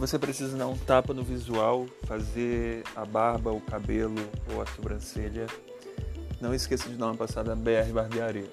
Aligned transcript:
você 0.00 0.18
precisa 0.18 0.56
dar 0.56 0.66
um 0.66 0.78
tapa 0.78 1.12
no 1.12 1.22
visual, 1.22 1.86
fazer 2.04 2.82
a 2.96 3.04
barba, 3.04 3.52
o 3.52 3.60
cabelo 3.60 4.16
ou 4.50 4.62
a 4.62 4.66
sobrancelha, 4.66 5.46
não 6.40 6.54
esqueça 6.54 6.88
de 6.88 6.96
dar 6.96 7.08
uma 7.08 7.16
passada 7.16 7.54
BR 7.54 7.92
Barbearia. 7.92 8.48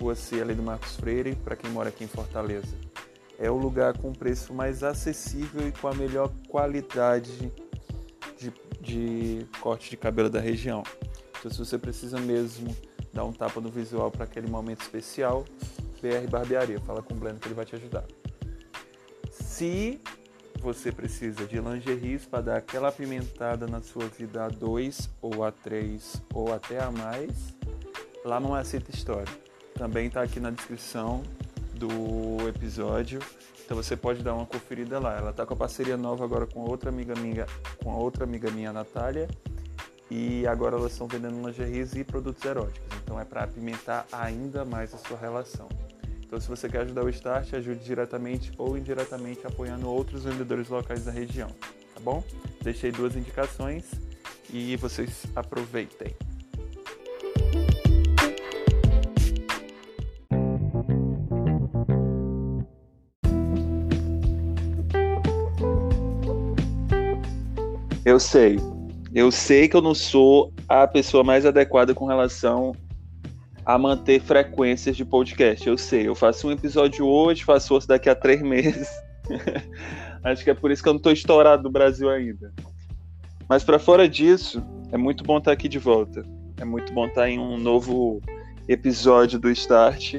Rua 0.00 0.16
C, 0.16 0.40
ali 0.40 0.52
do 0.52 0.64
Marcos 0.64 0.96
Freire, 0.96 1.36
para 1.36 1.54
quem 1.54 1.70
mora 1.70 1.90
aqui 1.90 2.02
em 2.02 2.08
Fortaleza. 2.08 2.74
É 3.38 3.48
o 3.48 3.56
lugar 3.56 3.96
com 3.98 4.12
preço 4.12 4.52
mais 4.52 4.82
acessível 4.82 5.68
e 5.68 5.70
com 5.70 5.86
a 5.86 5.94
melhor 5.94 6.32
qualidade 6.48 7.52
de, 8.36 8.52
de 8.80 9.46
corte 9.60 9.90
de 9.90 9.96
cabelo 9.96 10.28
da 10.28 10.40
região. 10.40 10.82
Então, 11.38 11.52
se 11.52 11.58
você 11.58 11.78
precisa 11.78 12.18
mesmo 12.18 12.74
dar 13.12 13.24
um 13.24 13.32
tapa 13.32 13.60
no 13.60 13.70
visual 13.70 14.10
para 14.10 14.24
aquele 14.24 14.48
momento 14.48 14.80
especial, 14.80 15.44
BR 16.02 16.28
Barbearia. 16.28 16.80
Fala 16.80 17.00
com 17.00 17.14
o 17.14 17.16
Bleno 17.16 17.38
que 17.38 17.46
ele 17.46 17.54
vai 17.54 17.64
te 17.64 17.76
ajudar. 17.76 18.04
Se 19.30 20.00
você 20.60 20.92
precisa 20.92 21.46
de 21.46 21.58
lingeries 21.58 22.26
para 22.26 22.42
dar 22.42 22.56
aquela 22.58 22.88
apimentada 22.88 23.66
na 23.66 23.80
sua 23.80 24.06
vida 24.06 24.44
a 24.44 24.48
2 24.48 25.10
ou 25.22 25.42
a 25.42 25.50
3 25.50 26.22
ou 26.34 26.52
até 26.52 26.80
a 26.80 26.90
mais, 26.90 27.56
lá 28.24 28.38
não 28.38 28.54
aceita 28.54 28.90
história. 28.90 29.32
Também 29.74 30.08
está 30.08 30.22
aqui 30.22 30.38
na 30.38 30.50
descrição 30.50 31.22
do 31.74 32.46
episódio, 32.46 33.20
então 33.64 33.74
você 33.74 33.96
pode 33.96 34.22
dar 34.22 34.34
uma 34.34 34.44
conferida 34.44 34.98
lá. 34.98 35.16
Ela 35.16 35.30
está 35.30 35.46
com 35.46 35.54
a 35.54 35.56
parceria 35.56 35.96
nova 35.96 36.24
agora 36.24 36.46
com 36.46 36.60
outra 36.60 36.90
amiga 36.90 37.14
minha, 37.14 37.46
com 37.82 37.90
a 37.90 37.96
outra 37.96 38.24
amiga 38.24 38.50
minha, 38.50 38.72
Natália, 38.72 39.28
e 40.10 40.46
agora 40.46 40.76
elas 40.76 40.92
estão 40.92 41.06
vendendo 41.06 41.40
lingeries 41.46 41.94
e 41.94 42.04
produtos 42.04 42.44
eróticos. 42.44 42.96
Então 43.02 43.18
é 43.18 43.24
para 43.24 43.44
apimentar 43.44 44.06
ainda 44.12 44.64
mais 44.64 44.92
a 44.92 44.98
sua 44.98 45.16
relação. 45.16 45.68
Então, 46.30 46.38
se 46.38 46.46
você 46.46 46.68
quer 46.68 46.82
ajudar 46.82 47.04
o 47.04 47.08
Start, 47.08 47.54
ajude 47.54 47.84
diretamente 47.84 48.52
ou 48.56 48.78
indiretamente 48.78 49.44
apoiando 49.44 49.90
outros 49.90 50.22
vendedores 50.22 50.68
locais 50.68 51.04
da 51.04 51.10
região, 51.10 51.48
tá 51.92 52.00
bom? 52.00 52.22
Deixei 52.62 52.92
duas 52.92 53.16
indicações 53.16 53.90
e 54.48 54.76
vocês 54.76 55.24
aproveitem. 55.34 56.14
Eu 68.04 68.20
sei. 68.20 68.56
Eu 69.12 69.32
sei 69.32 69.66
que 69.66 69.74
eu 69.74 69.82
não 69.82 69.96
sou 69.96 70.52
a 70.68 70.86
pessoa 70.86 71.24
mais 71.24 71.44
adequada 71.44 71.92
com 71.92 72.06
relação 72.06 72.72
a 73.74 73.78
manter 73.78 74.20
frequências 74.20 74.96
de 74.96 75.04
podcast. 75.04 75.66
Eu 75.68 75.78
sei, 75.78 76.08
eu 76.08 76.14
faço 76.14 76.48
um 76.48 76.50
episódio 76.50 77.06
hoje, 77.06 77.44
faço 77.44 77.72
outro 77.72 77.88
daqui 77.88 78.10
a 78.10 78.14
três 78.16 78.42
meses. 78.42 78.88
Acho 80.24 80.42
que 80.42 80.50
é 80.50 80.54
por 80.54 80.70
isso 80.70 80.82
que 80.82 80.88
eu 80.88 80.92
não 80.92 80.98
estou 80.98 81.12
estourado 81.12 81.62
no 81.62 81.70
Brasil 81.70 82.10
ainda. 82.10 82.52
Mas 83.48 83.62
para 83.62 83.78
fora 83.78 84.08
disso, 84.08 84.62
é 84.90 84.96
muito 84.96 85.22
bom 85.22 85.38
estar 85.38 85.52
aqui 85.52 85.68
de 85.68 85.78
volta. 85.78 86.24
É 86.56 86.64
muito 86.64 86.92
bom 86.92 87.06
estar 87.06 87.28
em 87.28 87.38
um 87.38 87.56
novo 87.56 88.20
episódio 88.68 89.38
do 89.38 89.48
Start. 89.50 90.14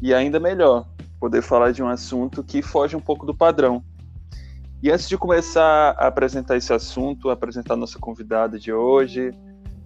E 0.00 0.14
ainda 0.14 0.38
melhor, 0.38 0.86
poder 1.18 1.42
falar 1.42 1.72
de 1.72 1.82
um 1.82 1.88
assunto 1.88 2.44
que 2.44 2.62
foge 2.62 2.94
um 2.94 3.00
pouco 3.00 3.26
do 3.26 3.34
padrão. 3.34 3.82
E 4.80 4.88
antes 4.90 5.08
de 5.08 5.18
começar 5.18 5.96
a 5.98 6.06
apresentar 6.06 6.56
esse 6.56 6.72
assunto, 6.72 7.28
apresentar 7.28 7.74
nossa 7.74 7.98
convidada 7.98 8.56
de 8.56 8.72
hoje, 8.72 9.32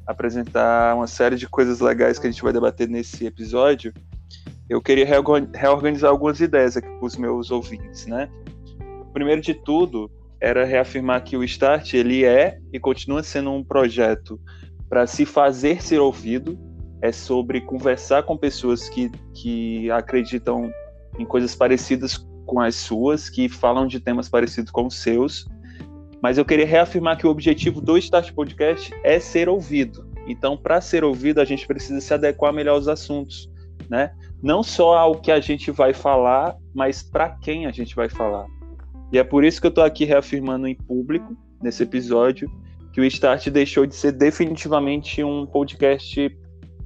apresentar 0.06 0.95
uma 0.95 1.06
série 1.06 1.36
de 1.36 1.48
coisas 1.48 1.81
legais 1.81 2.19
que 2.19 2.27
a 2.27 2.31
gente 2.31 2.42
vai 2.42 2.53
debater 2.53 2.89
nesse 2.89 3.27
episódio, 3.27 3.92
eu 4.69 4.81
queria 4.81 5.05
reorganizar 5.05 6.11
algumas 6.11 6.41
ideias 6.41 6.77
aqui 6.77 6.89
para 6.89 7.06
os 7.06 7.17
meus 7.17 7.50
ouvintes, 7.50 8.06
né? 8.06 8.28
Primeiro 9.12 9.41
de 9.41 9.54
tudo, 9.54 10.10
era 10.41 10.65
reafirmar 10.65 11.22
que 11.22 11.37
o 11.37 11.44
Start 11.44 11.94
ele 11.94 12.25
é 12.25 12.59
e 12.72 12.81
continua 12.81 13.22
sendo 13.22 13.53
um 13.53 13.62
projeto 13.62 14.41
para 14.88 15.06
se 15.06 15.25
fazer 15.25 15.82
ser 15.82 16.00
ouvido, 16.00 16.59
é 17.00 17.12
sobre 17.12 17.60
conversar 17.60 18.22
com 18.25 18.37
pessoas 18.37 18.88
que, 18.88 19.10
que 19.34 19.91
acreditam 19.91 20.71
em 21.19 21.25
coisas 21.25 21.55
parecidas 21.55 22.16
com 22.47 22.60
as 22.60 22.75
suas, 22.75 23.28
que 23.31 23.49
falam 23.49 23.87
de 23.87 24.00
temas 24.00 24.28
parecidos 24.28 24.71
com 24.71 24.87
os 24.87 24.97
seus, 24.97 25.47
mas 26.22 26.38
eu 26.38 26.44
queria 26.44 26.65
reafirmar 26.65 27.19
que 27.19 27.27
o 27.27 27.31
objetivo 27.31 27.81
do 27.81 27.99
Start 27.99 28.33
Podcast 28.33 28.94
é 29.03 29.19
ser 29.19 29.49
ouvido. 29.49 30.06
Então, 30.28 30.56
para 30.56 30.81
ser 30.81 31.03
ouvido, 31.03 31.41
a 31.41 31.44
gente 31.44 31.66
precisa 31.66 32.00
se 32.00 32.15
adequar 32.15 32.53
melhor 32.53 32.75
aos 32.75 32.87
assuntos, 32.87 33.50
né? 33.91 34.15
Não 34.41 34.62
só 34.62 34.97
ao 34.97 35.16
que 35.16 35.32
a 35.32 35.41
gente 35.41 35.72
vai 35.72 35.93
falar, 35.93 36.56
mas 36.72 37.03
para 37.03 37.31
quem 37.31 37.66
a 37.66 37.72
gente 37.72 37.97
vai 37.97 38.09
falar. 38.09 38.47
E 39.12 39.19
é 39.19 39.25
por 39.25 39.43
isso 39.43 39.61
que 39.61 39.66
eu 39.66 39.71
estou 39.71 39.82
aqui 39.82 40.05
reafirmando 40.05 40.69
em 40.69 40.77
público, 40.77 41.37
nesse 41.61 41.82
episódio, 41.82 42.49
que 42.93 43.00
o 43.00 43.05
Start 43.05 43.49
deixou 43.49 43.84
de 43.84 43.97
ser 43.97 44.12
definitivamente 44.12 45.25
um 45.25 45.44
podcast 45.44 46.38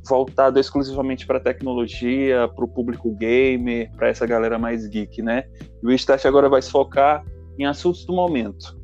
voltado 0.09 0.59
exclusivamente 0.59 1.27
para 1.27 1.39
tecnologia, 1.39 2.49
para 2.49 2.65
o 2.65 2.69
público 2.69 3.15
gamer, 3.15 3.91
para 3.97 4.09
essa 4.09 4.25
galera 4.25 4.59
mais 4.59 4.87
geek, 4.87 5.21
né? 5.21 5.45
E 5.83 5.87
o 5.87 5.93
Start 5.93 6.25
agora 6.25 6.49
vai 6.49 6.63
se 6.63 6.71
focar 6.71 7.23
em 7.59 7.67
assuntos 7.67 8.07
do 8.07 8.15
momento 8.15 8.76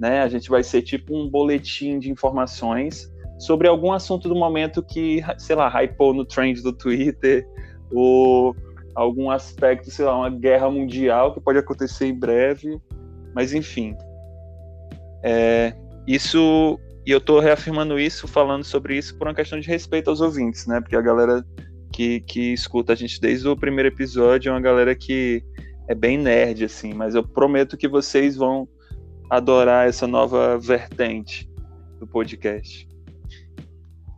né? 0.00 0.22
A 0.22 0.28
gente 0.28 0.48
vai 0.48 0.62
ser 0.62 0.80
tipo 0.80 1.14
um 1.14 1.28
boletim 1.28 1.98
de 1.98 2.10
informações 2.10 3.12
sobre 3.38 3.68
algum 3.68 3.92
assunto 3.92 4.28
do 4.28 4.34
momento 4.34 4.82
que, 4.82 5.22
sei 5.38 5.54
lá, 5.54 5.68
hypou 5.68 6.14
no 6.14 6.24
trend 6.24 6.62
do 6.62 6.72
Twitter, 6.72 7.46
ou 7.92 8.56
algum 8.94 9.30
aspecto, 9.30 9.90
sei 9.90 10.06
lá, 10.06 10.16
uma 10.16 10.30
guerra 10.30 10.70
mundial 10.70 11.34
que 11.34 11.40
pode 11.40 11.58
acontecer 11.58 12.06
em 12.06 12.18
breve. 12.18 12.80
Mas 13.34 13.52
enfim. 13.52 13.94
É, 15.22 15.74
isso. 16.06 16.80
E 17.06 17.10
eu 17.10 17.18
estou 17.18 17.40
reafirmando 17.40 17.98
isso, 17.98 18.26
falando 18.26 18.64
sobre 18.64 18.96
isso 18.96 19.16
por 19.18 19.26
uma 19.26 19.34
questão 19.34 19.60
de 19.60 19.68
respeito 19.68 20.08
aos 20.08 20.20
ouvintes, 20.20 20.66
né? 20.66 20.80
Porque 20.80 20.96
a 20.96 21.00
galera 21.00 21.44
que, 21.92 22.20
que 22.20 22.52
escuta 22.52 22.92
a 22.92 22.96
gente 22.96 23.20
desde 23.20 23.48
o 23.48 23.56
primeiro 23.56 23.88
episódio 23.88 24.48
é 24.48 24.52
uma 24.52 24.60
galera 24.60 24.94
que 24.94 25.42
é 25.88 25.94
bem 25.94 26.16
nerd, 26.16 26.64
assim, 26.64 26.92
mas 26.92 27.14
eu 27.14 27.26
prometo 27.26 27.76
que 27.76 27.88
vocês 27.88 28.36
vão 28.36 28.68
adorar 29.30 29.88
essa 29.88 30.06
nova 30.06 30.58
vertente 30.58 31.48
do 32.00 32.06
podcast. 32.06 32.88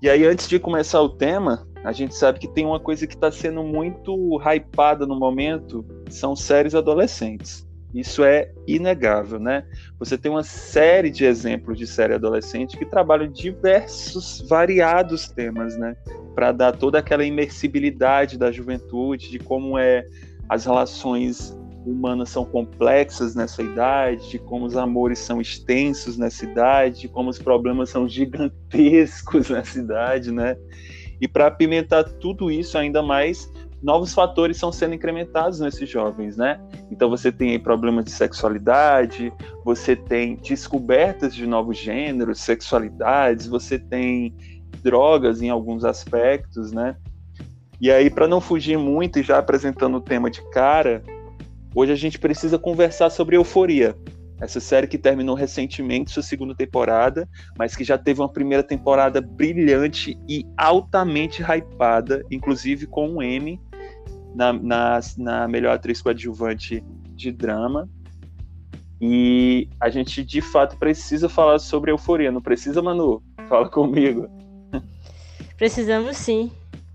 E 0.01 0.09
aí, 0.09 0.25
antes 0.25 0.49
de 0.49 0.59
começar 0.59 1.01
o 1.01 1.11
tema, 1.11 1.65
a 1.85 1.93
gente 1.93 2.15
sabe 2.15 2.39
que 2.39 2.49
tem 2.49 2.65
uma 2.65 2.81
coisa 2.81 3.07
que 3.07 3.15
está 3.15 3.31
sendo 3.31 3.63
muito 3.63 4.41
hypada 4.41 5.07
no 5.07 5.17
momento, 5.17 5.85
são 6.09 6.35
séries 6.35 6.75
adolescentes. 6.75 7.69
Isso 7.95 8.25
é 8.25 8.51
inegável, 8.67 9.39
né? 9.39 9.65
Você 9.99 10.17
tem 10.17 10.31
uma 10.31 10.43
série 10.43 11.11
de 11.11 11.27
exemplos 11.27 11.79
de 11.79 11.87
série 11.87 12.15
adolescente 12.15 12.79
que 12.79 12.87
trabalham 12.87 13.31
diversos, 13.31 14.43
variados 14.49 15.29
temas, 15.29 15.77
né? 15.77 15.95
Para 16.35 16.53
dar 16.53 16.73
toda 16.73 16.99
aquela 16.99 17.23
imersibilidade 17.23 18.39
da 18.39 18.51
juventude, 18.51 19.31
de 19.31 19.39
como 19.39 19.79
é 19.79 20.07
as 20.49 20.65
relações 20.65 21.55
humanas 21.87 22.31
são 22.31 22.45
complexas 22.45 23.35
nessa 23.35 23.63
idade, 23.63 24.31
de 24.31 24.39
como 24.39 24.67
os 24.67 24.77
amores 24.77 25.19
são 25.19 25.41
extensos 25.41 26.17
nessa 26.17 26.45
idade, 26.45 27.01
de 27.01 27.09
como 27.09 27.31
os 27.31 27.39
problemas 27.39 27.91
são 27.91 28.09
gigantescos 28.09 29.49
nessa 29.51 29.79
idade, 29.79 30.31
né? 30.31 30.57
E 31.21 31.29
para 31.29 31.47
apimentar 31.47 32.05
tudo 32.05 32.51
isso 32.51 32.77
ainda 32.77 33.03
mais, 33.03 33.51
novos 33.83 34.15
fatores 34.15 34.57
estão 34.57 34.71
sendo 34.71 34.95
incrementados 34.95 35.61
nesses 35.61 35.89
jovens, 35.89 36.37
né? 36.37 36.61
Então 36.91 37.11
você 37.11 37.33
tem 37.33 37.51
aí 37.51 37.59
problemas 37.59 38.05
de 38.05 38.11
sexualidade, 38.13 39.33
você 39.65 39.97
tem 39.97 40.37
descobertas 40.37 41.35
de 41.35 41.47
novos 41.47 41.79
gêneros, 41.79 42.41
sexualidades, 42.41 43.47
você 43.47 43.79
tem 43.79 44.35
drogas 44.83 45.43
em 45.43 45.51
alguns 45.51 45.85
aspectos, 45.85 46.73
né? 46.73 46.97
E 47.81 47.91
aí, 47.91 48.09
para 48.09 48.29
não 48.29 48.41
fugir 48.41 48.79
muito 48.79 49.19
e 49.19 49.25
já 49.25 49.39
apresentando 49.39 49.97
o 49.97 50.01
tema 50.01 50.31
de 50.31 50.41
cara, 50.51 51.03
Hoje 51.75 51.93
a 51.93 51.97
gente 51.97 52.19
precisa 52.19 52.59
conversar 52.59 53.09
sobre 53.09 53.37
Euforia, 53.37 53.97
essa 54.43 54.61
série 54.61 54.87
que 54.87 54.99
terminou 54.99 55.35
recentemente 55.35 56.11
sua 56.11 56.23
segunda 56.23 56.55
temporada, 56.55 57.29
mas 57.57 57.75
que 57.77 57.85
já 57.85 57.97
teve 57.97 58.21
uma 58.21 58.29
primeira 58.29 58.63
temporada 58.63 59.21
brilhante 59.21 60.19
e 60.29 60.45
altamente 60.57 61.43
hypada, 61.43 62.25
inclusive 62.31 62.87
com 62.87 63.09
um 63.09 63.23
Emmy 63.23 63.61
na, 64.35 64.53
na, 64.53 65.01
na 65.17 65.49
melhor 65.49 65.75
atriz 65.75 66.03
coadjuvante 66.03 66.85
de 67.15 67.31
drama. 67.31 67.89
E 69.01 69.69
a 69.81 69.89
gente 69.89 70.23
de 70.23 70.41
fato 70.41 70.77
precisa 70.77 71.29
falar 71.29 71.59
sobre 71.59 71.91
Euforia, 71.91 72.31
não 72.31 72.43
precisa, 72.43 72.83
Manu? 72.83 73.23
Fala 73.49 73.69
comigo. 73.69 74.29
Precisamos 75.57 76.17
sim. 76.17 76.51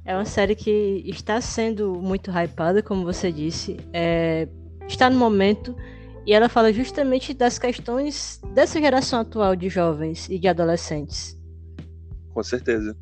É 0.06 0.16
uma 0.16 0.26
série 0.26 0.56
que 0.56 1.04
está 1.06 1.42
sendo 1.42 2.00
muito 2.02 2.32
hypada, 2.32 2.82
como 2.82 3.04
você 3.04 3.32
disse. 3.32 3.78
É, 3.92 4.48
está 4.88 5.10
no 5.10 5.18
momento 5.18 5.76
e 6.26 6.34
ela 6.34 6.50
fala 6.50 6.74
justamente 6.74 7.34
das 7.34 7.58
questões 7.58 8.42
dessa 8.54 8.80
geração 8.80 9.22
atual 9.22 9.56
de 9.56 9.70
jovens 9.70 10.28
e 10.30 10.38
de 10.38 10.48
adolescentes. 10.48 11.40
Com 12.34 12.44
certeza. 12.44 12.96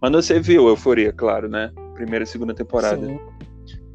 Mas 0.00 0.12
você 0.12 0.40
viu 0.40 0.66
Euforia, 0.66 1.12
claro, 1.12 1.48
né? 1.48 1.70
Primeira 1.94 2.24
e 2.24 2.26
segunda 2.26 2.54
temporada. 2.54 3.06
Sim. 3.06 3.18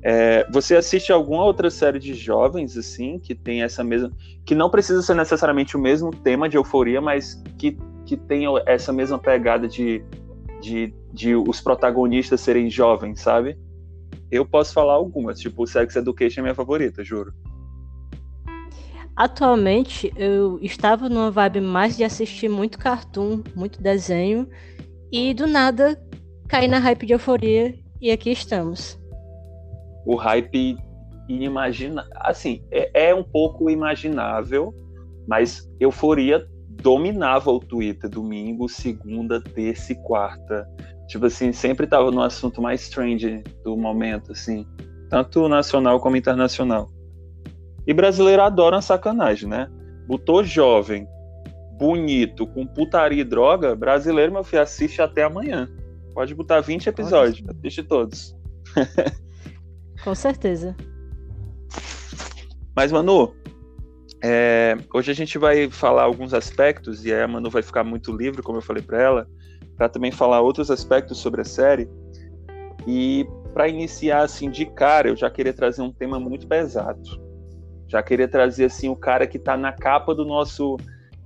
É, 0.03 0.47
você 0.51 0.75
assiste 0.75 1.11
alguma 1.11 1.43
outra 1.43 1.69
série 1.69 1.99
de 1.99 2.13
jovens, 2.13 2.75
assim, 2.75 3.19
que 3.19 3.35
tem 3.35 3.61
essa 3.61 3.83
mesma. 3.83 4.11
que 4.45 4.55
não 4.55 4.69
precisa 4.69 5.01
ser 5.01 5.15
necessariamente 5.15 5.77
o 5.77 5.79
mesmo 5.79 6.11
tema 6.11 6.49
de 6.49 6.57
euforia, 6.57 6.99
mas 6.99 7.41
que, 7.57 7.77
que 8.05 8.17
tem 8.17 8.45
essa 8.65 8.91
mesma 8.91 9.19
pegada 9.19 9.67
de, 9.67 10.03
de, 10.59 10.93
de 11.13 11.35
os 11.35 11.61
protagonistas 11.61 12.41
serem 12.41 12.69
jovens, 12.69 13.21
sabe? 13.21 13.57
Eu 14.31 14.45
posso 14.45 14.73
falar 14.73 14.93
algumas, 14.93 15.39
tipo, 15.39 15.65
Sex 15.67 15.95
Education 15.95 16.41
é 16.41 16.43
minha 16.43 16.55
favorita, 16.55 17.03
juro. 17.03 17.33
Atualmente, 19.15 20.11
eu 20.15 20.57
estava 20.61 21.09
numa 21.09 21.29
vibe 21.29 21.61
mais 21.61 21.97
de 21.97 22.03
assistir 22.03 22.49
muito 22.49 22.79
cartoon, 22.79 23.43
muito 23.55 23.81
desenho, 23.81 24.47
e 25.11 25.33
do 25.33 25.45
nada 25.45 26.01
caí 26.47 26.67
na 26.67 26.79
hype 26.79 27.05
de 27.05 27.13
euforia, 27.13 27.75
e 27.99 28.09
aqui 28.09 28.31
estamos 28.31 29.01
o 30.05 30.15
hype 30.15 30.77
inimaginável. 31.27 32.11
Assim, 32.15 32.63
é, 32.71 33.09
é, 33.09 33.15
um 33.15 33.23
pouco 33.23 33.69
imaginável, 33.69 34.73
mas 35.27 35.69
Euforia 35.79 36.45
dominava 36.69 37.51
o 37.51 37.59
Twitter 37.59 38.09
domingo, 38.09 38.67
segunda, 38.67 39.41
terça 39.41 39.93
e 39.93 39.95
quarta. 39.95 40.67
Tipo 41.11 41.25
assim, 41.25 41.51
sempre 41.51 41.85
tava 41.85 42.09
no 42.09 42.21
assunto 42.21 42.61
mais 42.61 42.87
trend 42.87 43.43
do 43.65 43.75
momento, 43.75 44.31
assim. 44.31 44.65
Tanto 45.09 45.49
nacional 45.49 45.99
como 45.99 46.15
internacional. 46.15 46.89
E 47.85 47.93
brasileiro 47.93 48.41
adora 48.41 48.77
uma 48.77 48.81
sacanagem, 48.81 49.49
né? 49.49 49.67
Botou 50.07 50.41
jovem, 50.41 51.05
bonito, 51.77 52.47
com 52.47 52.65
putaria 52.65 53.19
e 53.19 53.25
droga, 53.25 53.75
brasileiro, 53.75 54.31
meu 54.31 54.41
filho, 54.41 54.61
assiste 54.61 55.01
até 55.01 55.23
amanhã. 55.23 55.69
Pode 56.13 56.33
botar 56.33 56.61
20 56.61 56.87
episódios, 56.87 57.45
assiste 57.49 57.83
todos. 57.83 58.33
Com 60.05 60.15
certeza. 60.15 60.73
Mas, 62.73 62.89
Manu, 62.89 63.35
é, 64.23 64.77
hoje 64.93 65.11
a 65.11 65.15
gente 65.15 65.37
vai 65.37 65.69
falar 65.69 66.03
alguns 66.03 66.33
aspectos, 66.33 67.03
e 67.05 67.13
aí 67.13 67.21
a 67.21 67.27
Manu 67.27 67.49
vai 67.49 67.61
ficar 67.61 67.83
muito 67.83 68.15
livre, 68.15 68.41
como 68.41 68.59
eu 68.59 68.61
falei 68.61 68.81
para 68.81 69.01
ela, 69.01 69.27
para 69.77 69.89
também 69.89 70.11
falar 70.11 70.41
outros 70.41 70.69
aspectos 70.69 71.17
sobre 71.17 71.41
a 71.41 71.45
série. 71.45 71.89
E 72.87 73.27
para 73.53 73.67
iniciar 73.67 74.23
assim 74.23 74.49
de 74.49 74.65
cara, 74.65 75.09
eu 75.09 75.15
já 75.15 75.29
queria 75.29 75.53
trazer 75.53 75.81
um 75.81 75.91
tema 75.91 76.19
muito 76.19 76.47
pesado. 76.47 77.01
Já 77.87 78.01
queria 78.01 78.27
trazer 78.27 78.65
assim 78.65 78.89
o 78.89 78.95
cara 78.95 79.27
que 79.27 79.37
está 79.37 79.57
na 79.57 79.73
capa 79.73 80.15
do 80.15 80.23
nosso, 80.23 80.77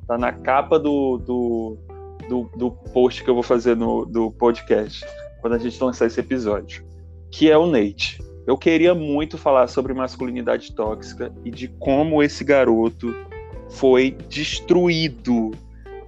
tá 0.07 0.17
na 0.17 0.31
capa 0.31 0.79
do, 0.79 1.17
do, 1.17 1.77
do, 2.27 2.49
do 2.57 2.71
post 2.71 3.23
que 3.23 3.29
eu 3.29 3.35
vou 3.35 3.43
fazer 3.43 3.75
no 3.75 4.05
do 4.05 4.31
podcast 4.31 5.05
quando 5.41 5.53
a 5.53 5.59
gente 5.59 5.81
lançar 5.83 6.07
esse 6.07 6.19
episódio, 6.19 6.83
que 7.31 7.51
é 7.51 7.57
o 7.57 7.67
Nate. 7.67 8.19
Eu 8.47 8.57
queria 8.57 8.95
muito 8.95 9.37
falar 9.37 9.67
sobre 9.67 9.93
masculinidade 9.93 10.73
tóxica 10.73 11.31
e 11.43 11.51
de 11.51 11.67
como 11.67 12.23
esse 12.23 12.43
garoto 12.43 13.13
foi 13.69 14.11
destruído 14.27 15.51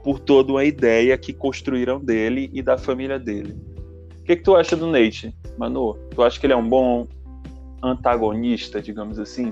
por 0.08 0.22
toda 0.22 0.54
uma 0.54 0.64
ideia 0.64 1.18
que 1.18 1.34
construíram 1.34 2.00
dele 2.00 2.50
e 2.54 2.62
da 2.62 2.78
família 2.78 3.20
dele. 3.20 3.58
O 4.22 4.24
que, 4.24 4.38
que 4.38 4.42
tu 4.42 4.56
acha 4.56 4.74
do 4.74 4.88
Nate, 4.88 5.36
Manu? 5.58 5.96
Tu 6.16 6.24
acha 6.24 6.40
que 6.40 6.46
ele 6.46 6.54
é 6.54 6.56
um 6.56 6.70
bom 6.70 7.06
antagonista, 7.84 8.82
digamos 8.82 9.20
assim? 9.20 9.52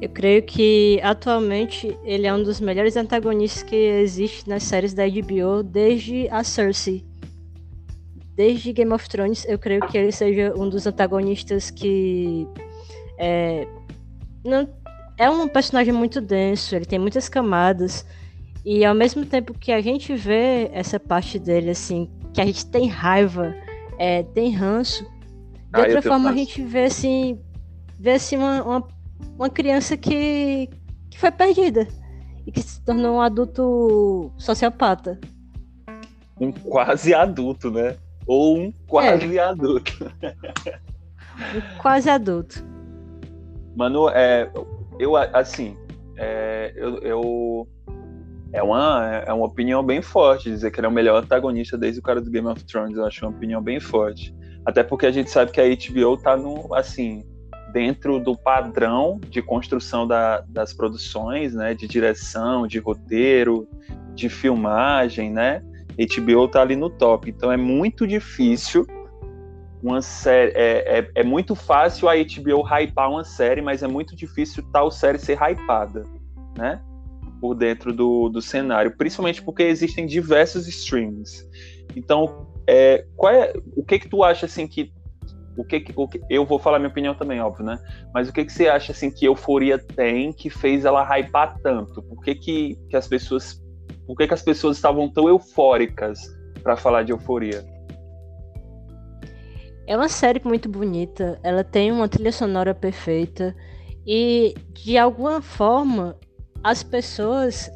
Eu 0.00 0.08
creio 0.10 0.40
que 0.44 1.00
atualmente 1.02 1.98
ele 2.04 2.28
é 2.28 2.32
um 2.32 2.44
dos 2.44 2.60
melhores 2.60 2.96
antagonistas 2.96 3.64
que 3.64 3.74
existe 3.74 4.48
nas 4.48 4.62
séries 4.62 4.94
da 4.94 5.02
HBO 5.04 5.64
desde 5.64 6.28
a 6.28 6.44
Cersei 6.44 7.04
desde 8.36 8.72
Game 8.72 8.92
of 8.92 9.08
Thrones, 9.08 9.44
eu 9.48 9.58
creio 9.58 9.80
que 9.88 9.98
ele 9.98 10.12
seja 10.12 10.54
um 10.56 10.68
dos 10.68 10.86
antagonistas 10.86 11.72
que 11.72 12.46
é, 13.18 13.66
não, 14.44 14.68
é 15.16 15.28
um 15.28 15.48
personagem 15.48 15.92
muito 15.92 16.20
denso, 16.20 16.76
ele 16.76 16.84
tem 16.84 17.00
muitas 17.00 17.28
camadas 17.28 18.06
e 18.64 18.84
ao 18.84 18.94
mesmo 18.94 19.24
tempo 19.24 19.54
que 19.54 19.72
a 19.72 19.80
gente 19.80 20.14
vê 20.14 20.70
essa 20.72 20.98
parte 20.98 21.38
dele 21.38 21.70
assim, 21.70 22.10
que 22.32 22.40
a 22.40 22.46
gente 22.46 22.66
tem 22.66 22.88
raiva, 22.88 23.54
é, 23.98 24.22
tem 24.22 24.52
ranço, 24.52 25.04
de 25.04 25.10
ah, 25.72 25.80
outra 25.80 26.02
forma 26.02 26.30
a 26.30 26.34
gente 26.34 26.62
vê 26.62 26.84
assim, 26.84 27.40
vê 27.98 28.12
assim 28.12 28.36
uma, 28.36 28.62
uma, 28.62 28.88
uma 29.36 29.50
criança 29.50 29.96
que, 29.96 30.68
que 31.10 31.18
foi 31.18 31.30
perdida 31.30 31.88
e 32.46 32.52
que 32.52 32.62
se 32.62 32.80
tornou 32.82 33.16
um 33.16 33.20
adulto 33.20 34.32
sociopata. 34.36 35.18
Um 36.40 36.52
quase 36.52 37.12
adulto, 37.12 37.70
né? 37.70 37.96
ou 38.28 38.58
um 38.58 38.72
quase 38.86 39.38
é. 39.38 39.42
adulto. 39.42 40.12
um 41.56 41.78
quase 41.78 42.10
adulto. 42.10 42.62
Mano, 43.74 44.10
é, 44.10 44.52
eu 44.98 45.16
assim, 45.16 45.76
é, 46.16 46.72
eu, 46.76 46.98
eu, 46.98 47.68
é 48.52 48.62
uma 48.62 49.22
é 49.26 49.32
uma 49.32 49.46
opinião 49.46 49.82
bem 49.82 50.00
forte 50.00 50.50
dizer 50.50 50.70
que 50.70 50.80
ele 50.80 50.86
é 50.86 50.90
o 50.90 50.92
melhor 50.92 51.22
antagonista 51.22 51.76
desde 51.76 52.00
o 52.00 52.02
cara 52.02 52.20
do 52.20 52.30
Game 52.30 52.46
of 52.46 52.64
Thrones. 52.64 52.96
Eu 52.96 53.04
acho 53.04 53.24
uma 53.24 53.36
opinião 53.36 53.62
bem 53.62 53.78
forte. 53.78 54.34
Até 54.64 54.82
porque 54.82 55.06
a 55.06 55.10
gente 55.10 55.30
sabe 55.30 55.52
que 55.52 55.60
a 55.60 55.64
HBO 55.64 56.16
tá 56.16 56.36
no 56.36 56.74
assim 56.74 57.24
dentro 57.72 58.18
do 58.18 58.36
padrão 58.36 59.20
de 59.28 59.42
construção 59.42 60.06
da, 60.06 60.40
das 60.48 60.72
produções, 60.72 61.54
né, 61.54 61.74
de 61.74 61.86
direção, 61.86 62.66
de 62.66 62.78
roteiro, 62.78 63.68
de 64.14 64.30
filmagem, 64.30 65.30
né, 65.30 65.62
HBO 65.98 66.48
tá 66.48 66.62
ali 66.62 66.76
no 66.76 66.88
top. 66.88 67.28
Então 67.28 67.52
é 67.52 67.56
muito 67.56 68.06
difícil 68.06 68.86
uma 69.82 70.00
série. 70.00 70.52
É, 70.52 70.98
é, 70.98 71.10
é, 71.16 71.24
muito 71.24 71.54
fácil 71.54 72.08
a 72.08 72.14
HBO 72.14 72.62
hypar 72.62 73.10
uma 73.10 73.24
série, 73.24 73.60
mas 73.60 73.82
é 73.82 73.88
muito 73.88 74.16
difícil 74.16 74.62
tal 74.72 74.90
série 74.90 75.18
ser 75.18 75.36
hypada, 75.36 76.04
né? 76.56 76.80
Por 77.40 77.54
dentro 77.54 77.92
do, 77.92 78.28
do 78.28 78.42
cenário. 78.42 78.96
Principalmente 78.96 79.42
porque 79.42 79.62
existem 79.62 80.06
diversos 80.06 80.66
streams. 80.66 81.46
Então, 81.94 82.48
é, 82.66 83.04
qual 83.16 83.32
é, 83.32 83.52
o 83.76 83.84
que 83.84 83.98
que 83.98 84.08
tu 84.08 84.22
acha 84.22 84.46
assim 84.46 84.66
que 84.66 84.92
o 85.56 85.64
que, 85.64 85.84
o 85.96 86.06
que, 86.06 86.20
eu 86.30 86.46
vou 86.46 86.60
falar 86.60 86.78
minha 86.78 86.88
opinião 86.90 87.16
também, 87.16 87.40
óbvio, 87.40 87.64
né? 87.64 87.78
Mas 88.14 88.28
o 88.28 88.32
que, 88.32 88.44
que 88.44 88.52
você 88.52 88.68
acha 88.68 88.92
assim 88.92 89.10
que 89.10 89.24
Euforia 89.24 89.76
tem 89.76 90.32
que 90.32 90.48
fez 90.48 90.84
ela 90.84 91.02
hypar 91.18 91.58
tanto? 91.60 92.00
Por 92.00 92.22
que, 92.22 92.36
que, 92.36 92.76
que 92.88 92.96
as 92.96 93.08
pessoas 93.08 93.60
por 94.08 94.16
que, 94.16 94.26
que 94.26 94.32
as 94.32 94.42
pessoas 94.42 94.78
estavam 94.78 95.06
tão 95.06 95.28
eufóricas 95.28 96.34
para 96.62 96.76
falar 96.78 97.02
de 97.02 97.12
euforia? 97.12 97.62
É 99.86 99.94
uma 99.94 100.08
série 100.08 100.40
muito 100.42 100.66
bonita, 100.66 101.38
ela 101.42 101.62
tem 101.62 101.92
uma 101.92 102.08
trilha 102.08 102.32
sonora 102.32 102.74
perfeita 102.74 103.54
e 104.06 104.54
de 104.72 104.96
alguma 104.96 105.42
forma 105.42 106.16
as 106.62 106.82
pessoas 106.82 107.70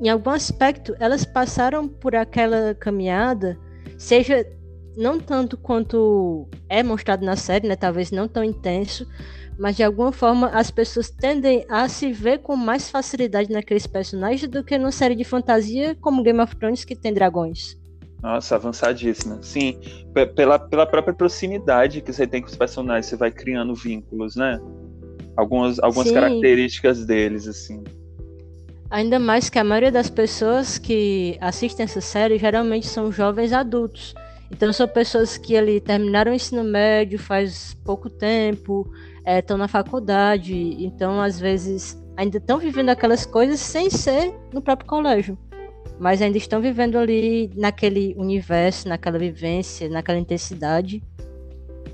em 0.00 0.08
algum 0.08 0.30
aspecto 0.30 0.94
elas 1.00 1.24
passaram 1.24 1.88
por 1.88 2.14
aquela 2.14 2.74
caminhada, 2.74 3.58
seja 3.96 4.46
não 4.96 5.18
tanto 5.20 5.56
quanto 5.56 6.48
é 6.68 6.82
mostrado 6.82 7.24
na 7.24 7.36
série, 7.36 7.68
né, 7.68 7.76
talvez 7.76 8.10
não 8.10 8.26
tão 8.26 8.42
intenso, 8.42 9.06
mas 9.58 9.76
de 9.76 9.82
alguma 9.82 10.12
forma 10.12 10.48
as 10.48 10.70
pessoas 10.70 11.10
tendem 11.10 11.64
a 11.68 11.88
se 11.88 12.12
ver 12.12 12.38
com 12.38 12.56
mais 12.56 12.90
facilidade 12.90 13.52
naqueles 13.52 13.86
personagens 13.86 14.48
do 14.48 14.62
que 14.64 14.78
numa 14.78 14.92
série 14.92 15.14
de 15.14 15.24
fantasia 15.24 15.96
como 16.00 16.22
Game 16.22 16.40
of 16.40 16.54
Thrones 16.56 16.84
que 16.84 16.96
tem 16.96 17.12
dragões. 17.12 17.76
Nossa, 18.22 18.56
avançadíssima. 18.56 19.40
Sim, 19.42 19.78
pela, 20.34 20.58
pela 20.58 20.86
própria 20.86 21.14
proximidade 21.14 22.00
que 22.00 22.12
você 22.12 22.26
tem 22.26 22.42
com 22.42 22.48
os 22.48 22.56
personagens, 22.56 23.06
você 23.06 23.16
vai 23.16 23.30
criando 23.30 23.74
vínculos, 23.74 24.34
né? 24.34 24.58
Algumas, 25.38 25.78
algumas 25.78 26.10
características 26.10 27.06
deles, 27.06 27.46
assim. 27.46 27.84
Ainda 28.90 29.20
mais 29.20 29.48
que 29.48 29.56
a 29.56 29.62
maioria 29.62 29.92
das 29.92 30.10
pessoas 30.10 30.78
que 30.78 31.38
assistem 31.40 31.84
essa 31.84 32.00
série 32.00 32.38
geralmente 32.38 32.88
são 32.88 33.12
jovens 33.12 33.52
adultos. 33.52 34.16
Então 34.50 34.72
são 34.72 34.88
pessoas 34.88 35.38
que 35.38 35.56
ali 35.56 35.80
terminaram 35.80 36.32
o 36.32 36.34
ensino 36.34 36.64
médio 36.64 37.20
faz 37.20 37.74
pouco 37.84 38.10
tempo, 38.10 38.90
estão 39.24 39.56
é, 39.56 39.60
na 39.60 39.68
faculdade, 39.68 40.54
então 40.84 41.20
às 41.20 41.38
vezes 41.38 42.02
ainda 42.16 42.38
estão 42.38 42.58
vivendo 42.58 42.88
aquelas 42.88 43.24
coisas 43.24 43.60
sem 43.60 43.88
ser 43.90 44.34
no 44.52 44.60
próprio 44.60 44.88
colégio, 44.88 45.38
mas 46.00 46.20
ainda 46.20 46.36
estão 46.36 46.60
vivendo 46.60 46.98
ali 46.98 47.48
naquele 47.54 48.12
universo, 48.18 48.88
naquela 48.88 49.20
vivência, 49.20 49.88
naquela 49.88 50.18
intensidade. 50.18 51.00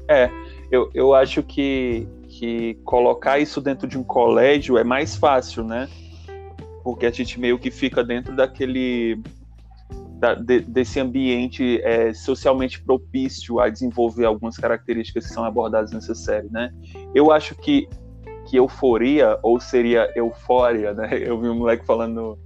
É, 0.09 0.31
eu, 0.71 0.91
eu 0.95 1.13
acho 1.15 1.43
que, 1.43 2.07
que 2.45 2.75
colocar 2.85 3.39
isso 3.39 3.61
dentro 3.61 3.89
de 3.89 3.97
um 3.97 4.05
colégio 4.05 4.77
é 4.77 4.85
mais 4.85 5.17
fácil, 5.17 5.65
né? 5.65 5.89
Porque 6.83 7.07
a 7.07 7.11
gente 7.11 7.41
meio 7.41 7.59
que 7.59 7.71
fica 7.71 8.05
dentro 8.05 8.37
daquele 8.37 9.19
da, 10.19 10.35
de, 10.35 10.61
desse 10.61 11.01
ambiente 11.01 11.81
é, 11.83 12.13
socialmente 12.13 12.83
propício 12.83 13.59
a 13.59 13.69
desenvolver 13.69 14.27
algumas 14.27 14.57
características 14.57 15.27
que 15.27 15.33
são 15.33 15.45
abordadas 15.45 15.91
nessa 15.93 16.15
série, 16.15 16.49
né? 16.51 16.71
Eu 17.15 17.33
acho 17.33 17.55
que, 17.55 17.89
que 18.47 18.57
euforia, 18.59 19.39
ou 19.43 19.59
seria 19.59 20.13
eufória, 20.15 20.93
né? 20.93 21.09
Eu 21.27 21.41
vi 21.41 21.49
um 21.49 21.57
moleque 21.57 21.87
falando 21.87 22.15
no, 22.15 22.39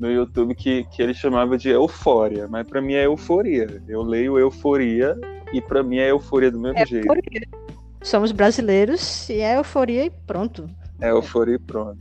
no 0.00 0.10
YouTube 0.10 0.54
que, 0.56 0.84
que 0.84 1.00
ele 1.00 1.14
chamava 1.14 1.56
de 1.56 1.68
eufória, 1.68 2.48
mas 2.48 2.66
para 2.66 2.82
mim 2.82 2.94
é 2.94 3.06
euforia. 3.06 3.80
Eu 3.86 4.02
leio 4.02 4.36
euforia 4.36 5.16
e 5.52 5.60
para 5.60 5.82
mim 5.82 5.98
é 5.98 6.10
euforia 6.10 6.50
do 6.50 6.58
mesmo 6.58 6.80
é 6.80 6.86
jeito. 6.86 7.06
Euforia. 7.06 7.63
Somos 8.04 8.30
brasileiros 8.30 9.28
e 9.28 9.40
é 9.40 9.56
euforia 9.56 10.04
e 10.04 10.10
pronto. 10.10 10.68
É 11.00 11.10
euforia 11.10 11.56
e 11.56 11.58
pronto. 11.58 11.98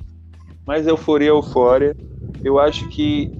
Mas 0.66 0.86
euforia, 0.86 1.30
eufória, 1.30 1.96
eu 2.44 2.60
acho 2.60 2.88
que 2.90 3.32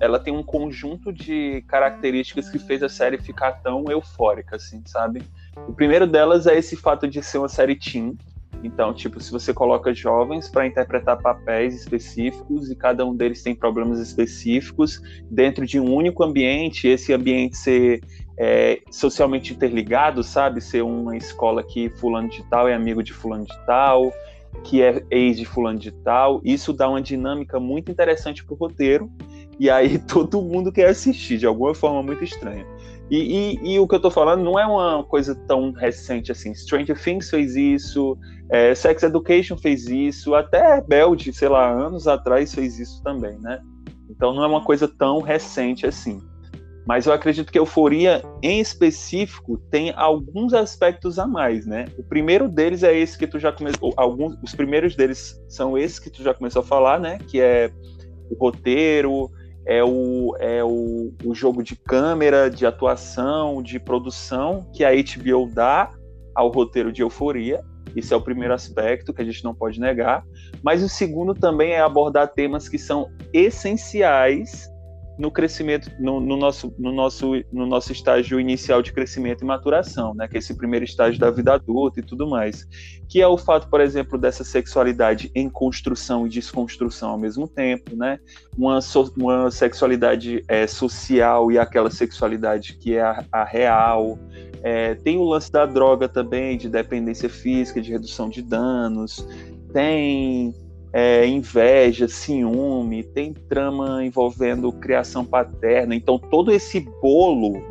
ela 0.00 0.18
tem 0.18 0.34
um 0.34 0.42
conjunto 0.42 1.12
de 1.12 1.62
características 1.68 2.48
que 2.48 2.58
fez 2.58 2.82
a 2.82 2.88
série 2.88 3.18
ficar 3.18 3.52
tão 3.52 3.84
eufórica, 3.90 4.56
assim, 4.56 4.82
sabe? 4.86 5.22
O 5.68 5.72
primeiro 5.72 6.06
delas 6.06 6.46
é 6.46 6.56
esse 6.56 6.76
fato 6.76 7.06
de 7.06 7.22
ser 7.22 7.38
uma 7.38 7.48
série 7.48 7.76
teen. 7.76 8.16
Então, 8.64 8.94
tipo, 8.94 9.20
se 9.20 9.30
você 9.30 9.52
coloca 9.52 9.92
jovens 9.92 10.48
para 10.48 10.66
interpretar 10.66 11.20
papéis 11.20 11.74
específicos 11.74 12.70
e 12.70 12.76
cada 12.76 13.04
um 13.04 13.14
deles 13.14 13.42
tem 13.42 13.54
problemas 13.54 13.98
específicos 13.98 15.00
dentro 15.30 15.66
de 15.66 15.80
um 15.80 15.92
único 15.92 16.22
ambiente, 16.22 16.86
esse 16.86 17.12
ambiente 17.12 17.56
ser 17.56 18.00
é, 18.38 18.80
socialmente 18.90 19.52
interligado, 19.52 20.22
sabe? 20.22 20.60
Ser 20.60 20.82
uma 20.82 21.16
escola 21.16 21.62
que 21.62 21.90
fulano 21.90 22.28
de 22.28 22.42
tal 22.44 22.68
é 22.68 22.74
amigo 22.74 23.02
de 23.02 23.12
fulano 23.12 23.44
de 23.44 23.66
tal, 23.66 24.12
que 24.64 24.82
é 24.82 25.04
ex 25.10 25.36
de 25.36 25.44
fulano 25.44 25.78
de 25.78 25.90
tal. 25.90 26.40
Isso 26.44 26.72
dá 26.72 26.88
uma 26.88 27.02
dinâmica 27.02 27.58
muito 27.60 27.90
interessante 27.90 28.44
pro 28.44 28.54
roteiro. 28.54 29.10
E 29.58 29.70
aí 29.70 29.98
todo 30.08 30.42
mundo 30.42 30.72
quer 30.72 30.88
assistir, 30.88 31.38
de 31.38 31.46
alguma 31.46 31.74
forma 31.74 32.02
muito 32.02 32.24
estranha. 32.24 32.66
E, 33.10 33.58
e, 33.62 33.74
e, 33.74 33.78
o 33.78 33.86
que 33.86 33.94
eu 33.94 34.00
tô 34.00 34.10
falando 34.10 34.42
não 34.42 34.58
é 34.58 34.64
uma 34.64 35.04
coisa 35.04 35.34
tão 35.34 35.70
recente 35.72 36.32
assim. 36.32 36.54
Stranger 36.54 36.98
Things 36.98 37.28
fez 37.28 37.54
isso, 37.56 38.16
é, 38.48 38.74
Sex 38.74 39.02
Education 39.02 39.56
fez 39.58 39.86
isso, 39.86 40.34
até 40.34 40.80
Belde, 40.80 41.30
sei 41.32 41.48
lá, 41.48 41.70
anos 41.70 42.08
atrás 42.08 42.54
fez 42.54 42.78
isso 42.78 43.02
também, 43.02 43.38
né? 43.40 43.60
Então 44.08 44.32
não 44.32 44.42
é 44.42 44.46
uma 44.46 44.64
coisa 44.64 44.88
tão 44.88 45.20
recente 45.20 45.86
assim. 45.86 46.22
Mas 46.86 47.06
eu 47.06 47.12
acredito 47.12 47.52
que 47.52 47.58
Euforia, 47.58 48.22
em 48.42 48.60
específico, 48.60 49.56
tem 49.70 49.92
alguns 49.96 50.52
aspectos 50.52 51.18
a 51.18 51.26
mais, 51.26 51.64
né? 51.64 51.84
O 51.96 52.02
primeiro 52.02 52.48
deles 52.48 52.82
é 52.82 52.96
esse 52.96 53.16
que 53.16 53.26
tu 53.26 53.38
já 53.38 53.52
começou. 53.52 53.92
Alguns, 53.96 54.36
os 54.42 54.54
primeiros 54.54 54.96
deles 54.96 55.40
são 55.48 55.78
esses 55.78 55.98
que 55.98 56.10
tu 56.10 56.22
já 56.22 56.34
começou 56.34 56.60
a 56.60 56.64
falar, 56.64 56.98
né? 56.98 57.18
Que 57.28 57.40
é 57.40 57.70
o 58.28 58.34
roteiro, 58.34 59.30
é 59.64 59.82
o, 59.82 60.36
é 60.40 60.64
o, 60.64 61.12
o 61.24 61.34
jogo 61.34 61.62
de 61.62 61.76
câmera, 61.76 62.50
de 62.50 62.66
atuação, 62.66 63.62
de 63.62 63.78
produção 63.78 64.68
que 64.72 64.84
a 64.84 64.90
HBO 64.90 65.48
dá 65.52 65.90
ao 66.34 66.50
roteiro 66.50 66.92
de 66.92 67.02
Euforia. 67.02 67.62
Isso 67.94 68.12
é 68.12 68.16
o 68.16 68.20
primeiro 68.20 68.54
aspecto 68.54 69.12
que 69.12 69.22
a 69.22 69.24
gente 69.24 69.44
não 69.44 69.54
pode 69.54 69.78
negar. 69.78 70.24
Mas 70.62 70.82
o 70.82 70.88
segundo 70.88 71.34
também 71.34 71.72
é 71.72 71.80
abordar 71.80 72.32
temas 72.32 72.68
que 72.68 72.78
são 72.78 73.10
essenciais 73.32 74.71
no 75.18 75.30
crescimento, 75.30 75.90
no, 75.98 76.20
no, 76.20 76.36
nosso, 76.36 76.74
no, 76.78 76.92
nosso, 76.92 77.32
no 77.52 77.66
nosso 77.66 77.92
estágio 77.92 78.40
inicial 78.40 78.82
de 78.82 78.92
crescimento 78.92 79.42
e 79.42 79.44
maturação, 79.44 80.14
né? 80.14 80.26
Que 80.26 80.36
é 80.36 80.38
esse 80.38 80.56
primeiro 80.56 80.84
estágio 80.84 81.20
da 81.20 81.30
vida 81.30 81.54
adulta 81.54 82.00
e 82.00 82.02
tudo 82.02 82.26
mais. 82.26 82.66
Que 83.08 83.20
é 83.20 83.26
o 83.26 83.36
fato, 83.36 83.68
por 83.68 83.80
exemplo, 83.80 84.18
dessa 84.18 84.42
sexualidade 84.42 85.30
em 85.34 85.48
construção 85.48 86.26
e 86.26 86.30
desconstrução 86.30 87.10
ao 87.10 87.18
mesmo 87.18 87.46
tempo, 87.46 87.94
né? 87.94 88.18
Uma, 88.56 88.80
so, 88.80 89.12
uma 89.16 89.50
sexualidade 89.50 90.42
é, 90.48 90.66
social 90.66 91.52
e 91.52 91.58
aquela 91.58 91.90
sexualidade 91.90 92.78
que 92.78 92.94
é 92.94 93.02
a, 93.02 93.24
a 93.30 93.44
real. 93.44 94.18
É, 94.62 94.94
tem 94.94 95.18
o 95.18 95.24
lance 95.24 95.50
da 95.50 95.66
droga 95.66 96.08
também, 96.08 96.56
de 96.56 96.68
dependência 96.68 97.28
física, 97.28 97.80
de 97.80 97.90
redução 97.90 98.28
de 98.28 98.40
danos. 98.40 99.26
Tem 99.72 100.54
é, 100.92 101.26
inveja, 101.26 102.06
ciúme, 102.06 103.02
tem 103.02 103.32
trama 103.32 104.04
envolvendo 104.04 104.70
criação 104.72 105.24
paterna. 105.24 105.94
Então, 105.94 106.18
todo 106.18 106.52
esse 106.52 106.80
bolo 107.00 107.62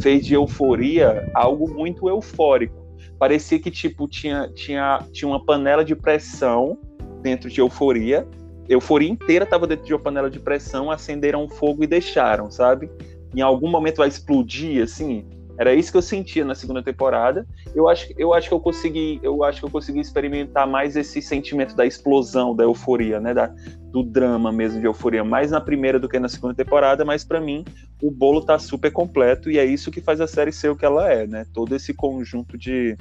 fez 0.00 0.24
de 0.24 0.34
euforia 0.34 1.30
algo 1.34 1.68
muito 1.68 2.08
eufórico. 2.08 2.82
Parecia 3.18 3.58
que 3.58 3.70
tipo 3.70 4.08
tinha, 4.08 4.48
tinha, 4.54 5.00
tinha 5.12 5.28
uma 5.28 5.44
panela 5.44 5.84
de 5.84 5.94
pressão 5.94 6.78
dentro 7.20 7.50
de 7.50 7.60
euforia. 7.60 8.26
Euforia 8.68 9.08
inteira 9.08 9.44
estava 9.44 9.66
dentro 9.66 9.84
de 9.84 9.92
uma 9.92 10.00
panela 10.00 10.30
de 10.30 10.40
pressão, 10.40 10.90
acenderam 10.90 11.48
fogo 11.48 11.84
e 11.84 11.86
deixaram, 11.86 12.50
sabe? 12.50 12.90
Em 13.34 13.40
algum 13.40 13.68
momento 13.68 13.98
vai 13.98 14.08
explodir, 14.08 14.82
assim. 14.82 15.24
Era 15.62 15.72
isso 15.76 15.92
que 15.92 15.96
eu 15.96 16.02
sentia 16.02 16.44
na 16.44 16.56
segunda 16.56 16.82
temporada. 16.82 17.46
Eu 17.72 17.88
acho, 17.88 18.12
eu 18.18 18.34
acho 18.34 18.48
que 18.48 18.54
eu 18.54 18.58
consegui, 18.58 19.20
eu 19.22 19.44
acho 19.44 19.60
que 19.60 19.64
eu 19.64 19.70
consegui 19.70 20.00
experimentar 20.00 20.66
mais 20.66 20.96
esse 20.96 21.22
sentimento 21.22 21.76
da 21.76 21.86
explosão, 21.86 22.52
da 22.52 22.64
euforia, 22.64 23.20
né, 23.20 23.32
da, 23.32 23.46
do 23.92 24.02
drama 24.02 24.50
mesmo 24.50 24.80
de 24.80 24.86
euforia, 24.86 25.22
mais 25.22 25.52
na 25.52 25.60
primeira 25.60 26.00
do 26.00 26.08
que 26.08 26.18
na 26.18 26.28
segunda 26.28 26.52
temporada, 26.52 27.04
mas 27.04 27.22
para 27.22 27.40
mim 27.40 27.64
o 28.02 28.10
bolo 28.10 28.44
tá 28.44 28.58
super 28.58 28.90
completo 28.90 29.48
e 29.52 29.56
é 29.56 29.64
isso 29.64 29.92
que 29.92 30.00
faz 30.00 30.20
a 30.20 30.26
série 30.26 30.50
ser 30.50 30.68
o 30.68 30.74
que 30.74 30.84
ela 30.84 31.08
é, 31.08 31.28
né? 31.28 31.46
Todo 31.54 31.76
esse 31.76 31.94
conjunto 31.94 32.58
de, 32.58 32.96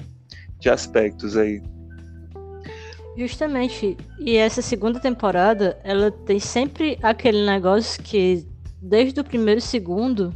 de 0.60 0.70
aspectos 0.70 1.36
aí. 1.36 1.64
Justamente. 3.18 3.98
E 4.20 4.38
essa 4.38 4.62
segunda 4.62 5.00
temporada, 5.00 5.80
ela 5.84 6.12
tem 6.12 6.40
sempre 6.40 7.00
aquele 7.02 7.44
negócio 7.44 8.04
que 8.04 8.46
desde 8.80 9.20
o 9.20 9.24
primeiro 9.24 9.62
segundo 9.62 10.32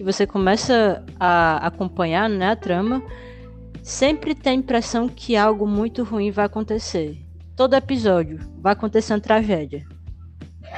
que 0.00 0.04
você 0.04 0.26
começa 0.26 1.04
a 1.20 1.58
acompanhar 1.66 2.26
né, 2.26 2.52
a 2.52 2.56
trama, 2.56 3.02
sempre 3.82 4.34
tem 4.34 4.52
a 4.52 4.56
impressão 4.56 5.06
que 5.06 5.36
algo 5.36 5.66
muito 5.66 6.02
ruim 6.04 6.30
vai 6.30 6.46
acontecer. 6.46 7.18
Todo 7.54 7.76
episódio 7.76 8.40
vai 8.62 8.72
acontecer 8.72 9.12
uma 9.12 9.20
tragédia. 9.20 9.84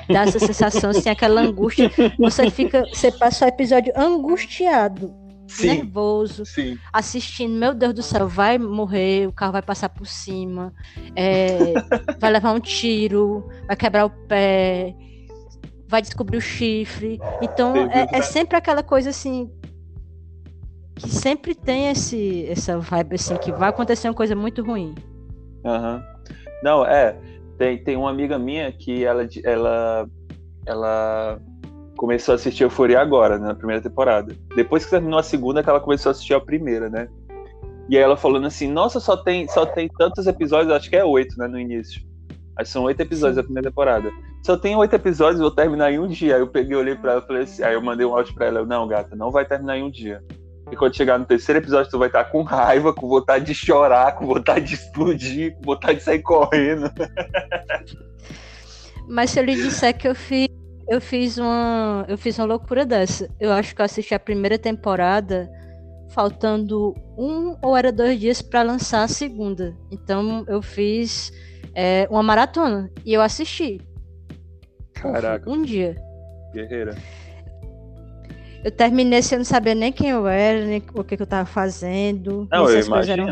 Dá 0.08 0.22
essa 0.22 0.40
sensação, 0.40 0.90
assim, 0.90 1.08
aquela 1.08 1.40
angústia. 1.40 1.88
Você 2.18 2.50
fica, 2.50 2.84
você 2.92 3.12
passa 3.12 3.44
o 3.44 3.48
episódio 3.48 3.92
angustiado, 3.96 5.14
sim, 5.46 5.68
nervoso, 5.68 6.44
sim. 6.44 6.76
assistindo. 6.92 7.54
Meu 7.54 7.72
Deus 7.72 7.94
do 7.94 8.02
céu, 8.02 8.26
vai 8.26 8.58
morrer, 8.58 9.28
o 9.28 9.32
carro 9.32 9.52
vai 9.52 9.62
passar 9.62 9.88
por 9.90 10.08
cima, 10.08 10.74
é, 11.14 11.74
vai 12.18 12.32
levar 12.32 12.52
um 12.52 12.58
tiro, 12.58 13.48
vai 13.68 13.76
quebrar 13.76 14.04
o 14.04 14.10
pé 14.10 14.96
vai 15.92 16.00
descobrir 16.00 16.38
o 16.38 16.40
chifre. 16.40 17.20
Então 17.42 17.76
é, 17.76 18.08
é, 18.10 18.22
sempre 18.22 18.56
aquela 18.56 18.82
coisa 18.82 19.10
assim 19.10 19.50
que 20.96 21.10
sempre 21.10 21.54
tem 21.54 21.90
esse 21.90 22.46
essa 22.48 22.78
vibe 22.78 23.14
assim 23.14 23.36
que 23.36 23.52
vai 23.52 23.68
acontecer 23.68 24.08
uma 24.08 24.14
coisa 24.14 24.34
muito 24.34 24.62
ruim. 24.62 24.94
Uhum. 25.62 26.02
Não, 26.64 26.86
é 26.86 27.14
tem, 27.58 27.84
tem 27.84 27.96
uma 27.96 28.08
amiga 28.08 28.38
minha 28.38 28.72
que 28.72 29.04
ela 29.04 29.28
ela 29.44 30.08
ela 30.64 31.38
começou 31.98 32.32
a 32.32 32.36
assistir 32.36 32.64
Euforia 32.64 32.98
agora, 32.98 33.38
né, 33.38 33.48
na 33.48 33.54
primeira 33.54 33.82
temporada. 33.82 34.34
Depois 34.56 34.84
que 34.84 34.90
terminou 34.90 35.18
a 35.18 35.22
segunda, 35.22 35.62
que 35.62 35.68
ela 35.68 35.78
começou 35.78 36.08
a 36.08 36.12
assistir 36.12 36.34
a 36.34 36.40
primeira, 36.40 36.88
né? 36.88 37.06
E 37.88 37.96
aí 37.96 38.02
ela 38.02 38.16
falando 38.16 38.46
assim, 38.46 38.66
nossa, 38.66 38.98
só 38.98 39.16
tem, 39.16 39.46
só 39.48 39.66
tem 39.66 39.88
tantos 39.98 40.26
episódios, 40.26 40.72
acho 40.72 40.88
que 40.88 40.96
é 40.96 41.04
oito, 41.04 41.36
né, 41.38 41.46
no 41.46 41.60
início. 41.60 42.00
Acho 42.56 42.68
que 42.68 42.72
são 42.72 42.84
oito 42.84 43.00
episódios 43.00 43.36
Sim. 43.36 43.42
da 43.42 43.44
primeira 43.44 43.68
temporada 43.68 44.10
só 44.42 44.56
tem 44.56 44.74
oito 44.74 44.94
episódios, 44.94 45.40
vou 45.40 45.50
terminar 45.50 45.92
em 45.92 46.00
um 46.00 46.08
dia. 46.08 46.34
Aí 46.34 46.40
eu 46.40 46.48
peguei, 46.48 46.76
olhei 46.76 46.96
pra 46.96 47.12
ela 47.12 47.22
falei 47.22 47.44
assim, 47.44 47.62
aí 47.62 47.74
eu 47.74 47.82
mandei 47.82 48.04
um 48.04 48.14
áudio 48.14 48.34
pra 48.34 48.46
ela, 48.46 48.58
eu, 48.58 48.66
não, 48.66 48.88
gata, 48.88 49.14
não 49.14 49.30
vai 49.30 49.44
terminar 49.44 49.78
em 49.78 49.84
um 49.84 49.90
dia. 49.90 50.22
E 50.70 50.76
quando 50.76 50.96
chegar 50.96 51.18
no 51.18 51.24
terceiro 51.24 51.60
episódio, 51.60 51.90
tu 51.90 51.98
vai 51.98 52.08
estar 52.08 52.24
com 52.24 52.42
raiva, 52.42 52.92
com 52.92 53.08
vontade 53.08 53.44
de 53.44 53.54
chorar, 53.54 54.16
com 54.16 54.26
vontade 54.26 54.66
de 54.66 54.74
explodir, 54.74 55.54
com 55.56 55.62
vontade 55.62 55.98
de 55.98 56.04
sair 56.04 56.22
correndo. 56.22 56.90
Mas 59.08 59.30
se 59.30 59.40
eu 59.40 59.44
lhe 59.44 59.54
disser 59.54 59.96
que 59.96 60.08
eu 60.08 60.14
fiz, 60.14 60.48
eu 60.88 61.00
fiz 61.00 61.38
uma, 61.38 62.04
eu 62.08 62.16
fiz 62.16 62.38
uma 62.38 62.46
loucura 62.46 62.86
dessa. 62.86 63.28
Eu 63.38 63.52
acho 63.52 63.74
que 63.74 63.80
eu 63.80 63.84
assisti 63.84 64.14
a 64.14 64.20
primeira 64.20 64.58
temporada 64.58 65.48
faltando 66.10 66.94
um 67.16 67.56
ou 67.62 67.76
era 67.76 67.92
dois 67.92 68.18
dias 68.18 68.40
para 68.40 68.62
lançar 68.62 69.02
a 69.02 69.08
segunda. 69.08 69.76
Então 69.90 70.44
eu 70.48 70.62
fiz 70.62 71.32
é, 71.74 72.06
uma 72.10 72.22
maratona 72.22 72.90
e 73.04 73.12
eu 73.12 73.20
assisti. 73.20 73.80
Caraca. 75.02 75.50
Um 75.50 75.62
dia. 75.62 75.96
Guerreira. 76.52 76.96
Eu 78.64 78.70
terminei 78.70 79.22
sem 79.22 79.38
não 79.38 79.44
saber 79.44 79.74
nem 79.74 79.90
quem 79.90 80.10
eu 80.10 80.26
era, 80.26 80.64
nem 80.64 80.82
o 80.94 81.02
que, 81.02 81.16
que 81.16 81.22
eu 81.22 81.26
tava 81.26 81.44
fazendo. 81.44 82.46
Não, 82.50 82.68
eu 82.68 82.80
imagino. 82.80 83.26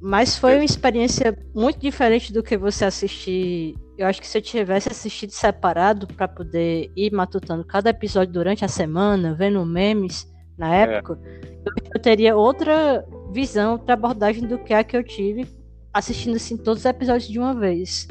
Mas 0.00 0.36
foi 0.38 0.56
uma 0.56 0.64
experiência 0.64 1.36
muito 1.54 1.78
diferente 1.78 2.32
do 2.32 2.42
que 2.42 2.56
você 2.56 2.84
assistir. 2.84 3.74
Eu 3.96 4.06
acho 4.06 4.20
que 4.20 4.28
se 4.28 4.38
eu 4.38 4.42
tivesse 4.42 4.88
assistido 4.90 5.30
separado 5.30 6.06
para 6.06 6.28
poder 6.28 6.92
ir 6.94 7.10
matutando 7.12 7.64
cada 7.64 7.90
episódio 7.90 8.32
durante 8.32 8.64
a 8.64 8.68
semana, 8.68 9.34
vendo 9.34 9.64
memes 9.64 10.30
na 10.56 10.76
é. 10.76 10.82
época, 10.82 11.18
é. 11.24 11.96
eu 11.96 12.00
teria 12.00 12.36
outra 12.36 13.04
visão, 13.32 13.72
outra 13.72 13.94
abordagem 13.94 14.46
do 14.46 14.58
que 14.58 14.74
a 14.74 14.84
que 14.84 14.96
eu 14.96 15.02
tive 15.02 15.48
assistindo 15.92 16.36
assim 16.36 16.56
todos 16.56 16.80
os 16.80 16.84
episódios 16.84 17.28
de 17.28 17.38
uma 17.38 17.54
vez. 17.54 18.06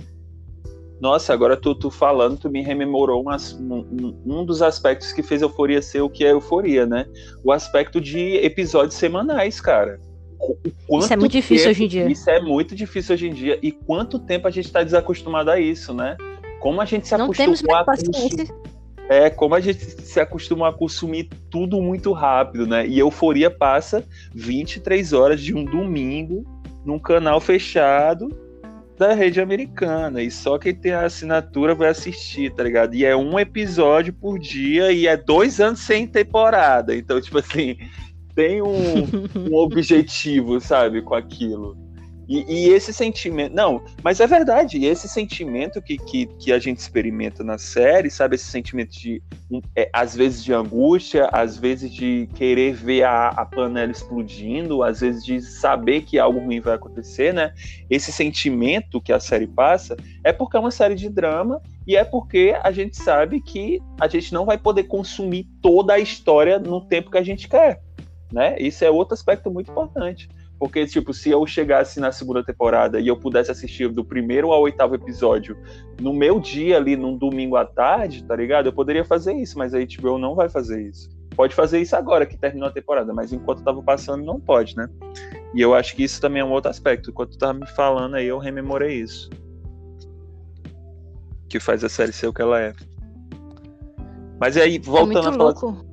Nossa, 0.99 1.31
agora 1.31 1.55
tu, 1.55 1.75
tu 1.75 1.91
falando, 1.91 2.37
tu 2.37 2.49
me 2.49 2.61
rememorou 2.61 3.21
umas, 3.21 3.53
um, 3.53 4.15
um, 4.25 4.45
dos 4.45 4.61
aspectos 4.61 5.13
que 5.13 5.21
fez 5.21 5.41
Euforia 5.41 5.81
ser 5.81 6.01
o 6.01 6.09
que 6.09 6.25
é 6.25 6.31
Euforia, 6.31 6.85
né? 6.85 7.05
O 7.43 7.51
aspecto 7.51 8.01
de 8.01 8.37
episódios 8.37 8.95
semanais, 8.95 9.61
cara. 9.61 9.99
isso 10.89 11.13
é 11.13 11.15
muito 11.15 11.31
difícil 11.33 11.65
tempo, 11.65 11.69
hoje 11.69 11.83
em 11.83 11.87
dia. 11.87 12.09
Isso 12.09 12.29
é 12.29 12.41
muito 12.41 12.75
difícil 12.75 13.13
hoje 13.13 13.27
em 13.27 13.33
dia. 13.33 13.59
E 13.61 13.71
quanto 13.71 14.17
tempo 14.17 14.47
a 14.47 14.51
gente 14.51 14.65
está 14.65 14.83
desacostumado 14.83 15.51
a 15.51 15.59
isso, 15.59 15.93
né? 15.93 16.17
Como 16.59 16.81
a 16.81 16.85
gente 16.85 17.07
se 17.07 17.15
Não 17.15 17.25
acostumou 17.25 17.55
temos 17.55 17.61
mais 17.61 17.85
paciência. 17.85 18.47
É, 19.09 19.29
como 19.29 19.55
a 19.55 19.61
gente 19.61 19.79
se 19.79 20.19
acostuma 20.19 20.67
a 20.67 20.73
consumir 20.73 21.29
tudo 21.49 21.79
muito 21.79 22.11
rápido, 22.11 22.65
né? 22.65 22.87
E 22.87 22.97
Euforia 22.97 23.51
passa 23.51 24.03
23 24.33 25.13
horas 25.13 25.41
de 25.41 25.55
um 25.55 25.63
domingo 25.63 26.43
num 26.83 26.99
canal 26.99 27.39
fechado 27.39 28.46
da 28.97 29.13
rede 29.13 29.39
americana. 29.39 30.21
E 30.21 30.31
só 30.31 30.57
quem 30.57 30.73
tem 30.73 30.91
a 30.91 31.05
assinatura 31.05 31.75
vai 31.75 31.89
assistir, 31.89 32.53
tá 32.53 32.63
ligado? 32.63 32.95
E 32.95 33.05
é 33.05 33.15
um 33.15 33.39
episódio 33.39 34.13
por 34.13 34.39
dia 34.39 34.91
e 34.91 35.07
é 35.07 35.15
dois 35.15 35.61
anos 35.61 35.79
sem 35.79 36.07
temporada. 36.07 36.95
Então, 36.95 37.21
tipo 37.21 37.37
assim, 37.37 37.77
tem 38.35 38.61
um, 38.61 39.05
um 39.35 39.55
objetivo, 39.57 40.59
sabe, 40.59 41.01
com 41.01 41.13
aquilo. 41.13 41.86
E, 42.27 42.43
e, 42.47 42.69
esse 42.69 42.91
sentimento. 42.91 43.55
Não, 43.55 43.81
mas 44.03 44.19
é 44.19 44.27
verdade. 44.27 44.83
Esse 44.85 45.07
sentimento 45.07 45.81
que, 45.81 45.97
que, 45.97 46.25
que 46.25 46.51
a 46.51 46.59
gente 46.59 46.79
experimenta 46.79 47.43
na 47.43 47.57
série, 47.57 48.09
sabe? 48.09 48.35
Esse 48.35 48.45
sentimento 48.45 48.91
de, 48.91 49.21
é, 49.75 49.89
às 49.93 50.15
vezes, 50.15 50.43
de 50.43 50.53
angústia, 50.53 51.29
às 51.31 51.57
vezes 51.57 51.91
de 51.91 52.27
querer 52.35 52.73
ver 52.73 53.03
a, 53.03 53.29
a 53.29 53.45
panela 53.45 53.91
explodindo, 53.91 54.83
às 54.83 54.99
vezes 54.99 55.23
de 55.23 55.41
saber 55.41 56.01
que 56.01 56.19
algo 56.19 56.39
ruim 56.39 56.59
vai 56.59 56.75
acontecer, 56.75 57.33
né? 57.33 57.53
Esse 57.89 58.11
sentimento 58.11 58.99
que 58.99 59.13
a 59.13 59.19
série 59.19 59.47
passa 59.47 59.95
é 60.23 60.33
porque 60.33 60.57
é 60.57 60.59
uma 60.59 60.71
série 60.71 60.95
de 60.95 61.09
drama 61.09 61.61
e 61.85 61.95
é 61.95 62.03
porque 62.03 62.53
a 62.61 62.71
gente 62.71 62.97
sabe 62.97 63.39
que 63.39 63.81
a 64.01 64.07
gente 64.09 64.33
não 64.33 64.45
vai 64.45 64.57
poder 64.57 64.83
consumir 64.83 65.47
toda 65.61 65.93
a 65.93 65.99
história 65.99 66.59
no 66.59 66.81
tempo 66.81 67.09
que 67.09 67.17
a 67.17 67.23
gente 67.23 67.47
quer. 67.47 67.81
Né? 68.29 68.57
Isso 68.59 68.83
é 68.83 68.91
outro 68.91 69.13
aspecto 69.13 69.49
muito 69.49 69.71
importante. 69.71 70.27
Porque, 70.59 70.85
tipo, 70.87 71.13
se 71.13 71.29
eu 71.29 71.45
chegasse 71.45 71.99
na 71.99 72.11
segunda 72.11 72.43
temporada 72.43 72.99
e 72.99 73.07
eu 73.07 73.17
pudesse 73.17 73.51
assistir 73.51 73.89
do 73.89 74.03
primeiro 74.03 74.51
ao 74.51 74.61
oitavo 74.61 74.95
episódio 74.95 75.55
no 76.01 76.11
meu 76.13 76.39
dia 76.39 76.77
ali, 76.77 76.95
num 76.95 77.15
domingo 77.15 77.55
à 77.55 77.65
tarde, 77.65 78.23
tá 78.23 78.35
ligado? 78.35 78.65
Eu 78.65 78.73
poderia 78.73 79.05
fazer 79.05 79.33
isso, 79.33 79.57
mas 79.57 79.73
a 79.73 79.79
HBO 79.79 80.17
não 80.17 80.33
vai 80.33 80.49
fazer 80.49 80.81
isso. 80.81 81.09
Pode 81.35 81.53
fazer 81.53 81.79
isso 81.79 81.95
agora 81.95 82.25
que 82.25 82.35
terminou 82.35 82.67
a 82.67 82.71
temporada, 82.71 83.13
mas 83.13 83.31
enquanto 83.31 83.63
tava 83.63 83.83
passando, 83.83 84.25
não 84.25 84.39
pode, 84.39 84.75
né? 84.75 84.89
E 85.53 85.61
eu 85.61 85.75
acho 85.75 85.95
que 85.95 86.03
isso 86.03 86.19
também 86.19 86.41
é 86.41 86.45
um 86.45 86.51
outro 86.51 86.71
aspecto. 86.71 87.11
Enquanto 87.11 87.31
tu 87.31 87.37
tava 87.37 87.53
me 87.53 87.67
falando 87.67 88.15
aí, 88.15 88.25
eu 88.25 88.39
rememorei 88.39 88.99
isso. 88.99 89.29
Que 91.47 91.59
faz 91.59 91.83
a 91.83 91.89
série 91.89 92.11
ser 92.11 92.25
o 92.25 92.33
que 92.33 92.41
ela 92.41 92.59
é. 92.59 92.73
Mas 94.39 94.57
aí, 94.57 94.79
voltando 94.79 95.19
é 95.19 95.21
muito 95.21 95.27
a 95.27 95.33
falar. 95.33 95.43
Louco. 95.43 95.86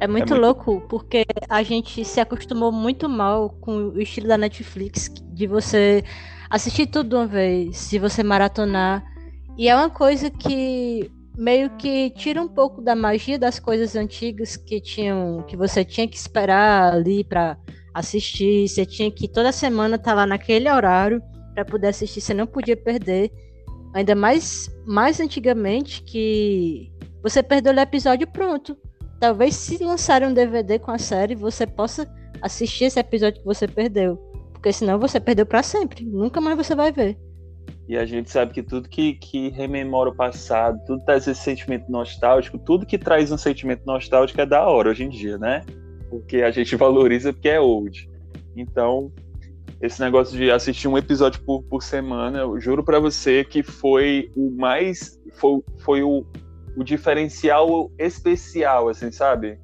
É 0.00 0.06
muito, 0.06 0.32
é 0.32 0.34
muito 0.34 0.34
louco 0.34 0.80
porque 0.88 1.26
a 1.46 1.62
gente 1.62 2.02
se 2.06 2.20
acostumou 2.20 2.72
muito 2.72 3.06
mal 3.06 3.50
com 3.60 3.90
o 3.90 4.00
estilo 4.00 4.26
da 4.26 4.38
Netflix 4.38 5.10
de 5.34 5.46
você 5.46 6.02
assistir 6.48 6.86
tudo 6.86 7.16
uma 7.16 7.26
vez, 7.26 7.90
de 7.90 7.98
você 7.98 8.22
maratonar. 8.22 9.04
E 9.58 9.68
é 9.68 9.76
uma 9.76 9.90
coisa 9.90 10.30
que 10.30 11.10
meio 11.36 11.68
que 11.76 12.08
tira 12.10 12.40
um 12.40 12.48
pouco 12.48 12.80
da 12.80 12.96
magia 12.96 13.38
das 13.38 13.60
coisas 13.60 13.94
antigas 13.94 14.56
que 14.56 14.80
tinham 14.80 15.42
que 15.46 15.54
você 15.54 15.84
tinha 15.84 16.08
que 16.08 16.16
esperar 16.16 16.94
ali 16.94 17.22
para 17.22 17.58
assistir, 17.92 18.68
você 18.68 18.86
tinha 18.86 19.10
que 19.10 19.28
toda 19.28 19.52
semana 19.52 19.96
estar 19.96 20.12
tá 20.12 20.14
lá 20.14 20.26
naquele 20.26 20.70
horário 20.70 21.22
para 21.54 21.64
poder 21.64 21.88
assistir, 21.88 22.22
você 22.22 22.32
não 22.32 22.46
podia 22.46 22.76
perder. 22.76 23.30
Ainda 23.92 24.14
mais 24.14 24.70
mais 24.86 25.20
antigamente 25.20 26.02
que 26.02 26.90
você 27.22 27.42
perdeu 27.42 27.74
o 27.74 27.78
episódio 27.80 28.26
pronto 28.26 28.74
talvez 29.20 29.54
se 29.54 29.84
lançarem 29.84 30.26
um 30.26 30.34
DVD 30.34 30.78
com 30.78 30.90
a 30.90 30.98
série, 30.98 31.34
você 31.34 31.66
possa 31.66 32.10
assistir 32.40 32.84
esse 32.84 32.98
episódio 32.98 33.40
que 33.40 33.46
você 33.46 33.68
perdeu. 33.68 34.16
Porque 34.52 34.72
senão 34.72 34.98
você 34.98 35.20
perdeu 35.20 35.44
para 35.44 35.62
sempre. 35.62 36.04
Nunca 36.04 36.40
mais 36.40 36.56
você 36.56 36.74
vai 36.74 36.90
ver. 36.90 37.18
E 37.86 37.96
a 37.96 38.06
gente 38.06 38.30
sabe 38.30 38.52
que 38.52 38.62
tudo 38.62 38.88
que, 38.88 39.14
que 39.14 39.50
rememora 39.50 40.10
o 40.10 40.14
passado, 40.14 40.80
tudo 40.86 41.04
traz 41.04 41.26
esse 41.26 41.42
sentimento 41.42 41.90
nostálgico, 41.90 42.58
tudo 42.58 42.86
que 42.86 42.96
traz 42.96 43.30
um 43.30 43.36
sentimento 43.36 43.82
nostálgico 43.84 44.40
é 44.40 44.46
da 44.46 44.66
hora 44.66 44.90
hoje 44.90 45.04
em 45.04 45.08
dia, 45.08 45.36
né? 45.36 45.64
Porque 46.08 46.38
a 46.38 46.50
gente 46.50 46.74
valoriza 46.76 47.32
porque 47.32 47.48
é 47.48 47.60
old. 47.60 48.08
Então, 48.56 49.12
esse 49.80 50.00
negócio 50.00 50.36
de 50.36 50.50
assistir 50.50 50.88
um 50.88 50.96
episódio 50.96 51.42
por, 51.42 51.62
por 51.64 51.82
semana, 51.82 52.38
eu 52.38 52.60
juro 52.60 52.84
para 52.84 52.98
você 52.98 53.44
que 53.44 53.62
foi 53.62 54.30
o 54.36 54.50
mais. 54.50 55.18
Foi, 55.34 55.60
foi 55.78 56.02
o, 56.02 56.24
o 56.76 56.84
diferencial 56.84 57.90
especial, 57.98 58.88
assim, 58.88 59.10
sabe? 59.10 59.58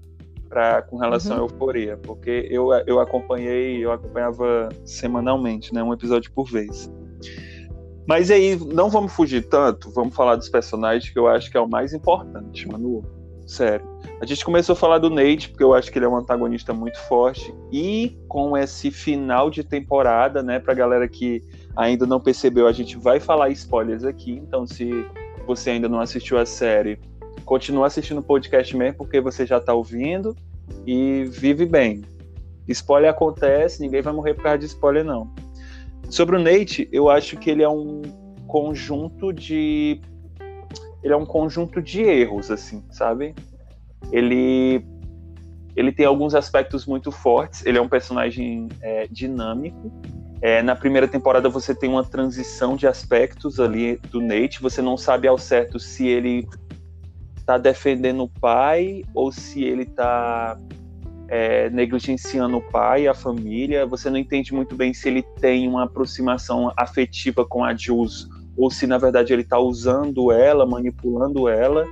Pra, 0.49 0.83
com 0.83 0.97
relação 0.97 1.38
uhum. 1.38 1.42
à 1.42 1.47
euforia, 1.47 1.97
porque 1.97 2.47
eu, 2.51 2.73
eu 2.87 3.01
acompanhei, 3.01 3.85
eu 3.85 3.90
acompanhava 3.90 4.69
semanalmente, 4.85 5.75
né? 5.75 5.83
Um 5.83 5.92
episódio 5.92 6.31
por 6.33 6.49
vez. 6.49 6.90
Mas 8.07 8.31
aí, 8.31 8.57
não 8.57 8.88
vamos 8.88 9.12
fugir 9.12 9.49
tanto, 9.49 9.90
vamos 9.90 10.14
falar 10.14 10.37
dos 10.37 10.49
personagens 10.49 11.12
que 11.12 11.19
eu 11.19 11.27
acho 11.27 11.51
que 11.51 11.57
é 11.57 11.61
o 11.61 11.69
mais 11.69 11.92
importante, 11.92 12.69
Manu. 12.69 13.05
Sério. 13.47 13.87
A 14.21 14.27
gente 14.27 14.45
começou 14.45 14.73
a 14.73 14.77
falar 14.77 14.99
do 14.99 15.09
Nate, 15.09 15.51
porque 15.51 15.62
eu 15.62 15.73
acho 15.73 15.90
que 15.90 15.99
ele 15.99 16.05
é 16.05 16.09
um 16.09 16.16
antagonista 16.16 16.73
muito 16.73 16.99
forte. 17.03 17.55
E 17.71 18.19
com 18.29 18.57
esse 18.57 18.90
final 18.90 19.51
de 19.51 19.62
temporada, 19.62 20.42
né, 20.42 20.59
pra 20.59 20.75
galera 20.75 21.07
que 21.07 21.42
ainda 21.77 22.07
não 22.07 22.21
percebeu, 22.21 22.66
a 22.66 22.73
gente 22.73 22.97
vai 22.97 23.21
falar 23.21 23.51
spoilers 23.51 24.05
aqui. 24.05 24.33
Então, 24.33 24.66
se 24.66 25.07
você 25.47 25.71
ainda 25.71 25.89
não 25.89 26.01
assistiu 26.01 26.39
a 26.39 26.45
série, 26.45 26.99
continua 27.45 27.87
assistindo 27.87 28.19
o 28.19 28.23
podcast 28.23 28.77
mesmo, 28.77 28.99
porque 28.99 29.21
você 29.21 29.47
já 29.47 29.59
está 29.59 29.73
ouvindo 29.73 30.37
e 30.87 31.25
vive 31.25 31.65
bem. 31.65 32.03
Spoiler 32.69 33.11
acontece, 33.11 33.81
ninguém 33.81 34.03
vai 34.03 34.13
morrer 34.13 34.35
por 34.35 34.43
causa 34.43 34.59
de 34.59 34.67
spoiler, 34.67 35.05
não. 35.05 35.33
Sobre 36.11 36.37
o 36.37 36.39
Nate, 36.39 36.89
eu 36.93 37.09
acho 37.09 37.37
que 37.37 37.51
ele 37.51 37.63
é 37.63 37.69
um 37.69 38.03
conjunto 38.47 39.33
de. 39.33 40.01
Ele 41.03 41.13
é 41.13 41.17
um 41.17 41.27
conjunto 41.27 41.81
de 41.81 42.03
erros, 42.03 42.51
assim, 42.51 42.83
sabe? 42.91 43.35
Ele. 44.11 44.85
Ele 45.77 45.93
tem 45.93 46.07
alguns 46.07 46.35
aspectos 46.35 46.87
muito 46.87 47.13
fortes. 47.13 47.65
Ele 47.67 47.77
é 47.79 47.83
um 47.83 47.89
personagem 47.89 48.69
é, 48.81 49.07
dinâmico, 49.09 49.93
é, 50.40 50.62
na 50.62 50.77
primeira 50.77 51.09
temporada 51.09 51.49
você 51.49 51.75
tem 51.75 51.88
uma 51.88 52.05
transição 52.05 52.77
de 52.77 52.87
aspectos 52.87 53.59
ali 53.59 53.96
do 54.11 54.20
Nate, 54.20 54.61
você 54.61 54.83
não 54.83 54.96
sabe 54.96 55.27
ao 55.27 55.38
certo 55.38 55.79
se 55.79 56.07
ele 56.07 56.46
tá 57.46 57.57
defendendo 57.57 58.25
o 58.25 58.29
pai 58.29 59.05
ou 59.14 59.33
se 59.33 59.62
ele 59.62 59.87
tá 59.87 60.59
é, 61.29 61.70
negligenciando 61.70 62.59
o 62.59 62.62
pai, 62.62 63.07
a 63.07 63.14
família. 63.14 63.87
Você 63.87 64.11
não 64.11 64.18
entende 64.18 64.53
muito 64.53 64.75
bem 64.75 64.92
se 64.92 65.09
ele 65.09 65.22
tem 65.40 65.68
uma 65.68 65.85
aproximação 65.85 66.72
afetiva 66.77 67.44
com 67.46 67.64
a 67.64 67.75
Jules 67.75 68.29
ou 68.57 68.70
se 68.70 68.87
na 68.87 68.99
verdade 68.99 69.33
ele 69.33 69.44
tá 69.44 69.59
usando 69.59 70.33
ela, 70.33 70.66
manipulando 70.66 71.49
ela. 71.49 71.87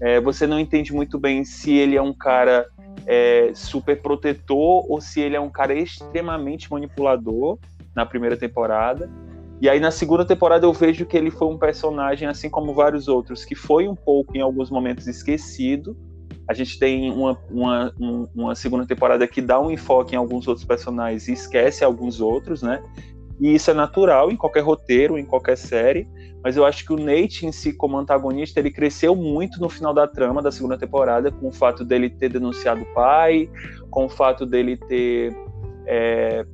É, 0.00 0.20
você 0.20 0.46
não 0.46 0.60
entende 0.60 0.92
muito 0.92 1.18
bem 1.18 1.44
se 1.44 1.72
ele 1.72 1.96
é 1.96 2.02
um 2.02 2.12
cara 2.12 2.66
é, 3.06 3.52
super 3.54 4.02
protetor 4.02 4.84
ou 4.90 5.00
se 5.00 5.20
ele 5.20 5.36
é 5.36 5.40
um 5.40 5.48
cara 5.48 5.72
extremamente 5.72 6.70
manipulador 6.70 7.58
na 7.96 8.04
primeira 8.04 8.36
temporada. 8.36 9.10
E 9.60 9.68
aí 9.70 9.80
na 9.80 9.90
segunda 9.90 10.24
temporada 10.24 10.66
eu 10.66 10.72
vejo 10.72 11.06
que 11.06 11.16
ele 11.16 11.30
foi 11.30 11.48
um 11.48 11.56
personagem, 11.56 12.28
assim 12.28 12.50
como 12.50 12.74
vários 12.74 13.08
outros, 13.08 13.44
que 13.44 13.54
foi 13.54 13.88
um 13.88 13.96
pouco, 13.96 14.36
em 14.36 14.42
alguns 14.42 14.70
momentos, 14.70 15.06
esquecido. 15.06 15.96
A 16.46 16.52
gente 16.52 16.78
tem 16.78 17.10
uma, 17.10 17.38
uma, 17.50 17.94
uma 18.34 18.54
segunda 18.54 18.86
temporada 18.86 19.26
que 19.26 19.40
dá 19.40 19.58
um 19.58 19.70
enfoque 19.70 20.14
em 20.14 20.18
alguns 20.18 20.46
outros 20.46 20.64
personagens 20.64 21.26
e 21.26 21.32
esquece 21.32 21.82
alguns 21.82 22.20
outros, 22.20 22.62
né? 22.62 22.82
E 23.40 23.54
isso 23.54 23.70
é 23.70 23.74
natural 23.74 24.30
em 24.30 24.36
qualquer 24.36 24.60
roteiro, 24.60 25.18
em 25.18 25.24
qualquer 25.24 25.56
série. 25.56 26.08
Mas 26.42 26.56
eu 26.56 26.64
acho 26.64 26.84
que 26.84 26.92
o 26.92 26.96
Nate 26.96 27.44
em 27.44 27.52
si, 27.52 27.72
como 27.72 27.98
antagonista, 27.98 28.60
ele 28.60 28.70
cresceu 28.70 29.16
muito 29.16 29.60
no 29.60 29.68
final 29.68 29.92
da 29.92 30.06
trama 30.06 30.40
da 30.40 30.52
segunda 30.52 30.78
temporada, 30.78 31.30
com 31.30 31.48
o 31.48 31.52
fato 31.52 31.84
dele 31.84 32.08
ter 32.08 32.28
denunciado 32.28 32.82
o 32.82 32.94
pai, 32.94 33.50
com 33.90 34.04
o 34.04 34.08
fato 34.08 34.46
dele 34.46 34.76
ter 34.76 35.34
é, 35.86 36.46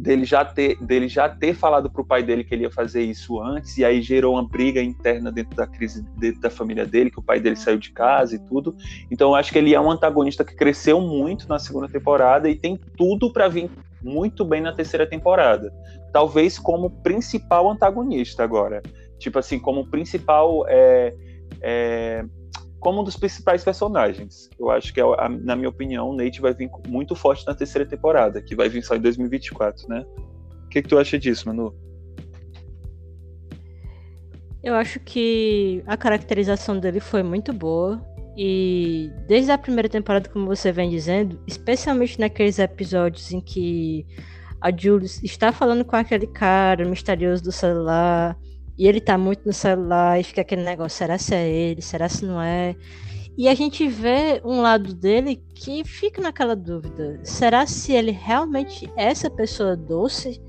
dele 0.00 0.24
já 0.24 0.44
ter 0.44 0.76
dele 0.82 1.08
já 1.08 1.28
ter 1.28 1.54
falado 1.54 1.90
para 1.90 2.00
o 2.00 2.04
pai 2.04 2.22
dele 2.22 2.42
que 2.42 2.54
ele 2.54 2.62
ia 2.62 2.70
fazer 2.70 3.02
isso 3.02 3.40
antes 3.40 3.76
e 3.76 3.84
aí 3.84 4.00
gerou 4.00 4.34
uma 4.34 4.48
briga 4.48 4.82
interna 4.82 5.30
dentro 5.30 5.54
da 5.54 5.66
crise 5.66 6.02
dentro 6.16 6.40
da 6.40 6.48
família 6.48 6.86
dele 6.86 7.10
que 7.10 7.18
o 7.18 7.22
pai 7.22 7.38
dele 7.38 7.56
saiu 7.56 7.78
de 7.78 7.92
casa 7.92 8.34
e 8.34 8.38
tudo. 8.38 8.74
Então 9.10 9.34
acho 9.34 9.52
que 9.52 9.58
ele 9.58 9.74
é 9.74 9.80
um 9.80 9.90
antagonista 9.90 10.44
que 10.44 10.56
cresceu 10.56 11.00
muito 11.00 11.48
na 11.48 11.58
segunda 11.58 11.88
temporada 11.88 12.48
e 12.48 12.54
tem 12.54 12.78
tudo 12.96 13.30
para 13.32 13.48
vir 13.48 13.70
muito 14.02 14.44
bem 14.44 14.62
na 14.62 14.72
terceira 14.72 15.06
temporada. 15.06 15.70
Talvez 16.12 16.58
como 16.58 16.90
principal 17.02 17.70
antagonista 17.70 18.42
agora. 18.42 18.82
Tipo 19.18 19.38
assim 19.38 19.58
como 19.58 19.86
principal 19.86 20.64
é, 20.66 21.14
é 21.60 22.24
como 22.80 23.02
um 23.02 23.04
dos 23.04 23.16
principais 23.16 23.62
personagens. 23.62 24.48
Eu 24.58 24.70
acho 24.70 24.92
que, 24.92 25.00
é 25.00 25.04
na 25.28 25.54
minha 25.54 25.68
opinião, 25.68 26.10
o 26.10 26.16
Nate 26.16 26.40
vai 26.40 26.54
vir 26.54 26.70
muito 26.88 27.14
forte 27.14 27.46
na 27.46 27.54
terceira 27.54 27.86
temporada, 27.86 28.40
que 28.40 28.56
vai 28.56 28.68
vir 28.68 28.82
só 28.82 28.96
em 28.96 29.00
2024, 29.00 29.86
né? 29.88 30.04
O 30.64 30.68
que, 30.68 30.82
que 30.82 30.88
tu 30.88 30.98
acha 30.98 31.18
disso, 31.18 31.46
Manu? 31.46 31.74
Eu 34.62 34.74
acho 34.74 34.98
que 35.00 35.82
a 35.86 35.96
caracterização 35.96 36.78
dele 36.78 37.00
foi 37.00 37.22
muito 37.22 37.52
boa. 37.52 38.02
E 38.36 39.10
desde 39.26 39.50
a 39.50 39.58
primeira 39.58 39.88
temporada, 39.88 40.28
como 40.30 40.46
você 40.46 40.72
vem 40.72 40.88
dizendo, 40.88 41.38
especialmente 41.46 42.18
naqueles 42.18 42.58
episódios 42.58 43.32
em 43.32 43.40
que 43.40 44.06
a 44.60 44.74
Jules 44.74 45.22
está 45.22 45.52
falando 45.52 45.84
com 45.84 45.96
aquele 45.96 46.26
cara 46.26 46.84
misterioso 46.86 47.42
do 47.42 47.52
celular 47.52 48.36
E 48.80 48.88
ele 48.88 48.98
tá 48.98 49.18
muito 49.18 49.42
no 49.44 49.52
celular 49.52 50.18
e 50.18 50.24
fica 50.24 50.40
aquele 50.40 50.64
negócio, 50.64 50.96
será 50.96 51.18
se 51.18 51.34
é 51.34 51.46
ele, 51.46 51.82
será 51.82 52.08
se 52.08 52.24
não 52.24 52.40
é? 52.40 52.74
E 53.36 53.46
a 53.46 53.54
gente 53.54 53.86
vê 53.86 54.40
um 54.42 54.62
lado 54.62 54.94
dele 54.94 55.44
que 55.54 55.84
fica 55.84 56.22
naquela 56.22 56.56
dúvida. 56.56 57.20
Será 57.22 57.66
se 57.66 57.92
ele 57.92 58.10
realmente 58.10 58.90
é 58.96 59.04
essa 59.04 59.28
pessoa 59.28 59.76
doce 59.76 60.40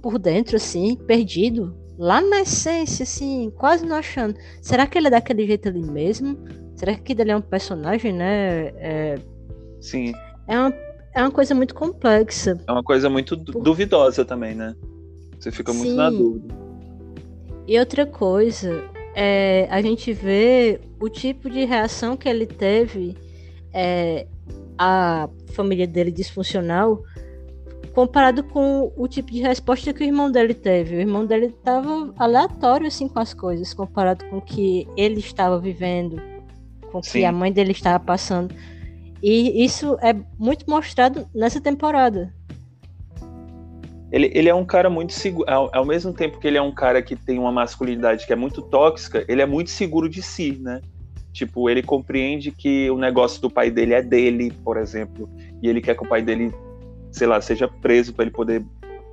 por 0.00 0.18
dentro, 0.18 0.56
assim, 0.56 0.96
perdido? 0.96 1.76
Lá 1.98 2.22
na 2.22 2.40
essência, 2.40 3.02
assim, 3.02 3.52
quase 3.58 3.84
não 3.84 3.96
achando. 3.96 4.34
Será 4.62 4.86
que 4.86 4.96
ele 4.96 5.08
é 5.08 5.10
daquele 5.10 5.46
jeito 5.46 5.68
ali 5.68 5.82
mesmo? 5.82 6.38
Será 6.74 6.94
que 6.94 7.12
ele 7.12 7.30
é 7.30 7.36
um 7.36 7.42
personagem, 7.42 8.14
né? 8.14 8.68
É... 8.78 9.18
Sim. 9.82 10.14
É 10.48 10.58
uma, 10.58 10.74
é 11.14 11.20
uma 11.20 11.30
coisa 11.30 11.54
muito 11.54 11.74
complexa. 11.74 12.58
É 12.66 12.72
uma 12.72 12.82
coisa 12.82 13.10
muito 13.10 13.36
por... 13.36 13.62
duvidosa 13.62 14.24
também, 14.24 14.54
né? 14.54 14.74
Você 15.38 15.50
fica 15.50 15.74
muito 15.74 15.90
Sim. 15.90 15.96
na 15.96 16.08
dúvida. 16.08 16.61
E 17.66 17.78
outra 17.78 18.04
coisa, 18.04 18.84
é, 19.14 19.68
a 19.70 19.80
gente 19.80 20.12
vê 20.12 20.80
o 21.00 21.08
tipo 21.08 21.48
de 21.48 21.64
reação 21.64 22.16
que 22.16 22.28
ele 22.28 22.46
teve, 22.46 23.16
é, 23.72 24.26
a 24.78 25.28
família 25.52 25.86
dele 25.86 26.10
disfuncional, 26.10 27.02
comparado 27.94 28.42
com 28.42 28.92
o 28.96 29.06
tipo 29.06 29.30
de 29.30 29.40
resposta 29.42 29.92
que 29.92 30.02
o 30.02 30.06
irmão 30.06 30.30
dele 30.30 30.54
teve. 30.54 30.96
O 30.96 31.00
irmão 31.00 31.26
dele 31.26 31.46
estava 31.46 32.12
aleatório 32.16 32.86
assim 32.86 33.08
com 33.08 33.18
as 33.18 33.34
coisas, 33.34 33.72
comparado 33.74 34.24
com 34.26 34.38
o 34.38 34.42
que 34.42 34.88
ele 34.96 35.20
estava 35.20 35.58
vivendo, 35.58 36.20
com 36.90 36.98
o 36.98 37.02
que 37.02 37.24
a 37.24 37.32
mãe 37.32 37.52
dele 37.52 37.72
estava 37.72 38.00
passando. 38.00 38.54
E 39.22 39.64
isso 39.64 39.96
é 40.00 40.14
muito 40.38 40.68
mostrado 40.68 41.28
nessa 41.32 41.60
temporada. 41.60 42.34
Ele, 44.12 44.30
ele 44.34 44.48
é 44.48 44.54
um 44.54 44.64
cara 44.64 44.90
muito 44.90 45.14
seguro. 45.14 45.50
Ao, 45.50 45.74
ao, 45.74 45.86
mesmo 45.86 46.12
tempo 46.12 46.38
que 46.38 46.46
ele 46.46 46.58
é 46.58 46.62
um 46.62 46.70
cara 46.70 47.00
que 47.00 47.16
tem 47.16 47.38
uma 47.38 47.50
masculinidade 47.50 48.26
que 48.26 48.32
é 48.32 48.36
muito 48.36 48.60
tóxica, 48.60 49.24
ele 49.26 49.40
é 49.40 49.46
muito 49.46 49.70
seguro 49.70 50.06
de 50.06 50.22
si, 50.22 50.58
né? 50.60 50.82
Tipo, 51.32 51.70
ele 51.70 51.82
compreende 51.82 52.50
que 52.50 52.90
o 52.90 52.98
negócio 52.98 53.40
do 53.40 53.48
pai 53.48 53.70
dele 53.70 53.94
é 53.94 54.02
dele, 54.02 54.52
por 54.62 54.76
exemplo, 54.76 55.30
e 55.62 55.68
ele 55.68 55.80
quer 55.80 55.96
que 55.96 56.04
o 56.04 56.08
pai 56.08 56.20
dele, 56.20 56.52
sei 57.10 57.26
lá, 57.26 57.40
seja 57.40 57.66
preso 57.66 58.12
para 58.12 58.26
ele 58.26 58.30
poder 58.30 58.62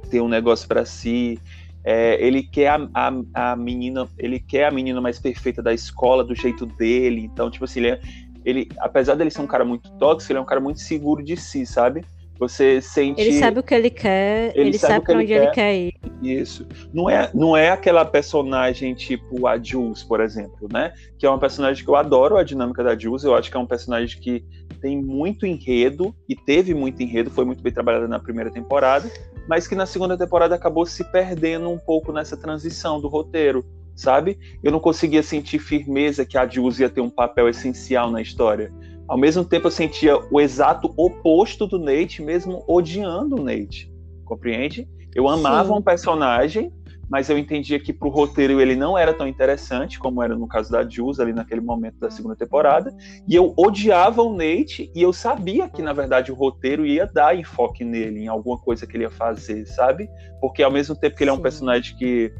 ter 0.10 0.20
um 0.20 0.28
negócio 0.28 0.68
para 0.68 0.84
si. 0.84 1.40
É, 1.82 2.22
ele 2.22 2.44
quer 2.44 2.68
a, 2.68 2.90
a, 2.94 3.52
a, 3.52 3.56
menina, 3.56 4.06
ele 4.18 4.38
quer 4.38 4.66
a 4.66 4.72
menina 4.72 5.00
mais 5.00 5.18
perfeita 5.18 5.64
da 5.64 5.74
escola 5.74 6.26
do 6.26 6.36
jeito 6.36 6.66
dele. 6.66 7.22
Então, 7.22 7.50
tipo 7.50 7.64
assim, 7.64 7.80
ele, 7.80 7.92
é, 7.92 8.00
ele 8.44 8.68
apesar 8.80 9.16
dele 9.16 9.32
ser 9.32 9.40
um 9.40 9.48
cara 9.48 9.64
muito 9.64 9.90
tóxico, 9.92 10.34
ele 10.34 10.40
é 10.40 10.42
um 10.42 10.46
cara 10.46 10.60
muito 10.60 10.82
seguro 10.82 11.24
de 11.24 11.38
si, 11.38 11.66
sabe? 11.66 12.04
Você 12.40 12.82
sente. 12.82 13.20
Ele 13.20 13.34
sabe 13.38 13.60
o 13.60 13.64
que 13.64 13.76
ele 13.76 13.90
quer, 13.90 14.56
ele, 14.56 14.70
ele 14.70 14.78
sabe, 14.78 14.94
sabe 14.94 15.06
para 15.06 15.18
onde 15.18 15.34
ele 15.34 15.48
quer. 15.52 15.74
ele 15.74 15.92
quer 15.92 16.08
ir. 16.24 16.40
Isso. 16.40 16.66
Não 16.94 17.10
é, 17.10 17.30
não 17.34 17.56
é 17.56 17.70
aquela 17.70 18.06
personagem 18.06 18.96
tipo 18.96 19.46
a 19.46 19.62
Jules, 19.62 20.04
por 20.04 20.22
exemplo, 20.22 20.70
né? 20.72 20.94
Que 21.18 21.26
é 21.26 21.30
uma 21.30 21.38
personagem 21.38 21.84
que 21.84 21.90
eu 21.90 21.98
adoro 21.98 22.38
a 22.38 22.44
dinâmica 22.44 22.82
da 22.82 22.98
Jules. 22.98 23.26
Eu 23.26 23.36
acho 23.36 23.52
que 23.52 23.58
é 23.58 23.60
um 23.60 23.66
personagem 23.66 24.18
que 24.22 24.46
tem 24.82 25.02
muito 25.02 25.46
enredo 25.46 26.16
e 26.30 26.36
teve 26.36 26.74
muito 26.74 27.04
enredo, 27.04 27.30
foi 27.30 27.44
muito 27.44 27.62
bem 27.62 27.74
trabalhada 27.74 28.08
na 28.08 28.20
primeira 28.20 28.50
temporada, 28.50 29.12
mas 29.46 29.68
que 29.68 29.76
na 29.76 29.86
segunda 29.86 30.18
temporada 30.18 30.56
acabou 30.56 30.86
se 30.86 31.04
perdendo 31.12 31.70
um 31.70 31.78
pouco 31.78 32.14
nessa 32.14 32.38
transição 32.38 33.02
do 33.02 33.10
roteiro, 33.10 33.66
sabe? 33.96 34.40
Eu 34.64 34.72
não 34.72 34.80
conseguia 34.80 35.22
sentir 35.22 35.60
firmeza 35.60 36.26
que 36.26 36.38
a 36.38 36.48
Jules 36.48 36.80
ia 36.80 36.90
ter 36.90 37.02
um 37.02 37.10
papel 37.10 37.50
essencial 37.50 38.10
na 38.10 38.22
história 38.22 38.72
ao 39.10 39.18
mesmo 39.18 39.44
tempo 39.44 39.68
eu 39.68 39.72
sentia 39.72 40.20
o 40.32 40.40
exato 40.40 40.94
oposto 40.96 41.66
do 41.66 41.80
Nate, 41.80 42.22
mesmo 42.22 42.64
odiando 42.68 43.42
o 43.42 43.44
Nate. 43.44 43.92
Compreende? 44.24 44.88
Eu 45.16 45.28
amava 45.28 45.70
Sim. 45.70 45.80
um 45.80 45.82
personagem, 45.82 46.72
mas 47.10 47.28
eu 47.28 47.36
entendia 47.36 47.80
que 47.80 47.92
para 47.92 48.08
o 48.08 48.12
roteiro 48.12 48.62
ele 48.62 48.76
não 48.76 48.96
era 48.96 49.12
tão 49.12 49.28
interessante 49.28 49.98
como 49.98 50.22
era 50.22 50.36
no 50.36 50.48
caso 50.48 50.72
da 50.72 50.88
Jules 50.88 51.20
ali 51.20 51.34
naquele 51.34 51.60
momento 51.60 51.98
da 51.98 52.12
segunda 52.12 52.36
temporada. 52.36 52.96
E 53.28 53.34
eu 53.34 53.52
odiava 53.58 54.22
o 54.22 54.32
Nate 54.32 54.92
e 54.94 55.02
eu 55.02 55.12
sabia 55.12 55.68
que 55.68 55.82
na 55.82 55.92
verdade 55.92 56.32
o 56.32 56.36
roteiro 56.36 56.86
ia 56.86 57.08
dar 57.08 57.36
enfoque 57.36 57.84
nele, 57.84 58.20
em 58.20 58.28
alguma 58.28 58.60
coisa 58.60 58.86
que 58.86 58.96
ele 58.96 59.06
ia 59.06 59.10
fazer, 59.10 59.66
sabe? 59.66 60.08
Porque 60.40 60.62
ao 60.62 60.72
mesmo 60.72 60.96
tempo 60.96 61.16
que 61.16 61.24
ele 61.24 61.32
é 61.32 61.34
um 61.34 61.38
Sim. 61.38 61.42
personagem 61.42 61.98
que 61.98 62.32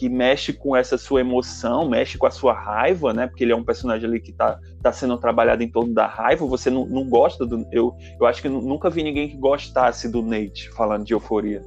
que 0.00 0.08
mexe 0.08 0.54
com 0.54 0.74
essa 0.74 0.96
sua 0.96 1.20
emoção, 1.20 1.86
mexe 1.86 2.16
com 2.16 2.26
a 2.26 2.30
sua 2.30 2.54
raiva, 2.54 3.12
né? 3.12 3.26
Porque 3.26 3.44
ele 3.44 3.52
é 3.52 3.54
um 3.56 3.62
personagem 3.62 4.08
ali 4.08 4.18
que 4.18 4.32
tá, 4.32 4.58
tá 4.82 4.90
sendo 4.90 5.18
trabalhado 5.18 5.62
em 5.62 5.68
torno 5.68 5.92
da 5.92 6.06
raiva. 6.06 6.46
Você 6.46 6.70
não, 6.70 6.86
não 6.86 7.06
gosta 7.06 7.44
do. 7.44 7.66
Eu, 7.70 7.94
eu 8.18 8.26
acho 8.26 8.40
que 8.40 8.48
nunca 8.48 8.88
vi 8.88 9.02
ninguém 9.02 9.28
que 9.28 9.36
gostasse 9.36 10.10
do 10.10 10.22
Nate 10.22 10.70
falando 10.70 11.04
de 11.04 11.12
euforia. 11.12 11.60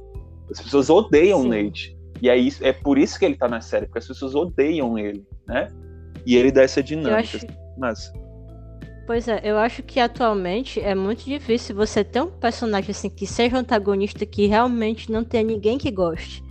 As 0.50 0.60
pessoas 0.60 0.90
odeiam 0.90 1.42
o 1.42 1.44
Nate. 1.44 1.96
E 2.20 2.28
é, 2.28 2.36
isso, 2.36 2.66
é 2.66 2.72
por 2.72 2.98
isso 2.98 3.16
que 3.20 3.24
ele 3.24 3.36
tá 3.36 3.46
na 3.46 3.60
série, 3.60 3.86
porque 3.86 4.00
as 4.00 4.08
pessoas 4.08 4.34
odeiam 4.34 4.98
ele, 4.98 5.24
né? 5.46 5.68
E 6.26 6.34
ele 6.34 6.50
dá 6.50 6.62
essa 6.62 6.82
dinâmica. 6.82 7.20
Acho... 7.20 7.46
Mas. 7.78 8.12
Pois 9.06 9.28
é, 9.28 9.42
eu 9.44 9.58
acho 9.58 9.80
que 9.84 10.00
atualmente 10.00 10.80
é 10.80 10.96
muito 10.96 11.24
difícil 11.24 11.76
você 11.76 12.02
ter 12.02 12.20
um 12.20 12.32
personagem 12.32 12.90
assim 12.90 13.08
que 13.08 13.28
seja 13.28 13.54
um 13.54 13.60
antagonista 13.60 14.26
que 14.26 14.46
realmente 14.46 15.12
não 15.12 15.22
tenha 15.22 15.44
ninguém 15.44 15.78
que 15.78 15.92
goste. 15.92 16.42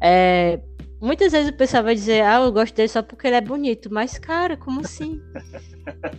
É, 0.00 0.60
Muitas 1.00 1.30
vezes 1.30 1.50
o 1.50 1.56
pessoal 1.56 1.84
vai 1.84 1.94
dizer, 1.94 2.22
ah, 2.22 2.40
eu 2.40 2.52
gosto 2.52 2.74
dele 2.74 2.88
só 2.88 3.02
porque 3.02 3.28
ele 3.28 3.36
é 3.36 3.40
bonito. 3.40 3.92
Mas, 3.92 4.18
cara, 4.18 4.56
como 4.56 4.80
assim? 4.80 5.20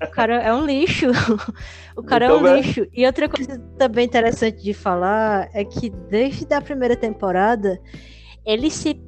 o 0.02 0.12
cara 0.12 0.42
é 0.42 0.54
um 0.54 0.66
lixo. 0.66 1.08
o 1.98 2.04
cara 2.04 2.26
então, 2.26 2.48
é 2.48 2.52
um 2.52 2.56
lixo. 2.56 2.88
E 2.94 3.06
outra 3.06 3.28
coisa 3.28 3.60
também 3.78 4.06
interessante 4.06 4.64
de 4.64 4.74
falar 4.74 5.50
é 5.54 5.66
que 5.66 5.90
desde 5.90 6.54
a 6.54 6.62
primeira 6.62 6.96
temporada, 6.96 7.80
ele 8.46 8.72
se 8.72 9.02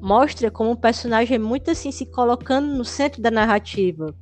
mostra 0.00 0.50
como 0.50 0.70
um 0.70 0.76
personagem 0.76 1.38
muito 1.38 1.72
assim, 1.72 1.90
se 1.90 2.06
colocando 2.06 2.68
no 2.68 2.84
centro 2.84 3.20
da 3.20 3.30
narrativa. 3.30 4.14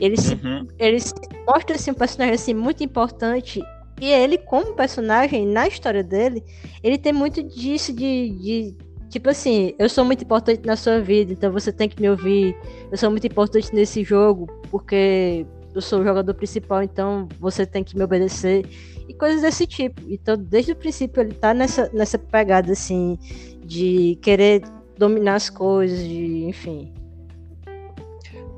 Ele 0.00 0.16
se, 0.16 0.34
uhum. 0.34 0.66
ele 0.78 1.00
se 1.00 1.14
mostra 1.46 1.76
assim, 1.76 1.90
um 1.90 1.94
personagem 1.94 2.34
assim, 2.34 2.54
muito 2.54 2.82
importante 2.82 3.62
e 4.00 4.12
ele, 4.12 4.36
como 4.36 4.74
personagem, 4.74 5.46
na 5.46 5.66
história 5.66 6.02
dele, 6.02 6.44
ele 6.82 6.98
tem 6.98 7.12
muito 7.12 7.42
disso 7.42 7.92
de, 7.94 8.30
de 8.30 8.76
Tipo 9.08 9.30
assim, 9.30 9.74
eu 9.78 9.88
sou 9.88 10.04
muito 10.04 10.24
importante 10.24 10.66
na 10.66 10.76
sua 10.76 11.00
vida, 11.00 11.32
então 11.32 11.52
você 11.52 11.72
tem 11.72 11.88
que 11.88 12.00
me 12.00 12.10
ouvir. 12.10 12.56
Eu 12.90 12.98
sou 12.98 13.10
muito 13.10 13.26
importante 13.26 13.74
nesse 13.74 14.02
jogo, 14.02 14.46
porque 14.70 15.46
eu 15.74 15.80
sou 15.80 16.00
o 16.00 16.04
jogador 16.04 16.34
principal, 16.34 16.82
então 16.82 17.28
você 17.38 17.64
tem 17.64 17.84
que 17.84 17.96
me 17.96 18.02
obedecer. 18.02 18.66
E 19.08 19.14
coisas 19.14 19.42
desse 19.42 19.66
tipo. 19.66 20.02
Então, 20.08 20.36
desde 20.36 20.72
o 20.72 20.76
princípio, 20.76 21.20
ele 21.22 21.34
tá 21.34 21.54
nessa, 21.54 21.88
nessa 21.92 22.18
pegada, 22.18 22.72
assim, 22.72 23.16
de 23.64 24.18
querer 24.22 24.62
dominar 24.98 25.34
as 25.36 25.48
coisas, 25.48 25.98
de, 26.00 26.44
enfim. 26.46 26.92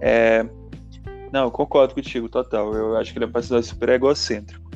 É. 0.00 0.46
Não, 1.30 1.44
eu 1.44 1.50
concordo 1.50 1.94
contigo, 1.94 2.28
total. 2.28 2.72
Eu 2.74 2.96
acho 2.96 3.12
que 3.12 3.18
ele 3.18 3.26
é 3.26 3.28
um 3.28 3.32
personagem 3.32 3.68
super 3.68 3.90
egocêntrico. 3.90 4.67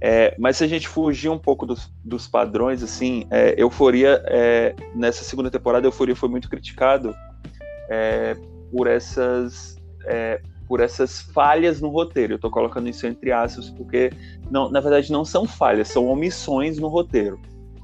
É, 0.00 0.34
mas 0.38 0.56
se 0.56 0.64
a 0.64 0.66
gente 0.66 0.88
fugir 0.88 1.28
um 1.28 1.38
pouco 1.38 1.66
dos, 1.66 1.92
dos 2.02 2.26
padrões, 2.26 2.82
assim, 2.82 3.26
é, 3.30 3.54
Euforia, 3.58 4.22
é, 4.26 4.74
nessa 4.94 5.22
segunda 5.22 5.50
temporada, 5.50 5.86
Euforia 5.86 6.16
foi 6.16 6.28
muito 6.28 6.48
criticado 6.48 7.14
é, 7.88 8.34
por 8.72 8.86
essas 8.86 9.76
é, 10.06 10.40
por 10.66 10.80
essas 10.80 11.20
falhas 11.20 11.80
no 11.80 11.88
roteiro. 11.88 12.34
Eu 12.34 12.36
estou 12.36 12.50
colocando 12.50 12.88
isso 12.88 13.06
entre 13.06 13.32
aspas 13.32 13.68
porque, 13.68 14.10
não, 14.50 14.70
na 14.70 14.80
verdade, 14.80 15.12
não 15.12 15.24
são 15.24 15.44
falhas, 15.44 15.88
são 15.88 16.06
omissões 16.06 16.78
no 16.78 16.88
roteiro. 16.88 17.38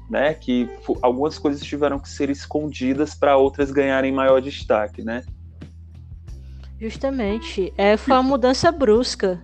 Né, 0.09 0.33
que 0.33 0.69
algumas 1.01 1.37
coisas 1.37 1.61
tiveram 1.61 1.99
que 1.99 2.07
ser 2.07 2.29
escondidas 2.29 3.13
para 3.13 3.35
outras 3.35 3.71
ganharem 3.71 4.09
maior 4.09 4.39
destaque, 4.41 5.03
né? 5.03 5.21
Justamente, 6.79 7.73
é, 7.77 7.97
foi 7.97 8.13
uma 8.13 8.23
mudança 8.23 8.71
brusca 8.71 9.43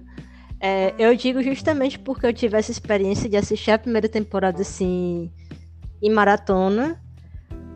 é, 0.65 0.95
eu 0.97 1.13
digo 1.13 1.43
justamente 1.43 1.99
porque 1.99 2.25
eu 2.25 2.31
tive 2.31 2.57
essa 2.57 2.71
experiência 2.71 3.29
de 3.29 3.35
assistir 3.35 3.71
a 3.71 3.77
primeira 3.77 4.07
temporada 4.07 4.61
assim 4.61 5.29
em 6.01 6.09
maratona, 6.09 6.97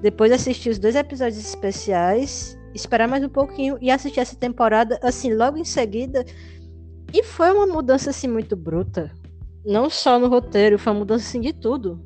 depois 0.01 0.31
assistir 0.31 0.69
os 0.69 0.79
dois 0.79 0.95
episódios 0.95 1.37
especiais, 1.37 2.57
esperar 2.73 3.05
mais 3.05 3.21
um 3.25 3.29
pouquinho 3.29 3.77
e 3.81 3.91
assistir 3.91 4.21
essa 4.21 4.37
temporada 4.37 4.97
assim 5.03 5.33
logo 5.33 5.57
em 5.57 5.65
seguida. 5.65 6.25
E 7.13 7.23
foi 7.23 7.51
uma 7.51 7.67
mudança 7.67 8.11
assim 8.11 8.29
muito 8.29 8.55
bruta. 8.55 9.11
Não 9.65 9.89
só 9.89 10.17
no 10.17 10.29
roteiro, 10.29 10.79
foi 10.79 10.93
uma 10.93 10.99
mudança 10.99 11.27
assim 11.27 11.41
de 11.41 11.51
tudo. 11.51 12.01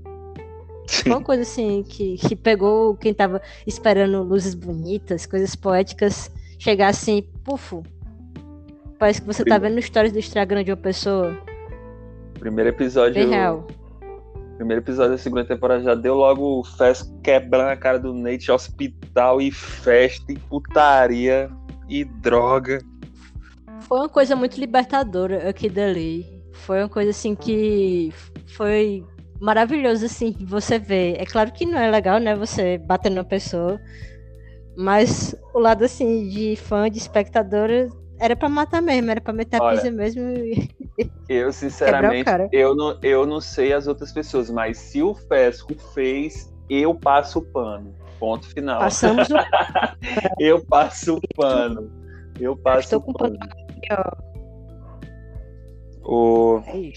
Foi 0.90 1.12
uma 1.12 1.22
coisa 1.22 1.44
assim 1.44 1.84
que, 1.84 2.18
que 2.18 2.36
pegou 2.36 2.96
quem 2.96 3.14
tava 3.14 3.40
esperando 3.68 4.24
luzes 4.24 4.56
bonitas, 4.56 5.28
coisas 5.28 5.56
poéticas, 5.56 6.32
chegar 6.58 6.88
assim, 6.88 7.22
pufo, 7.44 7.84
Parece 9.02 9.20
que 9.20 9.26
você 9.26 9.44
tá 9.44 9.58
vendo 9.58 9.80
histórias 9.80 10.14
do 10.14 10.20
Instagram 10.20 10.64
de 10.64 10.70
uma 10.70 10.78
pessoa. 10.78 11.36
Primeiro 12.38 12.70
episódio. 12.70 13.16
Bem 13.16 13.30
real. 13.30 13.66
Primeiro 14.58 14.80
episódio 14.84 15.14
da 15.14 15.18
segunda 15.18 15.44
temporada 15.44 15.82
já 15.82 15.96
deu 15.96 16.14
logo 16.14 16.64
festa 16.64 17.12
quebrando 17.24 17.70
a 17.70 17.76
cara 17.76 17.98
do 17.98 18.14
Nate, 18.14 18.52
hospital 18.52 19.42
e 19.42 19.50
festa 19.50 20.32
e 20.32 20.38
putaria 20.38 21.50
e 21.90 22.06
droga. 22.06 22.78
Foi 23.80 23.98
uma 23.98 24.10
coisa 24.10 24.36
muito 24.36 24.60
libertadora 24.60 25.50
aqui 25.50 25.68
dali. 25.68 26.24
Foi 26.54 26.78
uma 26.84 26.90
coisa 26.90 27.10
assim 27.10 27.34
que 27.34 28.14
foi 28.56 29.04
maravilhoso 29.40 30.06
assim 30.06 30.32
você 30.42 30.78
ver. 30.78 31.16
É 31.20 31.26
claro 31.26 31.52
que 31.52 31.66
não 31.66 31.80
é 31.80 31.90
legal, 31.90 32.20
né, 32.20 32.36
você 32.36 32.78
bater 32.78 33.10
numa 33.10 33.24
pessoa, 33.24 33.82
Mas 34.78 35.36
o 35.56 35.60
lado 35.60 35.84
assim 35.84 36.30
de 36.30 36.56
fã, 36.56 36.88
de 36.88 37.00
espectadora, 37.00 37.90
era 38.22 38.36
pra 38.36 38.48
matar 38.48 38.84
mesmo, 38.84 39.10
era 39.10 39.20
pra 39.20 39.34
meter 39.34 39.60
a 39.60 39.72
pizza 39.72 39.90
mesmo. 39.90 40.22
Eu, 41.28 41.52
sinceramente, 41.52 42.30
eu 42.52 42.76
não, 42.76 43.00
eu 43.02 43.26
não 43.26 43.40
sei 43.40 43.74
as 43.74 43.88
outras 43.88 44.12
pessoas, 44.12 44.52
mas 44.52 44.78
se 44.78 45.02
o 45.02 45.16
Fesco 45.16 45.74
fez, 45.94 46.54
eu 46.70 46.94
passo 46.94 47.40
o 47.40 47.42
pano. 47.42 47.96
Ponto 48.20 48.46
final. 48.48 48.80
Passamos 48.80 49.30
o... 49.30 49.34
eu 50.38 50.64
passo 50.66 51.16
o 51.16 51.22
pano. 51.36 51.90
Eu 52.40 52.56
passo 52.58 52.96
eu 52.96 53.00
o 53.00 53.14
pano. 53.14 53.40
pano. 53.40 54.18
O... 56.04 56.62
É. 56.68 56.92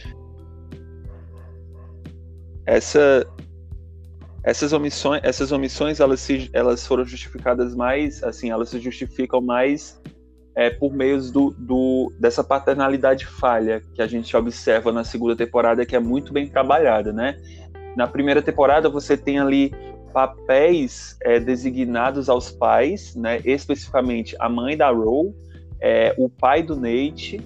Essa, 2.66 3.24
essas 4.42 4.72
omissões, 4.72 5.20
essas 5.22 5.52
omissões 5.52 6.00
elas, 6.00 6.20
se, 6.20 6.50
elas 6.52 6.84
foram 6.86 7.04
justificadas 7.04 7.74
mais, 7.74 8.22
assim, 8.24 8.50
elas 8.50 8.68
se 8.68 8.80
justificam 8.80 9.40
mais 9.40 9.98
é, 10.54 10.70
por 10.70 10.92
meio 10.92 11.20
do, 11.32 11.50
do, 11.50 12.12
dessa 12.18 12.44
paternalidade 12.44 13.26
falha 13.26 13.82
que 13.94 14.00
a 14.00 14.06
gente 14.06 14.36
observa 14.36 14.92
na 14.92 15.02
segunda 15.02 15.34
temporada, 15.34 15.84
que 15.84 15.96
é 15.96 16.00
muito 16.00 16.32
bem 16.32 16.48
trabalhada, 16.48 17.12
né? 17.12 17.36
Na 17.96 18.06
primeira 18.06 18.40
temporada 18.40 18.88
você 18.88 19.16
tem 19.16 19.38
ali 19.38 19.72
papéis 20.12 21.16
é, 21.22 21.40
designados 21.40 22.28
aos 22.28 22.50
pais, 22.50 23.16
né? 23.16 23.40
Especificamente 23.44 24.36
a 24.38 24.48
mãe 24.48 24.76
da 24.76 24.90
Ro, 24.90 25.34
é, 25.80 26.14
o 26.16 26.28
pai 26.28 26.62
do 26.62 26.76
Nate 26.76 27.40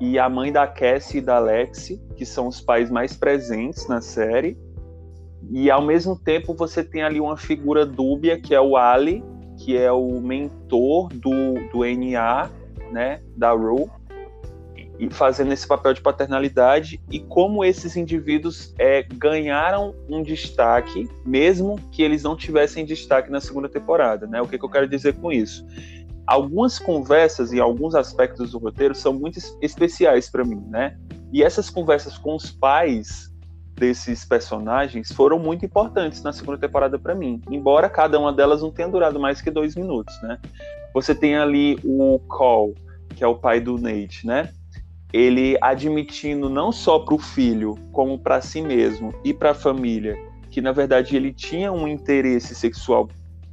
e 0.00 0.18
a 0.18 0.28
mãe 0.28 0.52
da 0.52 0.66
Cassie 0.66 1.18
e 1.18 1.22
da 1.22 1.38
Lexi, 1.38 2.00
que 2.16 2.26
são 2.26 2.48
os 2.48 2.60
pais 2.60 2.90
mais 2.90 3.16
presentes 3.16 3.86
na 3.88 4.00
série. 4.00 4.58
E 5.50 5.70
ao 5.70 5.80
mesmo 5.80 6.18
tempo 6.18 6.54
você 6.54 6.82
tem 6.82 7.02
ali 7.02 7.20
uma 7.20 7.36
figura 7.36 7.86
dúbia 7.86 8.40
que 8.40 8.52
é 8.52 8.60
o 8.60 8.76
Ali, 8.76 9.22
que 9.66 9.76
é 9.76 9.90
o 9.90 10.20
mentor 10.20 11.08
do, 11.08 11.54
do 11.72 11.80
NA, 11.84 12.48
né, 12.92 13.20
da 13.36 13.50
Ru, 13.50 13.90
e 14.96 15.10
fazendo 15.10 15.52
esse 15.52 15.66
papel 15.66 15.92
de 15.92 16.00
paternalidade 16.00 17.02
e 17.10 17.18
como 17.18 17.64
esses 17.64 17.96
indivíduos 17.96 18.72
é, 18.78 19.02
ganharam 19.02 19.92
um 20.08 20.22
destaque, 20.22 21.10
mesmo 21.24 21.80
que 21.90 22.04
eles 22.04 22.22
não 22.22 22.36
tivessem 22.36 22.84
destaque 22.84 23.28
na 23.28 23.40
segunda 23.40 23.68
temporada, 23.68 24.28
né? 24.28 24.40
O 24.40 24.46
que, 24.46 24.56
que 24.56 24.64
eu 24.64 24.70
quero 24.70 24.88
dizer 24.88 25.16
com 25.16 25.32
isso? 25.32 25.66
Algumas 26.24 26.78
conversas 26.78 27.52
e 27.52 27.58
alguns 27.58 27.96
aspectos 27.96 28.52
do 28.52 28.58
roteiro 28.58 28.94
são 28.94 29.12
muito 29.12 29.40
especiais 29.60 30.30
para 30.30 30.44
mim, 30.44 30.62
né? 30.68 30.96
E 31.32 31.42
essas 31.42 31.68
conversas 31.68 32.16
com 32.16 32.36
os 32.36 32.52
pais 32.52 33.34
desses 33.76 34.24
personagens 34.24 35.12
foram 35.12 35.38
muito 35.38 35.64
importantes 35.64 36.22
na 36.22 36.32
segunda 36.32 36.58
temporada 36.58 36.98
para 36.98 37.14
mim, 37.14 37.40
embora 37.50 37.88
cada 37.88 38.18
uma 38.18 38.32
delas 38.32 38.62
não 38.62 38.70
tenha 38.70 38.88
durado 38.88 39.20
mais 39.20 39.40
que 39.40 39.50
dois 39.50 39.76
minutos, 39.76 40.20
né? 40.22 40.38
Você 40.94 41.14
tem 41.14 41.36
ali 41.36 41.78
o 41.84 42.18
Cole, 42.26 42.74
que 43.14 43.22
é 43.22 43.26
o 43.26 43.36
pai 43.36 43.60
do 43.60 43.78
Nate, 43.78 44.26
né? 44.26 44.50
Ele 45.12 45.56
admitindo 45.60 46.48
não 46.48 46.72
só 46.72 46.98
para 46.98 47.14
o 47.14 47.18
filho, 47.18 47.78
como 47.92 48.18
para 48.18 48.40
si 48.40 48.60
mesmo 48.62 49.14
e 49.22 49.32
para 49.32 49.50
a 49.50 49.54
família, 49.54 50.16
que 50.50 50.60
na 50.60 50.72
verdade 50.72 51.14
ele 51.14 51.32
tinha 51.32 51.70
um 51.70 51.86
interesse 51.86 52.54
sexual 52.54 53.08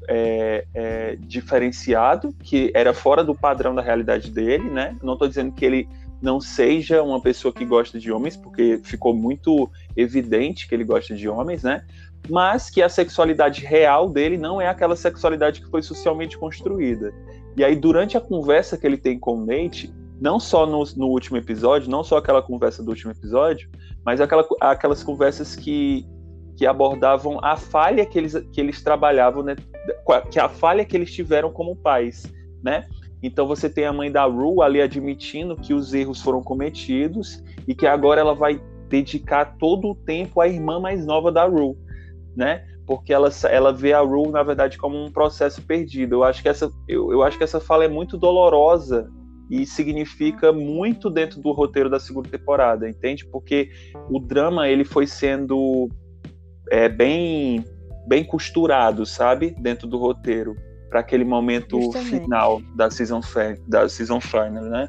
é, 0.07 0.65
é, 0.73 1.17
diferenciado, 1.19 2.33
que 2.41 2.71
era 2.73 2.93
fora 2.93 3.23
do 3.23 3.35
padrão 3.35 3.75
da 3.75 3.81
realidade 3.81 4.31
dele, 4.31 4.69
né? 4.69 4.95
Não 5.01 5.13
estou 5.13 5.27
dizendo 5.27 5.51
que 5.51 5.65
ele 5.65 5.87
não 6.23 6.39
seja 6.39 7.03
uma 7.03 7.19
pessoa 7.19 7.53
que 7.53 7.65
gosta 7.65 7.99
de 7.99 8.09
homens, 8.09 8.37
porque 8.37 8.79
ficou 8.81 9.13
muito 9.13 9.69
evidente 9.93 10.69
que 10.69 10.73
ele 10.73 10.85
gosta 10.85 11.13
de 11.13 11.27
homens, 11.27 11.63
né? 11.63 11.85
Mas 12.29 12.69
que 12.69 12.81
a 12.81 12.87
sexualidade 12.87 13.65
real 13.65 14.07
dele 14.07 14.37
não 14.37 14.61
é 14.61 14.67
aquela 14.69 14.95
sexualidade 14.95 15.59
que 15.59 15.69
foi 15.69 15.81
socialmente 15.83 16.37
construída. 16.37 17.13
E 17.57 17.63
aí, 17.63 17.75
durante 17.75 18.15
a 18.15 18.21
conversa 18.21 18.77
que 18.77 18.87
ele 18.87 18.95
tem 18.95 19.19
com 19.19 19.35
o 19.35 19.45
Nate, 19.45 19.93
não 20.21 20.39
só 20.39 20.65
no, 20.65 20.85
no 20.95 21.07
último 21.07 21.35
episódio, 21.35 21.91
não 21.91 22.05
só 22.05 22.15
aquela 22.15 22.41
conversa 22.41 22.81
do 22.81 22.91
último 22.91 23.11
episódio, 23.11 23.69
mas 24.05 24.21
aquela, 24.21 24.47
aquelas 24.61 25.03
conversas 25.03 25.57
que, 25.57 26.07
que 26.55 26.65
abordavam 26.65 27.37
a 27.43 27.57
falha 27.57 28.05
que 28.05 28.17
eles, 28.17 28.33
que 28.53 28.61
eles 28.61 28.81
trabalhavam, 28.81 29.43
né? 29.43 29.57
Que 30.31 30.39
a 30.39 30.47
falha 30.47 30.85
que 30.85 30.95
eles 30.95 31.11
tiveram 31.11 31.51
como 31.51 31.75
pais, 31.75 32.23
né? 32.63 32.87
Então 33.23 33.47
você 33.47 33.69
tem 33.69 33.85
a 33.85 33.93
mãe 33.93 34.11
da 34.11 34.25
Rue 34.25 34.61
ali 34.61 34.81
admitindo 34.81 35.55
que 35.55 35.73
os 35.73 35.93
erros 35.93 36.21
foram 36.21 36.43
cometidos 36.43 37.41
e 37.65 37.73
que 37.73 37.87
agora 37.87 38.19
ela 38.19 38.35
vai 38.35 38.61
dedicar 38.89 39.55
todo 39.57 39.91
o 39.91 39.95
tempo 39.95 40.41
à 40.41 40.47
irmã 40.47 40.77
mais 40.77 41.05
nova 41.05 41.31
da 41.31 41.45
Rue, 41.45 41.77
né? 42.35 42.65
Porque 42.85 43.13
ela, 43.13 43.29
ela 43.49 43.71
vê 43.71 43.93
a 43.93 44.01
Rue, 44.01 44.29
na 44.29 44.43
verdade, 44.43 44.77
como 44.77 45.01
um 45.01 45.09
processo 45.09 45.61
perdido. 45.61 46.15
Eu 46.15 46.23
acho 46.25 46.43
que 46.43 46.49
essa, 46.49 46.69
eu, 46.85 47.13
eu 47.13 47.23
acho 47.23 47.37
que 47.37 47.45
essa 47.45 47.61
fala 47.61 47.85
é 47.85 47.87
muito 47.87 48.17
dolorosa 48.17 49.09
e 49.49 49.65
significa 49.65 50.51
muito 50.51 51.09
dentro 51.09 51.39
do 51.41 51.53
roteiro 51.53 51.89
da 51.89 52.01
segunda 52.01 52.27
temporada, 52.27 52.89
entende? 52.89 53.25
Porque 53.25 53.71
o 54.09 54.19
drama 54.19 54.67
ele 54.67 54.83
foi 54.83 55.07
sendo 55.07 55.87
é, 56.69 56.89
bem 56.89 57.63
bem 58.05 58.25
costurado, 58.25 59.05
sabe, 59.05 59.55
dentro 59.57 59.87
do 59.87 59.97
roteiro 59.97 60.57
para 60.93 60.99
aquele 60.99 61.25
momento 61.25 61.81
Justamente. 61.81 62.21
final 62.21 62.61
da 62.75 62.91
season, 62.91 63.19
da 63.67 63.89
season 63.89 64.21
final, 64.21 64.63
né? 64.65 64.87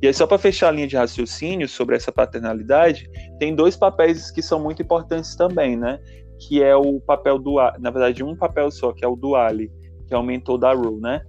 E 0.00 0.06
aí, 0.06 0.14
só 0.14 0.26
para 0.26 0.38
fechar 0.38 0.68
a 0.68 0.70
linha 0.70 0.86
de 0.86 0.96
raciocínio 0.96 1.68
sobre 1.68 1.94
essa 1.94 2.10
paternalidade, 2.10 3.06
tem 3.38 3.54
dois 3.54 3.76
papéis 3.76 4.30
que 4.30 4.40
são 4.40 4.58
muito 4.58 4.80
importantes 4.80 5.36
também, 5.36 5.76
né? 5.76 6.00
Que 6.40 6.62
é 6.62 6.74
o 6.74 6.98
papel 7.00 7.38
do. 7.38 7.56
Na 7.78 7.90
verdade, 7.90 8.24
um 8.24 8.34
papel 8.34 8.70
só, 8.70 8.94
que 8.94 9.04
é 9.04 9.08
o 9.08 9.14
do 9.14 9.36
Ali, 9.36 9.70
que 10.08 10.14
é 10.14 10.16
o 10.16 10.22
mentor 10.22 10.56
da 10.56 10.72
Rue, 10.72 10.98
né? 10.98 11.20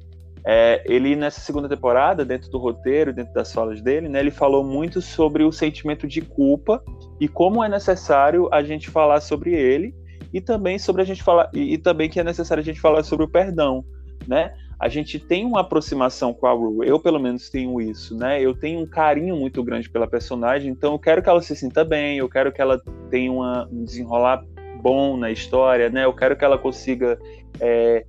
É, 0.48 0.82
ele, 0.86 1.18
nessa 1.18 1.42
segunda 1.42 1.68
temporada, 1.68 2.24
dentro 2.24 2.50
do 2.50 2.58
roteiro, 2.58 3.14
dentro 3.14 3.34
das 3.34 3.52
falas 3.52 3.82
dele, 3.82 4.08
né, 4.08 4.22
ele 4.22 4.32
falou 4.32 4.64
muito 4.64 5.02
sobre 5.02 5.44
o 5.44 5.52
sentimento 5.52 6.08
de 6.08 6.22
culpa 6.22 6.82
e 7.20 7.28
como 7.28 7.64
é 7.64 7.70
necessário 7.70 8.50
a 8.52 8.64
gente 8.64 8.90
falar 8.90 9.22
sobre 9.22 9.54
ele 9.54 9.94
e 10.34 10.42
também 10.42 10.78
sobre 10.78 11.02
a 11.02 11.06
gente 11.06 11.24
falar 11.24 11.50
e, 11.54 11.74
e 11.74 11.78
também 11.78 12.10
que 12.10 12.20
é 12.20 12.24
necessário 12.26 12.62
a 12.62 12.66
gente 12.66 12.82
falar 12.82 13.04
sobre 13.04 13.24
o 13.24 13.30
perdão, 13.30 13.86
né? 14.28 14.54
A 14.80 14.90
gente 14.90 15.18
tem 15.18 15.46
uma 15.46 15.62
aproximação 15.62 16.34
com 16.34 16.46
a 16.46 16.52
Rue, 16.52 16.88
eu 16.88 17.00
pelo 17.00 17.20
menos 17.20 17.50
tenho 17.50 17.80
isso, 17.80 18.18
né? 18.18 18.42
Eu 18.42 18.54
tenho 18.54 18.82
um 18.82 18.86
carinho 18.86 19.36
muito 19.36 19.64
grande 19.64 19.90
pela 19.90 20.08
personagem, 20.08 20.72
então 20.72 20.94
eu 20.94 21.00
quero 21.00 21.22
que 21.22 21.30
ela 21.30 21.42
se 21.42 21.56
sinta 21.56 21.86
bem, 21.86 22.18
eu 22.18 22.28
quero 22.28 22.52
que 22.52 22.62
ela 22.62 22.82
tenha 23.10 23.32
uma, 23.32 23.68
um 23.72 23.86
desenrolar 23.86 24.44
bom 24.82 25.16
na 25.16 25.32
história, 25.32 25.90
né? 25.90 26.04
Eu 26.06 26.14
quero 26.14 26.36
que 26.36 26.44
ela 26.44 26.58
consiga 26.58 27.18
é, 27.62 28.06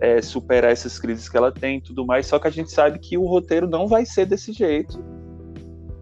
é, 0.00 0.20
superar 0.20 0.72
essas 0.72 0.98
crises 0.98 1.28
que 1.28 1.36
ela 1.36 1.52
tem 1.52 1.78
e 1.78 1.80
tudo 1.80 2.04
mais, 2.04 2.26
só 2.26 2.38
que 2.38 2.48
a 2.48 2.50
gente 2.50 2.72
sabe 2.72 2.98
que 2.98 3.16
o 3.16 3.26
roteiro 3.26 3.68
não 3.68 3.86
vai 3.86 4.04
ser 4.04 4.26
desse 4.26 4.52
jeito, 4.52 4.98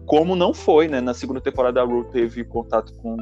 como 0.07 0.35
não 0.35 0.53
foi, 0.53 0.87
né? 0.87 1.01
Na 1.01 1.13
segunda 1.13 1.41
temporada 1.41 1.81
a 1.81 1.83
Rue 1.83 2.05
teve 2.05 2.43
contato 2.43 2.93
com 2.95 3.17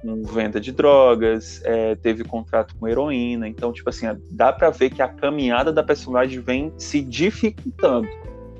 com 0.00 0.22
venda 0.22 0.60
de 0.60 0.72
drogas, 0.72 1.60
é, 1.64 1.94
teve 1.94 2.24
contrato 2.24 2.74
com 2.76 2.88
heroína. 2.88 3.48
Então, 3.48 3.72
tipo 3.72 3.88
assim, 3.88 4.06
dá 4.30 4.52
para 4.52 4.70
ver 4.70 4.90
que 4.90 5.02
a 5.02 5.08
caminhada 5.08 5.72
da 5.72 5.82
personagem 5.82 6.40
vem 6.40 6.72
se 6.76 7.00
dificultando, 7.00 8.08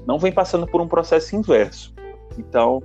não 0.07 0.18
vem 0.18 0.33
passando 0.33 0.66
por 0.66 0.81
um 0.81 0.88
processo 0.88 1.35
inverso. 1.37 1.94
Então, 2.38 2.83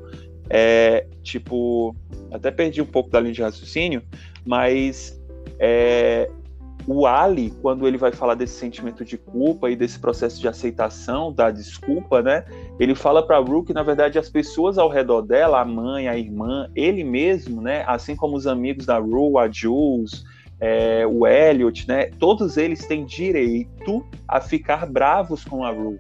é 0.50 1.08
tipo, 1.24 1.96
até 2.32 2.52
perdi 2.52 2.82
um 2.82 2.86
pouco 2.86 3.10
da 3.10 3.20
linha 3.20 3.34
de 3.34 3.41
raciocínio, 3.41 4.02
mas 4.46 5.20
é, 5.60 6.30
o 6.88 7.08
Ali, 7.08 7.52
quando 7.62 7.88
ele 7.88 7.98
vai 7.98 8.12
falar 8.12 8.36
desse 8.36 8.60
sentimento 8.60 9.04
de 9.04 9.17
culpa 9.17 9.69
e 9.69 9.76
desse 9.76 9.98
processo 9.98 10.39
de 10.39 10.48
aceitação 10.48 11.32
da 11.34 11.50
desculpa, 11.50 12.21
né? 12.21 12.45
Ele 12.80 12.93
fala 12.93 13.26
para 13.26 13.43
que 13.65 13.74
na 13.74 13.84
verdade 13.84 14.19
as 14.19 14.30
pessoas 14.30 14.78
ao 14.78 14.89
redor 14.89 15.21
dela, 15.21 15.62
a 15.62 15.65
mãe, 15.65 16.08
a 16.08 16.17
irmã, 16.17 16.69
ele 16.76 17.04
mesmo, 17.04 17.62
né? 17.62 17.84
Assim 17.88 18.15
como 18.15 18.36
os 18.36 18.45
amigos 18.45 18.86
da 18.86 19.00
Rue, 19.00 19.38
a 19.38 19.50
Jules, 19.50 20.24
é, 20.60 21.06
o 21.08 21.26
Elliot, 21.26 21.88
né? 21.88 22.12
Todos 22.19 22.56
eles 22.58 22.86
têm 22.86 23.04
direito 23.04 24.06
a 24.28 24.39
ficar 24.39 24.86
bravos 24.86 25.43
com 25.43 25.63
a 25.63 25.71
Rue 25.71 26.00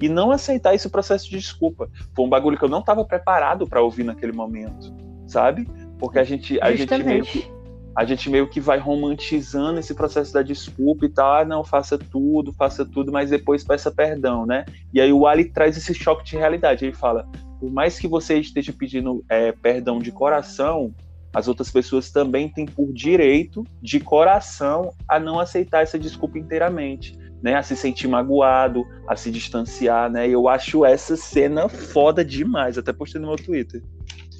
e 0.00 0.08
não 0.08 0.30
aceitar 0.30 0.74
esse 0.74 0.88
processo 0.88 1.28
de 1.28 1.38
desculpa. 1.38 1.90
Foi 2.14 2.24
um 2.24 2.28
bagulho 2.28 2.56
que 2.56 2.64
eu 2.64 2.68
não 2.68 2.80
estava 2.80 3.04
preparado 3.04 3.66
para 3.66 3.80
ouvir 3.80 4.04
naquele 4.04 4.32
momento, 4.32 4.94
sabe? 5.26 5.66
Porque 5.98 6.18
a 6.18 6.24
gente, 6.24 6.60
a 6.60 6.74
gente 6.74 6.96
meio 7.02 7.24
que 7.24 7.55
a 7.96 8.04
gente 8.04 8.28
meio 8.28 8.46
que 8.46 8.60
vai 8.60 8.78
romantizando 8.78 9.80
esse 9.80 9.94
processo 9.94 10.30
da 10.30 10.42
desculpa 10.42 11.06
e 11.06 11.08
tal, 11.08 11.40
ah, 11.40 11.44
não, 11.46 11.64
faça 11.64 11.96
tudo, 11.96 12.52
faça 12.52 12.84
tudo, 12.84 13.10
mas 13.10 13.30
depois 13.30 13.64
peça 13.64 13.90
perdão, 13.90 14.44
né? 14.44 14.66
E 14.92 15.00
aí 15.00 15.10
o 15.10 15.26
Ali 15.26 15.46
traz 15.46 15.78
esse 15.78 15.94
choque 15.94 16.22
de 16.22 16.36
realidade, 16.36 16.84
ele 16.84 16.92
fala, 16.92 17.26
por 17.58 17.72
mais 17.72 17.98
que 17.98 18.06
você 18.06 18.38
esteja 18.38 18.70
pedindo 18.70 19.24
é, 19.30 19.50
perdão 19.50 19.98
de 19.98 20.12
coração, 20.12 20.94
as 21.32 21.48
outras 21.48 21.70
pessoas 21.70 22.10
também 22.10 22.50
têm 22.50 22.66
por 22.66 22.92
direito, 22.92 23.64
de 23.80 23.98
coração, 23.98 24.92
a 25.08 25.18
não 25.18 25.40
aceitar 25.40 25.82
essa 25.82 25.98
desculpa 25.98 26.38
inteiramente, 26.38 27.16
né? 27.42 27.54
A 27.54 27.62
se 27.62 27.74
sentir 27.76 28.08
magoado, 28.08 28.84
a 29.08 29.16
se 29.16 29.30
distanciar, 29.30 30.10
né? 30.10 30.28
E 30.28 30.32
eu 30.32 30.48
acho 30.48 30.84
essa 30.84 31.16
cena 31.16 31.66
foda 31.66 32.22
demais, 32.22 32.76
até 32.76 32.92
postei 32.92 33.20
no 33.20 33.28
meu 33.28 33.36
Twitter. 33.36 33.82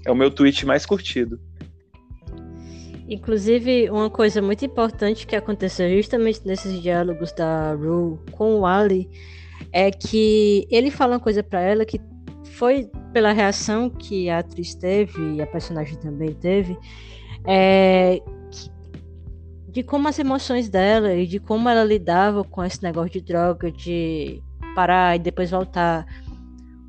É 0.04 0.12
o 0.12 0.14
meu 0.14 0.30
tweet 0.30 0.66
mais 0.66 0.84
curtido. 0.84 1.40
Inclusive, 3.08 3.88
uma 3.90 4.10
coisa 4.10 4.42
muito 4.42 4.64
importante 4.64 5.26
que 5.26 5.36
aconteceu 5.36 5.88
justamente 5.96 6.40
nesses 6.44 6.82
diálogos 6.82 7.32
da 7.32 7.72
Rue 7.74 8.18
com 8.32 8.60
o 8.60 8.66
Ali 8.66 9.08
é 9.72 9.90
que 9.90 10.66
ele 10.70 10.90
fala 10.90 11.14
uma 11.14 11.20
coisa 11.20 11.42
para 11.42 11.60
ela 11.60 11.84
que 11.84 12.00
foi 12.44 12.90
pela 13.12 13.32
reação 13.32 13.88
que 13.88 14.28
a 14.28 14.38
atriz 14.38 14.74
teve 14.74 15.34
e 15.34 15.42
a 15.42 15.46
personagem 15.46 15.96
também 15.98 16.32
teve, 16.32 16.76
é, 17.46 18.20
de 19.68 19.82
como 19.82 20.08
as 20.08 20.18
emoções 20.18 20.68
dela 20.68 21.14
e 21.14 21.26
de 21.26 21.38
como 21.38 21.68
ela 21.68 21.84
lidava 21.84 22.42
com 22.42 22.64
esse 22.64 22.82
negócio 22.82 23.10
de 23.10 23.20
droga, 23.20 23.70
de 23.70 24.42
parar 24.74 25.16
e 25.16 25.18
depois 25.18 25.50
voltar, 25.50 26.06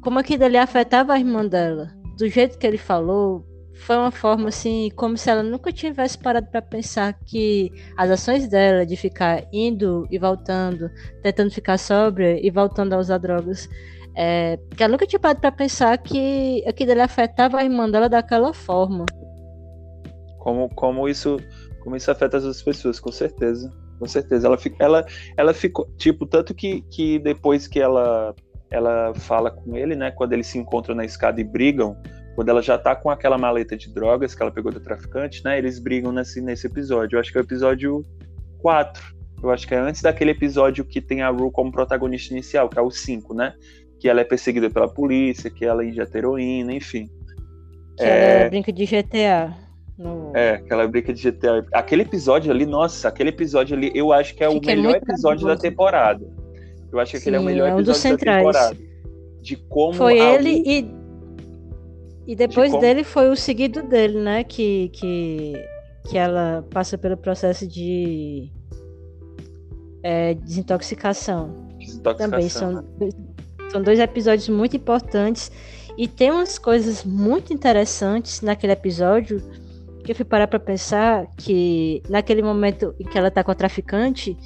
como 0.01 0.19
aquilo 0.19 0.45
ali 0.45 0.57
afetava 0.57 1.13
a 1.13 1.19
irmã 1.19 1.45
dela. 1.45 1.93
Do 2.17 2.27
jeito 2.27 2.57
que 2.57 2.65
ele 2.65 2.77
falou, 2.77 3.45
foi 3.79 3.95
uma 3.95 4.11
forma 4.11 4.49
assim, 4.49 4.89
como 4.95 5.17
se 5.17 5.29
ela 5.29 5.43
nunca 5.43 5.71
tivesse 5.71 6.17
parado 6.17 6.47
para 6.47 6.61
pensar 6.61 7.13
que 7.25 7.71
as 7.95 8.09
ações 8.09 8.47
dela 8.47 8.85
de 8.85 8.95
ficar 8.95 9.43
indo 9.51 10.07
e 10.11 10.17
voltando, 10.17 10.89
tentando 11.21 11.51
ficar 11.51 11.77
sóbria 11.77 12.39
e 12.45 12.49
voltando 12.49 12.93
a 12.93 12.97
usar 12.97 13.17
drogas, 13.17 13.69
é, 14.15 14.59
que 14.75 14.83
ela 14.83 14.91
nunca 14.91 15.05
tinha 15.05 15.19
parado 15.19 15.39
para 15.39 15.51
pensar 15.51 15.97
que 15.97 16.63
aquilo 16.67 16.91
ali 16.91 17.01
afetava 17.01 17.59
a 17.59 17.63
irmã 17.63 17.89
dela 17.89 18.09
daquela 18.09 18.53
forma. 18.53 19.05
Como, 20.39 20.69
como 20.69 21.07
isso 21.07 21.37
como 21.87 21.95
isso 21.95 22.11
afeta 22.11 22.35
as 22.35 22.43
outras 22.43 22.61
pessoas, 22.61 22.99
com 22.99 23.13
certeza. 23.13 23.73
Com 23.97 24.05
certeza. 24.05 24.45
Ela, 24.45 24.57
ela, 24.77 25.05
ela 25.37 25.53
ficou, 25.53 25.87
tipo, 25.97 26.25
tanto 26.25 26.53
que, 26.53 26.81
que 26.91 27.17
depois 27.17 27.65
que 27.65 27.79
ela, 27.79 28.35
ela 28.69 29.13
fala 29.13 29.49
com 29.49 29.73
ele, 29.77 29.95
né, 29.95 30.11
quando 30.11 30.33
eles 30.33 30.47
se 30.47 30.57
encontram 30.57 30.93
na 30.93 31.05
escada 31.05 31.39
e 31.39 31.45
brigam, 31.45 31.95
quando 32.37 32.49
ela 32.49 32.61
já 32.61 32.77
tá 32.77 32.95
com 32.95 33.09
aquela 33.09 33.35
maleta 33.35 33.75
de 33.75 33.91
drogas 33.91 34.35
que 34.35 34.43
ela 34.43 34.51
pegou 34.51 34.71
do 34.71 34.79
traficante, 34.79 35.43
né, 35.43 35.57
eles 35.57 35.79
brigam 35.79 36.11
nesse, 36.11 36.39
nesse 36.39 36.67
episódio. 36.67 37.15
Eu 37.15 37.19
acho 37.19 37.31
que 37.31 37.37
é 37.39 37.41
o 37.41 37.43
episódio 37.43 38.05
4. 38.59 39.03
Eu 39.41 39.49
acho 39.49 39.67
que 39.67 39.73
é 39.73 39.79
antes 39.79 40.03
daquele 40.03 40.29
episódio 40.29 40.85
que 40.85 41.01
tem 41.01 41.23
a 41.23 41.29
Rue 41.29 41.49
como 41.51 41.71
protagonista 41.71 42.35
inicial, 42.35 42.69
que 42.69 42.77
é 42.77 42.81
o 42.81 42.91
5, 42.91 43.33
né? 43.33 43.55
Que 43.99 44.07
ela 44.07 44.21
é 44.21 44.23
perseguida 44.23 44.69
pela 44.69 44.87
polícia, 44.87 45.49
que 45.49 45.65
ela 45.65 45.83
injeta 45.83 46.15
heroína, 46.15 46.73
enfim. 46.73 47.09
Que 47.97 48.03
é... 48.03 48.41
ela 48.41 48.49
brinca 48.51 48.71
de 48.71 48.85
GTA. 48.85 49.57
No... 49.97 50.31
É, 50.35 50.51
aquela 50.51 50.87
briga 50.87 51.11
de 51.11 51.31
GTA. 51.31 51.65
Aquele 51.73 52.03
episódio 52.03 52.51
ali, 52.51 52.67
nossa, 52.67 53.07
aquele 53.07 53.29
episódio 53.29 53.75
ali, 53.75 53.91
eu 53.95 54.13
acho 54.13 54.35
que 54.35 54.43
é 54.43 54.47
o 54.47 54.61
melhor 54.63 54.93
episódio 54.97 55.47
da 55.47 55.57
temporada. 55.57 56.23
Eu 56.91 56.99
acho 56.99 57.13
que 57.13 57.17
Sim, 57.17 57.23
aquele 57.23 57.35
é 57.37 57.39
o 57.39 57.43
melhor 57.43 57.69
é 57.69 57.73
um 57.73 57.79
episódio 57.79 58.11
da 58.11 58.17
temporada. 58.17 58.77
De 59.41 59.55
como 59.55 59.93
Foi 59.93 60.19
ele 60.19 60.61
e 60.63 61.06
e 62.27 62.35
depois 62.35 62.71
de 62.73 62.79
dele 62.79 63.03
foi 63.03 63.29
o 63.29 63.35
seguido 63.35 63.81
dele, 63.81 64.19
né, 64.19 64.43
que 64.43 64.89
que 64.89 65.53
que 66.09 66.17
ela 66.17 66.65
passa 66.69 66.97
pelo 66.97 67.17
processo 67.17 67.67
de 67.67 68.51
é, 70.03 70.33
desintoxicação. 70.35 71.67
Desintoxicação. 71.79 72.29
Também 72.29 72.49
são 72.49 72.83
são 73.71 73.81
dois 73.81 73.99
episódios 73.99 74.47
muito 74.49 74.75
importantes 74.75 75.51
e 75.97 76.07
tem 76.07 76.31
umas 76.31 76.57
coisas 76.57 77.03
muito 77.03 77.53
interessantes 77.53 78.41
naquele 78.41 78.73
episódio 78.73 79.41
que 80.03 80.11
eu 80.11 80.15
fui 80.15 80.25
parar 80.25 80.47
pra 80.47 80.59
pensar 80.59 81.27
que 81.37 82.01
naquele 82.09 82.41
momento 82.41 82.95
em 82.99 83.03
que 83.03 83.17
ela 83.17 83.29
tá 83.31 83.43
com 83.43 83.51
a 83.51 83.55
traficante 83.55 84.37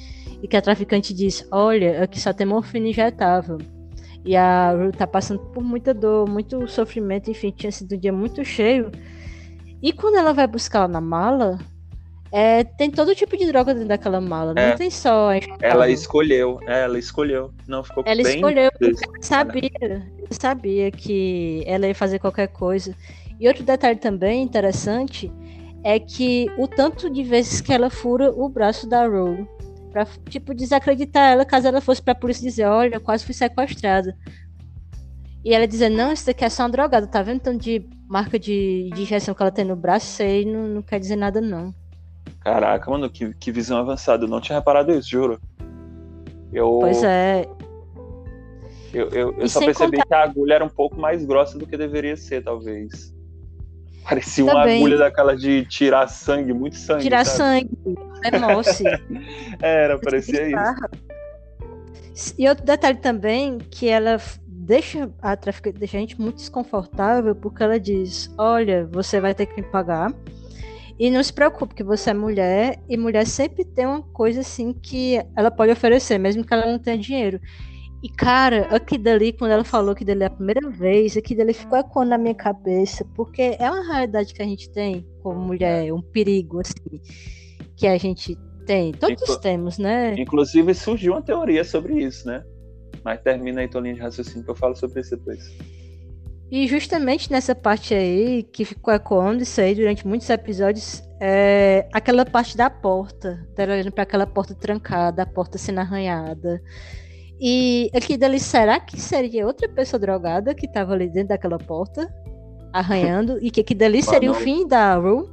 e 0.42 0.48
que 0.48 0.56
a 0.56 0.62
traficante 0.62 1.14
diz: 1.14 1.46
Olha, 1.52 2.02
aqui 2.02 2.20
só 2.20 2.32
tem 2.32 2.46
morfina 2.46 2.88
injetável. 2.88 3.58
E 4.24 4.36
a 4.36 4.72
Ru 4.72 4.92
tá 4.92 5.06
passando 5.06 5.40
por 5.40 5.62
muita 5.62 5.92
dor, 5.92 6.28
muito 6.28 6.68
sofrimento, 6.68 7.30
enfim, 7.30 7.50
tinha 7.50 7.72
sido 7.72 7.94
um 7.94 7.98
dia 7.98 8.12
muito 8.12 8.44
cheio. 8.44 8.90
E 9.82 9.92
quando 9.92 10.16
ela 10.16 10.32
vai 10.32 10.46
buscar 10.46 10.80
ela 10.80 10.88
na 10.88 11.00
mala, 11.00 11.58
é, 12.30 12.62
tem 12.62 12.90
todo 12.90 13.14
tipo 13.14 13.36
de 13.36 13.46
droga 13.46 13.74
dentro 13.74 13.88
daquela 13.88 14.20
mala, 14.20 14.54
é. 14.56 14.70
não 14.70 14.76
tem 14.76 14.90
só. 14.90 15.30
Ela 15.60 15.90
escolheu, 15.90 16.60
é, 16.66 16.84
ela 16.84 16.98
escolheu. 16.98 17.52
Não 17.66 17.82
ficou 17.82 18.04
Ela 18.06 18.22
bem 18.22 18.36
escolheu, 18.36 18.70
sabia, 19.20 20.06
sabia 20.30 20.90
que 20.90 21.64
ela 21.66 21.88
ia 21.88 21.94
fazer 21.94 22.20
qualquer 22.20 22.48
coisa. 22.48 22.94
E 23.40 23.48
outro 23.48 23.64
detalhe 23.64 23.98
também 23.98 24.42
interessante 24.42 25.32
é 25.82 25.98
que 25.98 26.46
o 26.56 26.68
tanto 26.68 27.10
de 27.10 27.24
vezes 27.24 27.60
que 27.60 27.72
ela 27.72 27.90
fura 27.90 28.30
o 28.30 28.48
braço 28.48 28.88
da 28.88 29.06
Rogue 29.06 29.46
pra, 29.92 30.06
tipo, 30.28 30.54
desacreditar 30.54 31.32
ela 31.32 31.44
caso 31.44 31.68
ela 31.68 31.80
fosse 31.80 32.02
pra 32.02 32.14
polícia 32.14 32.42
dizer, 32.42 32.64
olha, 32.64 32.98
quase 32.98 33.24
fui 33.24 33.34
sequestrada. 33.34 34.16
E 35.44 35.54
ela 35.54 35.66
dizer, 35.66 35.88
não, 35.88 36.12
isso 36.12 36.26
daqui 36.26 36.44
é 36.44 36.48
só 36.48 36.62
uma 36.62 36.70
drogada, 36.70 37.06
tá 37.06 37.22
vendo 37.22 37.40
tanto 37.40 37.62
de 37.62 37.84
marca 38.08 38.38
de, 38.38 38.90
de 38.94 39.02
injeção 39.02 39.34
que 39.34 39.42
ela 39.42 39.50
tem 39.50 39.64
no 39.64 39.76
braço? 39.76 40.06
Isso 40.06 40.22
aí 40.22 40.44
não, 40.44 40.66
não 40.68 40.82
quer 40.82 40.98
dizer 41.00 41.16
nada, 41.16 41.40
não. 41.40 41.74
Caraca, 42.40 42.90
mano, 42.90 43.10
que, 43.10 43.32
que 43.34 43.52
visão 43.52 43.78
avançada. 43.78 44.24
Eu 44.24 44.28
não 44.28 44.40
tinha 44.40 44.58
reparado 44.58 44.92
isso, 44.92 45.10
juro. 45.10 45.40
Eu... 46.52 46.78
Pois 46.80 47.02
é. 47.02 47.46
Eu, 48.92 49.08
eu, 49.08 49.32
eu 49.38 49.48
só 49.48 49.60
percebi 49.60 49.96
contar... 49.96 50.06
que 50.06 50.14
a 50.14 50.22
agulha 50.22 50.54
era 50.54 50.64
um 50.64 50.68
pouco 50.68 51.00
mais 51.00 51.24
grossa 51.24 51.58
do 51.58 51.66
que 51.66 51.76
deveria 51.76 52.16
ser, 52.16 52.42
talvez. 52.44 53.14
Parecia 54.04 54.44
uma 54.44 54.62
agulha 54.62 54.98
daquela 54.98 55.36
de 55.36 55.64
tirar 55.66 56.08
sangue, 56.08 56.52
muito 56.52 56.76
sangue. 56.76 57.02
Tirar 57.02 57.24
sabe? 57.24 57.68
sangue, 57.84 57.98
hemoce. 58.24 58.84
Era, 59.62 59.98
parecia 59.98 60.48
isso. 60.48 62.34
E 62.38 62.48
outro 62.48 62.64
detalhe 62.64 62.98
também, 62.98 63.58
que 63.58 63.88
ela 63.88 64.20
deixa 64.46 65.10
a 65.20 65.36
traficante, 65.36 65.78
deixa 65.78 65.96
a 65.96 66.00
gente 66.00 66.20
muito 66.20 66.36
desconfortável, 66.36 67.34
porque 67.34 67.62
ela 67.62 67.78
diz: 67.78 68.32
Olha, 68.36 68.86
você 68.90 69.20
vai 69.20 69.34
ter 69.34 69.46
que 69.46 69.60
me 69.60 69.66
pagar. 69.68 70.12
E 70.98 71.10
não 71.10 71.22
se 71.22 71.32
preocupe, 71.32 71.74
que 71.74 71.82
você 71.82 72.10
é 72.10 72.14
mulher, 72.14 72.78
e 72.88 72.96
mulher 72.96 73.26
sempre 73.26 73.64
tem 73.64 73.86
uma 73.86 74.02
coisa 74.02 74.40
assim 74.40 74.72
que 74.72 75.20
ela 75.34 75.50
pode 75.50 75.72
oferecer, 75.72 76.18
mesmo 76.18 76.44
que 76.44 76.52
ela 76.52 76.70
não 76.70 76.78
tenha 76.78 76.98
dinheiro. 76.98 77.40
E, 78.02 78.08
cara, 78.08 78.66
aqui 78.74 78.98
dali, 78.98 79.32
quando 79.32 79.52
ela 79.52 79.62
falou 79.62 79.94
que 79.94 80.04
dali 80.04 80.24
é 80.24 80.26
a 80.26 80.30
primeira 80.30 80.68
vez, 80.68 81.16
aqui 81.16 81.36
dali 81.36 81.54
ficou 81.54 81.78
ecoando 81.78 82.10
na 82.10 82.18
minha 82.18 82.34
cabeça, 82.34 83.04
porque 83.14 83.56
é 83.58 83.70
uma 83.70 83.86
realidade 83.86 84.34
que 84.34 84.42
a 84.42 84.44
gente 84.44 84.68
tem 84.70 85.06
como 85.22 85.38
mulher, 85.38 85.92
um 85.92 86.02
perigo, 86.02 86.60
assim, 86.60 87.00
que 87.76 87.86
a 87.86 87.96
gente 87.96 88.36
tem. 88.66 88.92
Todos 88.92 89.22
Inclu 89.22 89.40
temos, 89.40 89.78
né? 89.78 90.14
Inclusive, 90.18 90.74
surgiu 90.74 91.12
uma 91.12 91.22
teoria 91.22 91.62
sobre 91.62 92.02
isso, 92.02 92.26
né? 92.26 92.42
Mas 93.04 93.20
termina 93.20 93.60
aí 93.60 93.68
tua 93.68 93.80
linha 93.80 93.94
de 93.94 94.00
raciocínio 94.00 94.44
que 94.44 94.50
eu 94.50 94.56
falo 94.56 94.74
sobre 94.74 95.00
isso 95.00 95.16
depois. 95.16 95.52
E 96.50 96.66
justamente 96.66 97.30
nessa 97.30 97.54
parte 97.54 97.94
aí, 97.94 98.42
que 98.42 98.64
ficou 98.64 98.92
ecoando 98.92 99.42
isso 99.42 99.60
aí 99.60 99.74
durante 99.74 100.06
muitos 100.06 100.28
episódios, 100.28 101.02
é 101.20 101.88
aquela 101.92 102.26
parte 102.26 102.56
da 102.56 102.68
porta, 102.68 103.46
dela 103.54 103.74
olhando 103.74 103.92
para 103.92 104.02
aquela 104.02 104.26
porta 104.26 104.54
trancada, 104.54 105.22
a 105.22 105.26
porta 105.26 105.56
sendo 105.56 105.78
arranhada. 105.78 106.60
E 107.44 107.90
aqui 107.92 108.16
dali, 108.16 108.38
será 108.38 108.78
que 108.78 109.00
seria 109.00 109.44
outra 109.44 109.68
pessoa 109.68 109.98
drogada 109.98 110.54
que 110.54 110.68
tava 110.68 110.92
ali 110.92 111.08
dentro 111.08 111.30
daquela 111.30 111.58
porta, 111.58 112.08
arranhando, 112.72 113.36
e 113.42 113.50
que 113.50 113.62
aqui 113.62 113.74
dali 113.74 113.98
Manu, 113.98 114.06
seria 114.14 114.30
o 114.30 114.34
fim 114.34 114.64
da 114.68 114.94
Rue? 114.94 115.28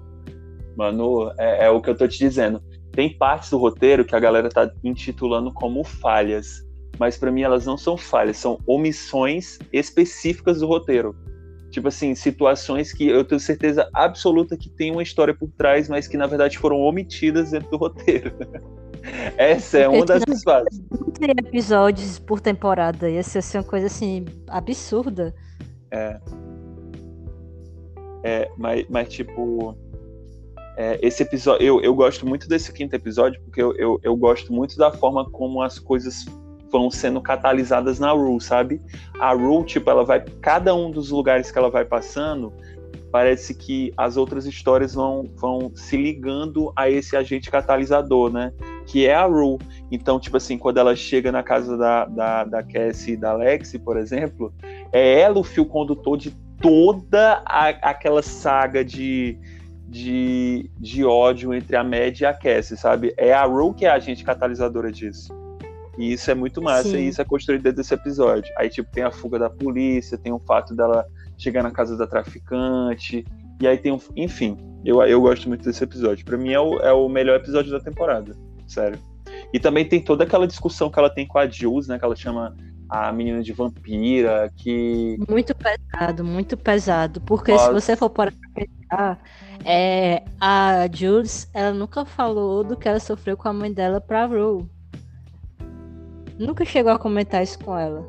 Manu, 0.76 1.32
é, 1.38 1.67
é, 1.67 1.69
o 1.69 1.80
que 1.80 1.91
eu 1.91 1.95
tô 1.95 2.08
te 2.08 2.17
dizendo. 2.17 2.63
Tem 2.93 3.15
partes 3.15 3.52
do 3.52 3.60
roteiro 3.60 4.04
que 4.04 4.15
a 4.15 4.19
galera 4.19 4.50
tá 4.50 4.72
intitulando 4.84 5.54
como 5.54 5.84
falhas, 5.84 6.67
mas 6.98 7.15
para 7.15 7.32
mim 7.32 7.43
elas 7.43 7.67
não 7.67 7.78
são 7.78 7.95
falhas, 7.95 8.38
são 8.38 8.58
omissões 8.65 9.60
específicas 9.72 10.62
do 10.62 10.65
roteiro. 10.65 11.15
Tipo 11.69 11.89
assim, 11.89 12.15
situações 12.15 12.91
que 12.91 13.08
eu 13.08 13.24
tenho 13.24 13.39
certeza 13.39 13.88
absoluta 13.93 14.58
que 14.58 14.72
tem 14.72 14.91
uma 14.91 15.04
história 15.04 15.36
por 15.36 15.52
trás, 15.52 15.88
mas 15.88 16.08
que 16.08 16.17
na 16.17 16.26
verdade 16.26 16.58
foram 16.58 16.80
omitidas 16.80 17.52
dentro 17.52 17.69
do 17.69 17.78
roteiro. 17.78 18.34
Essa 19.38 19.80
é 19.80 19.88
uma 19.88 20.06
das 20.06 20.24
fases. 20.44 20.82
episódios 21.20 22.20
por 22.20 22.40
temporada. 22.40 23.10
Ia 23.10 23.24
ser 23.24 23.40
assim, 23.40 23.58
uma 23.58 23.64
coisa 23.64 23.88
assim, 23.88 24.26
absurda. 24.48 25.34
É. 25.92 26.20
É, 28.24 28.52
mas, 28.58 28.86
mas 28.90 29.10
tipo. 29.10 29.76
É, 30.78 30.98
esse 31.02 31.24
episódio. 31.24 31.66
Eu, 31.66 31.82
eu 31.82 31.94
gosto 31.94 32.26
muito 32.26 32.48
desse 32.48 32.72
quinto 32.72 32.96
episódio, 32.96 33.42
porque 33.42 33.62
eu, 33.62 33.76
eu, 33.76 34.00
eu 34.04 34.16
gosto 34.16 34.54
muito 34.54 34.78
da 34.78 34.92
forma 34.92 35.30
como 35.30 35.62
as 35.62 35.78
coisas 35.78 36.26
vão 36.71 36.90
sendo 36.90 37.19
catalisadas 37.19 38.00
na 38.00 38.12
Rule, 38.12 38.42
sabe? 38.42 38.82
A 39.19 39.34
Rule, 39.34 39.65
tipo, 39.65 39.90
ela 39.90 40.04
vai. 40.04 40.23
Cada 40.42 40.73
um 40.73 40.92
dos 40.92 41.10
lugares 41.10 41.52
que 41.52 41.58
ela 41.58 41.69
vai 41.69 41.84
passando, 41.84 42.54
parece 43.12 43.54
que 43.54 43.92
as 43.98 44.17
outras 44.17 44.46
histórias 44.46 44.94
vão, 44.94 45.30
vão 45.36 45.71
se 45.76 45.98
ligando 45.98 46.71
a 46.76 46.90
esse 46.90 47.15
agente 47.17 47.50
catalisador, 47.50 48.32
né? 48.32 48.54
Que 48.90 49.06
é 49.06 49.13
a 49.13 49.25
Rue. 49.25 49.60
Então, 49.92 50.19
tipo 50.19 50.35
assim, 50.37 50.58
quando 50.58 50.79
ela 50.79 50.96
chega 50.96 51.31
na 51.31 51.44
casa 51.44 51.77
da, 51.77 52.06
da, 52.06 52.44
da 52.44 52.63
Cassie 52.63 53.13
e 53.13 53.17
da 53.17 53.33
Lexi, 53.33 53.77
por 53.77 53.98
exemplo, 53.98 54.52
é 54.92 55.19
ela 55.19 55.37
o 55.37 55.44
fio 55.44 55.63
condutor 55.63 56.17
de 56.17 56.31
toda 56.60 57.44
a, 57.46 57.67
aquela 57.67 58.23
saga 58.23 58.83
de, 58.83 59.37
de, 59.87 60.71
de 60.79 61.06
ódio 61.06 61.54
entre 61.54 61.75
a 61.75 61.83
Mad 61.83 62.19
e 62.19 62.25
a 62.25 62.33
Cassie, 62.33 62.75
sabe? 62.75 63.13
É 63.15 63.31
a 63.31 63.44
Rue 63.44 63.75
que 63.75 63.85
é 63.85 63.90
a 63.90 63.94
agente 63.94 64.23
catalisadora 64.23 64.92
disso. 64.92 65.31
E 65.96 66.13
isso 66.13 66.31
é 66.31 66.33
muito 66.33 66.60
massa, 66.60 66.90
Sim. 66.90 66.98
e 66.98 67.08
isso 67.10 67.21
é 67.21 67.25
construído 67.25 67.62
dentro 67.62 67.77
desse 67.77 67.94
episódio. 67.94 68.52
Aí, 68.58 68.69
tipo, 68.69 68.90
tem 68.92 69.04
a 69.04 69.12
fuga 69.12 69.37
da 69.37 69.50
polícia, 69.50 70.17
tem 70.17 70.31
o 70.31 70.40
fato 70.40 70.73
dela 70.75 71.06
chegar 71.37 71.62
na 71.62 71.71
casa 71.71 71.96
da 71.96 72.08
traficante, 72.08 73.23
e 73.62 73.67
aí 73.67 73.77
tem 73.77 73.92
um. 73.92 74.00
Enfim, 74.15 74.58
Eu, 74.83 75.02
eu 75.04 75.19
gosto 75.21 75.48
muito 75.48 75.63
desse 75.63 75.83
episódio. 75.83 76.25
Para 76.25 76.37
mim 76.37 76.54
é 76.54 76.60
o, 76.60 76.79
é 76.79 76.94
o 76.94 77.10
melhor 77.10 77.35
episódio 77.35 77.71
da 77.71 77.79
temporada. 77.79 78.33
Sério. 78.70 79.00
E 79.52 79.60
também 79.60 79.84
tem 79.84 80.00
toda 80.00 80.24
aquela 80.24 80.48
discussão 80.48 80.90
que 80.90 81.00
ela 81.00 81.10
tem 81.10 81.26
com 81.26 81.38
a 81.38 81.48
Jules, 81.48 81.88
né? 81.88 81.98
Que 81.98 82.06
ela 82.06 82.15
chama 82.15 82.56
a 82.88 83.12
menina 83.12 83.42
de 83.42 83.52
vampira, 83.52 84.52
que. 84.56 85.17
Muito 85.28 85.56
pesado, 85.56 86.24
muito 86.24 86.56
pesado. 86.56 87.22
Porque 87.22 87.52
Nossa. 87.52 87.65
se 87.65 87.74
você 87.74 87.96
for 87.96 88.10
para 88.10 88.32
pensar, 88.54 89.20
é, 89.65 90.24
a 90.40 90.88
Jules, 90.92 91.50
ela 91.54 91.74
nunca 91.74 92.06
falou 92.06 92.63
do 92.63 92.78
que 92.78 92.88
ela 92.88 93.00
sofreu 93.00 93.36
com 93.36 93.48
a 93.48 93.54
mãe 93.54 93.72
dela 93.72 94.00
pra 94.00 94.26
Rue. 94.26 94.65
Nunca 96.38 96.63
chegou 96.63 96.92
a 96.92 97.00
comentar 97.00 97.44
isso 97.44 97.60
com 97.60 97.78
ela. 97.78 98.06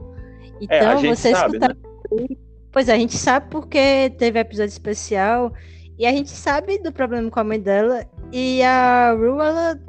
Então, 0.60 0.76
é, 0.76 0.80
a 0.80 0.84
então, 0.84 0.98
gente 0.98 1.16
você 1.16 1.30
sabe, 1.32 1.56
escuta... 1.56 1.68
né? 1.68 2.36
Pois 2.70 2.88
é, 2.88 2.94
a 2.94 2.98
gente 2.98 3.16
sabe 3.16 3.48
porque 3.50 4.10
teve 4.16 4.38
episódio 4.38 4.70
especial 4.70 5.52
e 5.98 6.06
a 6.06 6.12
gente 6.12 6.30
sabe 6.30 6.78
do 6.78 6.92
problema 6.92 7.28
com 7.30 7.40
a 7.40 7.44
mãe 7.44 7.58
dela 7.58 8.06
e 8.32 8.62
a 8.62 9.12
Rue, 9.12 9.40
ela, 9.40 9.80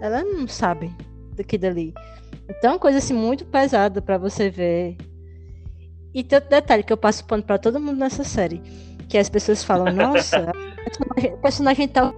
ela 0.00 0.22
não 0.22 0.46
sabe 0.46 0.94
daqui 1.34 1.58
dali. 1.58 1.94
Então, 2.48 2.70
é 2.70 2.72
uma 2.74 2.78
coisa 2.78 2.98
assim 2.98 3.14
muito 3.14 3.44
pesada 3.44 4.00
para 4.00 4.18
você 4.18 4.48
ver. 4.50 4.96
E 6.14 6.24
tem 6.24 6.36
outro 6.36 6.50
detalhe 6.50 6.82
que 6.82 6.92
eu 6.92 6.96
passo 6.96 7.24
pano 7.24 7.42
para 7.42 7.58
todo 7.58 7.78
mundo 7.78 7.98
nessa 7.98 8.24
série, 8.24 8.60
que 9.08 9.18
as 9.18 9.28
pessoas 9.28 9.62
falam, 9.62 9.92
nossa, 9.92 10.52
o 11.32 11.38
personagem 11.38 11.86
tal 11.86 12.14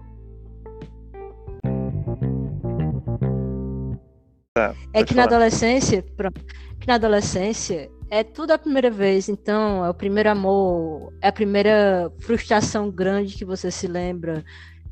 tá, 4.54 4.74
é 4.92 5.04
que 5.04 5.14
falar. 5.14 5.26
na 5.28 5.36
adolescência, 5.36 6.04
pronto, 6.16 6.40
que 6.78 6.86
na 6.86 6.94
adolescência 6.94 7.90
é 8.10 8.22
tudo 8.22 8.52
a 8.52 8.58
primeira 8.58 8.90
vez, 8.90 9.28
então 9.28 9.84
é 9.84 9.90
o 9.90 9.94
primeiro 9.94 10.30
amor, 10.30 11.12
é 11.20 11.28
a 11.28 11.32
primeira 11.32 12.12
frustração 12.20 12.90
grande 12.90 13.36
que 13.36 13.44
você 13.44 13.70
se 13.70 13.86
lembra. 13.86 14.44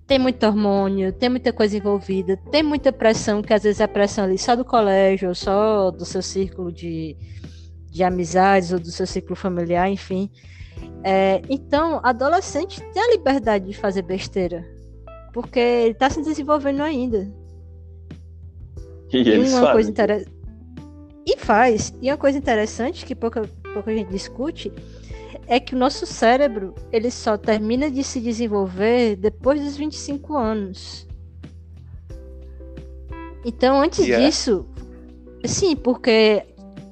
Tem 0.08 0.18
muito 0.18 0.44
hormônio, 0.44 1.12
tem 1.12 1.28
muita 1.28 1.52
coisa 1.52 1.76
envolvida, 1.76 2.38
tem 2.50 2.62
muita 2.62 2.90
pressão, 2.90 3.42
que 3.42 3.52
às 3.52 3.62
vezes 3.62 3.78
é 3.78 3.84
a 3.84 3.88
pressão 3.88 4.24
ali 4.24 4.38
só 4.38 4.56
do 4.56 4.64
colégio, 4.64 5.28
ou 5.28 5.34
só 5.34 5.90
do 5.90 6.04
seu 6.06 6.22
círculo 6.22 6.72
de, 6.72 7.14
de 7.90 8.02
amizades, 8.02 8.72
ou 8.72 8.80
do 8.80 8.90
seu 8.90 9.06
círculo 9.06 9.36
familiar, 9.36 9.86
enfim. 9.88 10.30
É, 11.04 11.42
então, 11.48 12.00
adolescente 12.02 12.80
tem 12.92 13.02
a 13.02 13.10
liberdade 13.10 13.66
de 13.66 13.74
fazer 13.74 14.00
besteira, 14.00 14.66
porque 15.32 15.60
ele 15.60 15.92
está 15.92 16.08
se 16.08 16.22
desenvolvendo 16.22 16.80
ainda. 16.80 17.30
E, 19.12 19.18
e 19.18 19.28
eles 19.28 19.52
uma 19.52 19.72
coisa 19.72 19.90
interessante 19.90 20.38
e 21.26 21.36
faz. 21.36 21.92
E 22.00 22.10
uma 22.10 22.16
coisa 22.16 22.38
interessante 22.38 23.04
que 23.04 23.14
pouca, 23.14 23.42
pouca 23.74 23.94
gente 23.94 24.08
discute 24.08 24.72
é 25.48 25.58
que 25.58 25.74
o 25.74 25.78
nosso 25.78 26.04
cérebro 26.04 26.74
ele 26.92 27.10
só 27.10 27.38
termina 27.38 27.90
de 27.90 28.04
se 28.04 28.20
desenvolver 28.20 29.16
depois 29.16 29.60
dos 29.60 29.76
25 29.76 30.36
anos. 30.36 31.08
Então, 33.44 33.80
antes 33.80 34.04
yeah. 34.04 34.24
disso, 34.24 34.66
sim, 35.46 35.74
porque 35.74 36.44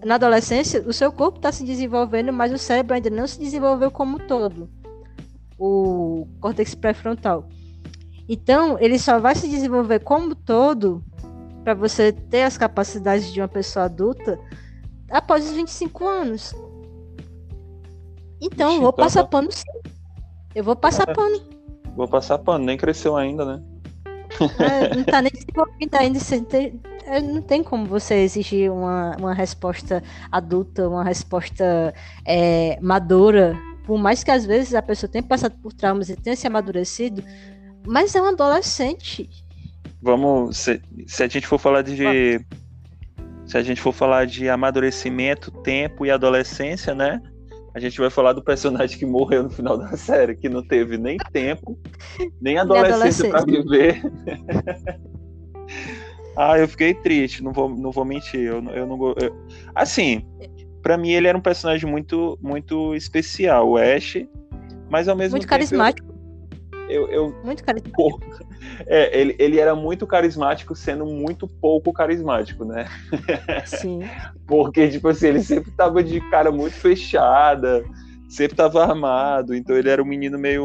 na 0.03 0.15
adolescência 0.15 0.83
o 0.87 0.93
seu 0.93 1.13
corpo 1.13 1.37
está 1.39 1.53
se 1.53 1.65
desenvolvendo, 1.65 2.33
mas 2.33 2.51
o 2.51 2.57
cérebro 2.57 2.95
ainda 2.95 3.11
não 3.11 3.27
se 3.27 3.39
desenvolveu 3.39 3.91
como 3.91 4.17
um 4.17 4.27
todo. 4.27 4.71
O 5.59 6.27
córtex 6.41 6.75
pré-frontal. 6.75 7.47
Então, 8.27 8.79
ele 8.81 8.99
só 8.99 9.21
vai 9.21 9.35
se 9.35 9.49
desenvolver 9.49 10.01
como 10.01 10.35
todo 10.35 11.05
para 11.63 11.75
você 11.75 12.11
ter 12.11 12.45
as 12.45 12.57
capacidades 12.57 13.31
de 13.33 13.41
uma 13.41 13.49
pessoa 13.49 13.85
adulta 13.85 14.39
após 15.11 15.45
os 15.45 15.53
25 15.53 16.07
anos. 16.07 16.55
Então, 18.41 18.71
Ixi, 18.71 18.81
vou 18.81 18.91
então 18.91 19.05
passar 19.05 19.23
tá... 19.23 19.29
pano 19.29 19.53
sim. 19.53 19.65
Eu 20.55 20.65
vou 20.65 20.77
passar 20.77 21.09
é. 21.09 21.15
pano. 21.15 21.41
Vou 21.95 22.09
passar 22.09 22.39
pano, 22.39 22.65
nem 22.65 22.77
cresceu 22.77 23.17
ainda, 23.17 23.45
né? 23.45 23.63
É, 24.59 24.95
não 24.97 25.05
tá 25.05 25.23
nem 25.23 25.33
desenvolvida 25.33 25.99
ainda. 25.99 26.19
É, 27.05 27.21
não 27.21 27.41
tem 27.41 27.63
como 27.63 27.87
você 27.87 28.17
exigir 28.17 28.71
uma, 28.71 29.17
uma 29.19 29.35
resposta 29.35 30.03
adulta, 30.31 30.89
uma 30.89 31.05
resposta 31.05 31.95
é, 32.25 32.79
madura. 32.81 33.57
Por 33.85 33.99
mais 33.99 34.25
que 34.25 34.31
às 34.31 34.45
vezes 34.45 34.75
a 34.75 34.83
pessoa 34.83 35.11
tenha 35.11 35.23
passado 35.23 35.57
por 35.63 35.73
traumas 35.73 36.09
e 36.09 36.17
tenha 36.17 36.35
se 36.35 36.47
amadurecido, 36.47 37.23
mas 37.87 38.15
é 38.15 38.21
um 38.21 38.27
adolescente 38.27 39.31
vamos. 40.07 40.57
Se, 40.57 40.81
se 41.07 41.23
a 41.25 41.29
gente 41.29 41.47
for 41.47 41.59
falar 41.59 41.83
de. 41.83 42.41
Se 43.47 43.57
a 43.57 43.63
gente 43.63 43.81
for 43.81 43.93
falar 43.93 44.27
de 44.27 44.49
amadurecimento, 44.49 45.51
tempo 45.51 46.05
e 46.07 46.11
adolescência, 46.11 46.95
né? 46.95 47.21
A 47.77 47.79
gente 47.79 48.01
vai 48.01 48.09
falar 48.09 48.33
do 48.33 48.43
personagem 48.43 48.99
que 48.99 49.05
morreu 49.05 49.43
no 49.43 49.51
final 49.51 49.77
da 49.77 49.95
série, 49.99 50.35
que 50.35 50.49
não 50.49 50.67
teve 50.67 50.97
nem 50.97 51.19
tempo, 51.31 51.79
nem 52.41 52.57
adolescência 52.57 53.29
para 53.29 53.45
viver. 53.45 54.01
ah, 56.35 56.59
eu 56.59 56.67
fiquei 56.67 56.95
triste, 56.95 57.45
não 57.45 57.53
vou, 57.53 57.69
não 57.69 57.91
vou 57.91 58.03
mentir. 58.03 58.41
Eu, 58.41 58.65
eu 58.71 58.87
não 58.87 58.99
eu, 59.21 59.37
Assim, 59.75 60.27
para 60.83 60.97
mim 60.97 61.11
ele 61.11 61.29
era 61.29 61.37
um 61.37 61.41
personagem 61.43 61.87
muito, 61.87 62.39
muito 62.41 62.95
especial, 62.95 63.69
o 63.69 63.77
Ash, 63.77 64.25
mas 64.89 65.07
ao 65.07 65.15
mesmo 65.15 65.33
muito 65.33 65.47
tempo. 65.47 65.59
Muito 65.59 65.69
carismático. 65.69 66.16
Eu, 66.89 67.09
eu, 67.09 67.35
muito 67.43 67.65
carismático. 67.65 68.21
É, 68.87 69.19
ele, 69.19 69.37
ele 69.39 69.59
era 69.59 69.75
muito 69.75 70.07
carismático, 70.07 70.75
sendo 70.75 71.05
muito 71.05 71.49
pouco 71.49 71.93
carismático, 71.93 72.65
né? 72.65 72.87
Sim. 73.65 74.01
Porque, 74.47 74.89
tipo 74.89 75.09
assim, 75.09 75.29
ele 75.29 75.43
sempre 75.43 75.71
tava 75.73 76.03
de 76.03 76.21
cara 76.31 76.53
muito 76.53 76.75
fechada, 76.75 77.85
sempre 78.29 78.57
tava 78.57 78.85
armado, 78.85 79.55
então 79.55 79.77
ele 79.77 79.89
era 79.89 80.03
um 80.03 80.07
menino 80.07 80.39
meio 80.39 80.65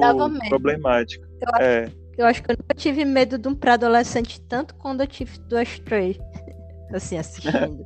problemático. 0.50 1.26
Eu 1.42 1.50
acho, 1.54 1.64
é. 1.64 1.92
eu 2.18 2.26
acho 2.26 2.44
que 2.44 2.52
eu 2.52 2.58
nunca 2.58 2.76
tive 2.76 3.06
medo 3.06 3.38
de 3.38 3.48
um 3.48 3.56
pré-adolescente 3.56 4.42
tanto 4.42 4.76
quando 4.76 5.02
eu 5.02 5.08
tive 5.08 5.40
do 5.40 5.58
Astray. 5.58 6.20
Assim, 6.94 7.18
assistindo. 7.18 7.84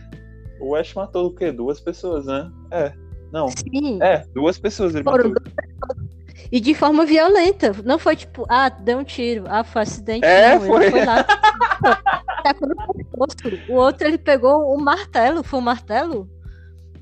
o 0.60 0.74
Ash 0.74 0.92
matou 0.94 1.26
o 1.26 1.34
quê? 1.34 1.52
Duas 1.52 1.80
pessoas, 1.80 2.26
né? 2.26 2.50
É. 2.70 2.92
Não. 3.32 3.46
Sim. 3.48 4.02
É, 4.02 4.24
duas 4.34 4.58
pessoas 4.58 4.94
ele 4.94 5.04
Foram 5.04 5.30
matou. 5.30 5.42
Duas 5.42 6.09
e 6.52 6.60
de 6.60 6.74
forma 6.74 7.04
violenta. 7.04 7.72
Não 7.84 7.98
foi 7.98 8.16
tipo, 8.16 8.44
ah, 8.48 8.68
deu 8.68 8.98
um 8.98 9.04
tiro, 9.04 9.44
ah, 9.46 9.62
foi 9.62 9.82
acidente. 9.82 10.24
É, 10.24 10.54
não, 10.54 10.66
foi. 10.66 10.90
Foi 10.90 11.04
lá. 11.04 11.24
tacou 12.42 12.68
no 12.68 13.74
O 13.74 13.76
outro, 13.76 14.06
ele 14.06 14.18
pegou 14.18 14.74
o 14.74 14.80
martelo. 14.80 15.42
Foi 15.42 15.58
o 15.58 15.62
martelo? 15.62 16.28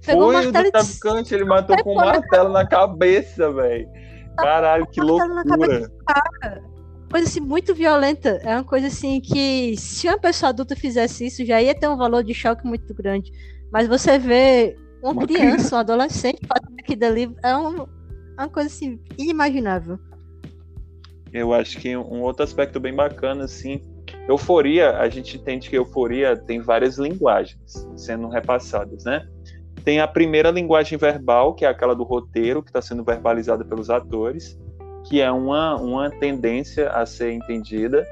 Pegou 0.05 0.25
foi 0.25 0.31
o 0.31 0.45
martelo. 0.45 0.69
O 0.69 0.73
traficante, 0.73 1.35
ele 1.35 1.45
matou 1.45 1.83
com 1.83 1.93
um 1.93 1.97
martelo 1.97 2.51
na 2.51 2.67
cabeça, 2.67 3.51
velho. 3.53 3.89
Caralho, 4.37 4.87
que 4.87 5.01
loucura. 5.01 5.91
Coisa 7.11 7.27
assim, 7.27 7.41
muito 7.41 7.75
violenta. 7.75 8.41
É 8.43 8.55
uma 8.55 8.65
coisa 8.65 8.89
assim 8.89 9.21
que, 9.21 9.75
se 9.79 10.07
uma 10.07 10.19
pessoa 10.19 10.51
adulta 10.51 10.77
fizesse 10.77 11.27
isso, 11.27 11.45
já 11.45 11.61
ia 11.61 11.75
ter 11.75 11.89
um 11.89 11.97
valor 11.97 12.23
de 12.23 12.35
choque 12.35 12.67
muito 12.67 12.93
grande. 12.93 13.33
Mas 13.73 13.89
você 13.89 14.19
vê 14.19 14.77
uma, 15.03 15.13
uma 15.13 15.27
criança, 15.27 15.47
criança, 15.47 15.77
um 15.77 15.79
adolescente 15.79 16.41
fazendo 16.47 16.79
aquilo 16.79 17.05
ali, 17.07 17.37
é 17.43 17.57
um, 17.57 17.87
uma 18.43 18.49
coisa 18.49 18.69
assim, 18.69 19.01
inimaginável. 19.17 19.99
Eu 21.33 21.53
acho 21.53 21.79
que 21.79 21.97
um 21.97 22.23
outro 22.23 22.43
aspecto 22.43 22.81
bem 22.81 22.95
bacana, 22.95 23.45
assim, 23.45 23.83
euforia, 24.29 24.97
a 24.99 25.09
gente 25.09 25.37
entende 25.37 25.69
que 25.69 25.77
euforia 25.77 26.37
tem 26.37 26.61
várias 26.61 26.99
linguagens 26.99 27.87
sendo 27.97 28.29
repassadas, 28.29 29.05
né? 29.05 29.27
Tem 29.85 30.01
a 30.01 30.09
primeira 30.09 30.51
linguagem 30.51 30.99
verbal, 30.99 31.55
que 31.55 31.65
é 31.65 31.69
aquela 31.69 31.95
do 31.95 32.03
roteiro, 32.03 32.63
que 32.63 32.71
está 32.71 32.81
sendo 32.81 33.05
verbalizada 33.05 33.65
pelos 33.65 33.91
atores, 33.91 34.59
que 35.05 35.21
é 35.21 35.31
uma, 35.31 35.77
uma 35.77 36.11
tendência 36.11 36.91
a 36.91 37.07
ser 37.07 37.33
entendida. 37.33 38.07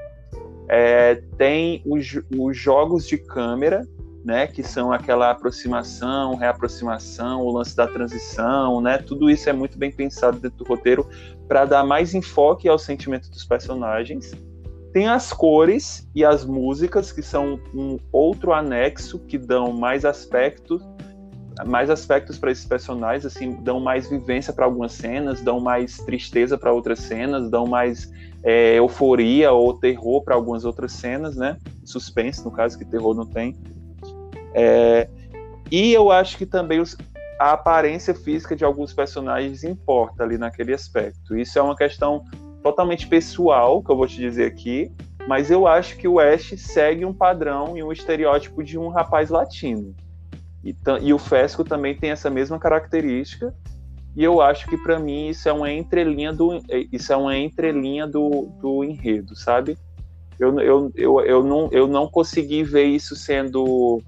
É, 0.69 1.15
tem 1.37 1.81
os, 1.85 2.19
os 2.37 2.57
jogos 2.57 3.07
de 3.07 3.17
câmera, 3.17 3.81
né, 4.27 4.45
que 4.45 4.61
são 4.61 4.91
aquela 4.91 5.31
aproximação, 5.31 6.35
reaproximação, 6.35 7.41
o 7.43 7.49
lance 7.49 7.73
da 7.73 7.87
transição, 7.87 8.81
né, 8.81 8.97
tudo 8.97 9.29
isso 9.29 9.49
é 9.49 9.53
muito 9.53 9.77
bem 9.77 9.89
pensado 9.89 10.37
dentro 10.37 10.57
do 10.57 10.65
roteiro 10.65 11.07
para 11.47 11.63
dar 11.63 11.85
mais 11.85 12.13
enfoque 12.13 12.67
ao 12.67 12.77
sentimento 12.77 13.31
dos 13.31 13.45
personagens. 13.45 14.33
Tem 14.91 15.07
as 15.07 15.31
cores 15.31 16.05
e 16.13 16.25
as 16.25 16.43
músicas, 16.43 17.09
que 17.09 17.21
são 17.21 17.57
um 17.73 17.97
outro 18.11 18.51
anexo 18.51 19.17
que 19.17 19.37
dão 19.37 19.71
mais 19.71 20.03
aspectos, 20.03 20.83
mais 21.65 21.89
aspectos 21.89 22.37
para 22.37 22.51
esses 22.51 22.65
personagens, 22.65 23.25
assim, 23.25 23.53
dão 23.61 23.79
mais 23.79 24.09
vivência 24.09 24.51
para 24.51 24.65
algumas 24.65 24.91
cenas, 24.91 25.39
dão 25.39 25.61
mais 25.61 25.99
tristeza 25.99 26.57
para 26.57 26.73
outras 26.73 26.99
cenas, 26.99 27.49
dão 27.49 27.65
mais 27.65 28.11
é, 28.43 28.75
euforia 28.75 29.53
ou 29.53 29.73
terror 29.73 30.21
para 30.21 30.35
algumas 30.35 30.65
outras 30.65 30.91
cenas, 30.91 31.37
né? 31.37 31.55
Suspense, 31.85 32.43
no 32.43 32.51
caso, 32.51 32.77
que 32.77 32.83
terror 32.83 33.15
não 33.15 33.25
tem. 33.25 33.55
É, 34.59 35.07
e 35.71 35.93
eu 35.93 36.11
acho 36.11 36.35
que 36.35 36.45
também 36.45 36.79
os, 36.79 36.97
a 37.39 37.51
aparência 37.51 38.15
física 38.15 38.55
de 38.55 38.65
alguns 38.65 38.91
personagens 38.91 39.63
importa 39.63 40.23
ali 40.23 40.35
naquele 40.37 40.73
aspecto. 40.73 41.37
Isso 41.37 41.59
é 41.59 41.61
uma 41.61 41.75
questão 41.75 42.25
totalmente 42.63 43.07
pessoal, 43.07 43.83
que 43.83 43.91
eu 43.91 43.95
vou 43.95 44.07
te 44.07 44.17
dizer 44.17 44.45
aqui, 44.45 44.91
mas 45.27 45.51
eu 45.51 45.67
acho 45.67 45.95
que 45.97 46.07
o 46.07 46.19
Ash 46.19 46.55
segue 46.57 47.05
um 47.05 47.13
padrão 47.13 47.77
e 47.77 47.83
um 47.83 47.91
estereótipo 47.91 48.63
de 48.63 48.79
um 48.79 48.87
rapaz 48.87 49.29
latino. 49.29 49.93
E, 50.63 50.75
e 51.01 51.13
o 51.13 51.19
Fesco 51.19 51.63
também 51.63 51.95
tem 51.95 52.09
essa 52.09 52.31
mesma 52.31 52.57
característica 52.57 53.53
E 54.15 54.23
eu 54.23 54.41
acho 54.41 54.67
que 54.67 54.75
para 54.75 54.97
mim 54.97 55.29
isso 55.29 55.47
é 55.47 55.53
uma 55.53 55.71
entrelinha 55.71 56.33
do 56.33 56.59
isso 56.91 57.13
é 57.13 57.15
uma 57.15 57.37
entrelinha 57.37 58.07
do, 58.07 58.49
do 58.59 58.83
enredo, 58.83 59.35
sabe? 59.35 59.77
Eu, 60.39 60.59
eu, 60.59 60.91
eu, 60.95 61.21
eu, 61.21 61.43
não, 61.43 61.69
eu 61.71 61.87
não 61.87 62.07
consegui 62.07 62.63
ver 62.63 62.85
isso 62.85 63.15
sendo 63.15 64.01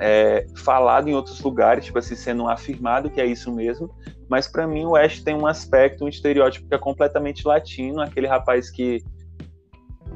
é, 0.00 0.46
falado 0.56 1.08
em 1.08 1.14
outros 1.14 1.40
lugares, 1.40 1.84
tipo 1.84 1.98
assim, 1.98 2.14
sendo 2.14 2.48
afirmado 2.48 3.10
que 3.10 3.20
é 3.20 3.26
isso 3.26 3.52
mesmo. 3.52 3.90
Mas 4.28 4.48
para 4.48 4.66
mim 4.66 4.84
o 4.84 4.96
Ash 4.96 5.20
tem 5.20 5.34
um 5.34 5.46
aspecto, 5.46 6.04
um 6.04 6.08
estereótipo 6.08 6.68
que 6.68 6.74
é 6.74 6.78
completamente 6.78 7.46
latino, 7.46 8.00
aquele 8.00 8.26
rapaz 8.26 8.70
que, 8.70 9.02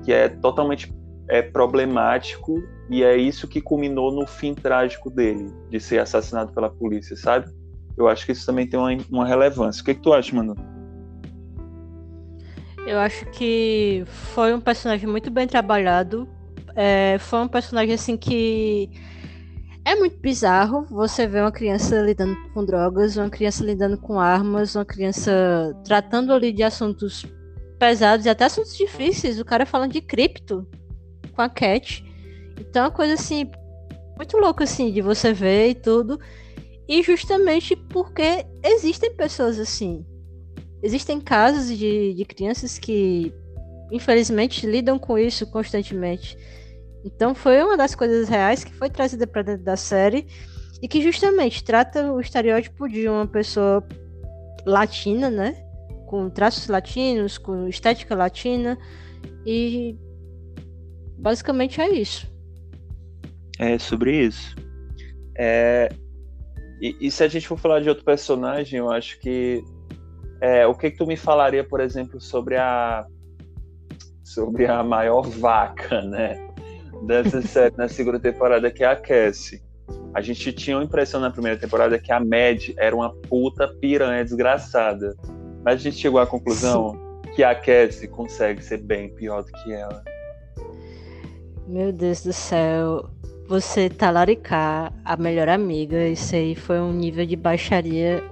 que 0.04 0.12
é 0.12 0.28
totalmente 0.28 0.92
é, 1.28 1.42
problemático 1.42 2.62
e 2.90 3.02
é 3.02 3.16
isso 3.16 3.46
que 3.46 3.60
culminou 3.60 4.10
no 4.10 4.26
fim 4.26 4.54
trágico 4.54 5.10
dele, 5.10 5.52
de 5.70 5.78
ser 5.78 6.00
assassinado 6.00 6.52
pela 6.52 6.70
polícia, 6.70 7.14
sabe? 7.16 7.50
Eu 7.96 8.08
acho 8.08 8.24
que 8.24 8.32
isso 8.32 8.46
também 8.46 8.66
tem 8.66 8.78
uma, 8.78 8.96
uma 9.10 9.26
relevância. 9.26 9.82
O 9.82 9.84
que, 9.84 9.94
que 9.94 10.00
tu 10.00 10.12
acha, 10.12 10.34
mano? 10.34 10.54
Eu 12.86 12.98
acho 12.98 13.26
que 13.26 14.04
foi 14.06 14.54
um 14.54 14.60
personagem 14.60 15.06
muito 15.06 15.30
bem 15.30 15.46
trabalhado. 15.46 16.26
É, 16.74 17.18
foi 17.18 17.40
um 17.40 17.48
personagem 17.48 17.92
assim 17.94 18.16
que 18.16 18.88
é 19.84 19.94
muito 19.94 20.18
bizarro 20.18 20.84
você 20.90 21.26
ver 21.26 21.42
uma 21.42 21.52
criança 21.52 22.00
lidando 22.00 22.36
com 22.52 22.64
drogas, 22.64 23.16
uma 23.16 23.30
criança 23.30 23.64
lidando 23.64 23.98
com 23.98 24.20
armas, 24.20 24.74
uma 24.74 24.84
criança 24.84 25.74
tratando 25.84 26.32
ali 26.32 26.52
de 26.52 26.62
assuntos 26.62 27.24
pesados 27.78 28.26
e 28.26 28.28
até 28.28 28.44
assuntos 28.44 28.76
difíceis. 28.76 29.40
O 29.40 29.44
cara 29.44 29.64
falando 29.64 29.92
de 29.92 30.00
cripto 30.00 30.66
com 31.34 31.42
a 31.42 31.48
Cat. 31.48 32.04
Então 32.58 32.82
é 32.82 32.86
uma 32.86 32.94
coisa 32.94 33.14
assim, 33.14 33.50
muito 34.16 34.36
louca 34.36 34.64
assim 34.64 34.92
de 34.92 35.00
você 35.00 35.32
ver 35.32 35.70
e 35.70 35.74
tudo. 35.74 36.18
E 36.88 37.02
justamente 37.02 37.76
porque 37.76 38.44
existem 38.64 39.14
pessoas 39.14 39.58
assim. 39.58 40.04
Existem 40.82 41.20
casos 41.20 41.76
de, 41.76 42.14
de 42.14 42.24
crianças 42.24 42.78
que, 42.78 43.32
infelizmente, 43.90 44.66
lidam 44.66 44.98
com 44.98 45.18
isso 45.18 45.46
constantemente. 45.50 46.36
Então 47.14 47.34
foi 47.34 47.62
uma 47.62 47.76
das 47.76 47.94
coisas 47.94 48.28
reais 48.28 48.62
que 48.62 48.72
foi 48.72 48.90
trazida 48.90 49.26
para 49.26 49.40
dentro 49.40 49.64
da 49.64 49.76
série 49.76 50.26
e 50.82 50.86
que 50.86 51.00
justamente 51.00 51.64
trata 51.64 52.12
o 52.12 52.20
estereótipo 52.20 52.86
de 52.86 53.08
uma 53.08 53.26
pessoa 53.26 53.82
latina, 54.66 55.30
né? 55.30 55.54
Com 56.06 56.28
traços 56.28 56.68
latinos, 56.68 57.38
com 57.38 57.66
estética 57.66 58.14
latina 58.14 58.78
e 59.46 59.96
basicamente 61.18 61.80
é 61.80 61.90
isso. 61.90 62.30
É 63.58 63.78
sobre 63.78 64.26
isso. 64.26 64.54
É... 65.34 65.88
E, 66.80 66.94
e, 67.00 67.10
se 67.10 67.24
a 67.24 67.28
gente 67.28 67.48
for 67.48 67.58
falar 67.58 67.80
de 67.80 67.88
outro 67.88 68.04
personagem, 68.04 68.78
eu 68.78 68.90
acho 68.90 69.18
que 69.18 69.64
é, 70.40 70.64
o 70.64 70.74
que, 70.74 70.92
que 70.92 70.98
tu 70.98 71.06
me 71.06 71.16
falaria, 71.16 71.64
por 71.64 71.80
exemplo, 71.80 72.20
sobre 72.20 72.56
a 72.56 73.04
sobre 74.22 74.66
a 74.66 74.84
maior 74.84 75.22
vaca, 75.22 76.02
né? 76.02 76.47
Dessa 77.02 77.40
série 77.42 77.76
na 77.76 77.88
segunda 77.88 78.18
temporada, 78.18 78.70
que 78.70 78.84
é 78.84 78.86
a 78.86 78.96
Cassie. 78.96 79.62
A 80.14 80.20
gente 80.20 80.52
tinha 80.52 80.76
uma 80.76 80.84
impressão 80.84 81.20
na 81.20 81.30
primeira 81.30 81.58
temporada 81.58 81.98
que 81.98 82.12
a 82.12 82.20
Mad 82.20 82.70
era 82.76 82.94
uma 82.94 83.10
puta 83.10 83.68
piranha 83.80 84.24
desgraçada. 84.24 85.14
Mas 85.64 85.74
a 85.74 85.78
gente 85.78 85.96
chegou 85.96 86.20
à 86.20 86.26
conclusão 86.26 86.92
Sim. 86.92 87.32
que 87.34 87.44
a 87.44 87.54
Cassie 87.54 88.08
consegue 88.08 88.62
ser 88.62 88.78
bem 88.78 89.08
pior 89.14 89.42
do 89.42 89.52
que 89.52 89.72
ela. 89.72 90.02
Meu 91.66 91.92
Deus 91.92 92.22
do 92.22 92.32
céu. 92.32 93.08
Você 93.46 93.88
talaricar 93.88 94.92
a 95.04 95.16
melhor 95.16 95.48
amiga, 95.48 96.06
isso 96.06 96.34
aí 96.34 96.54
foi 96.54 96.80
um 96.80 96.92
nível 96.92 97.24
de 97.24 97.34
baixaria 97.34 98.22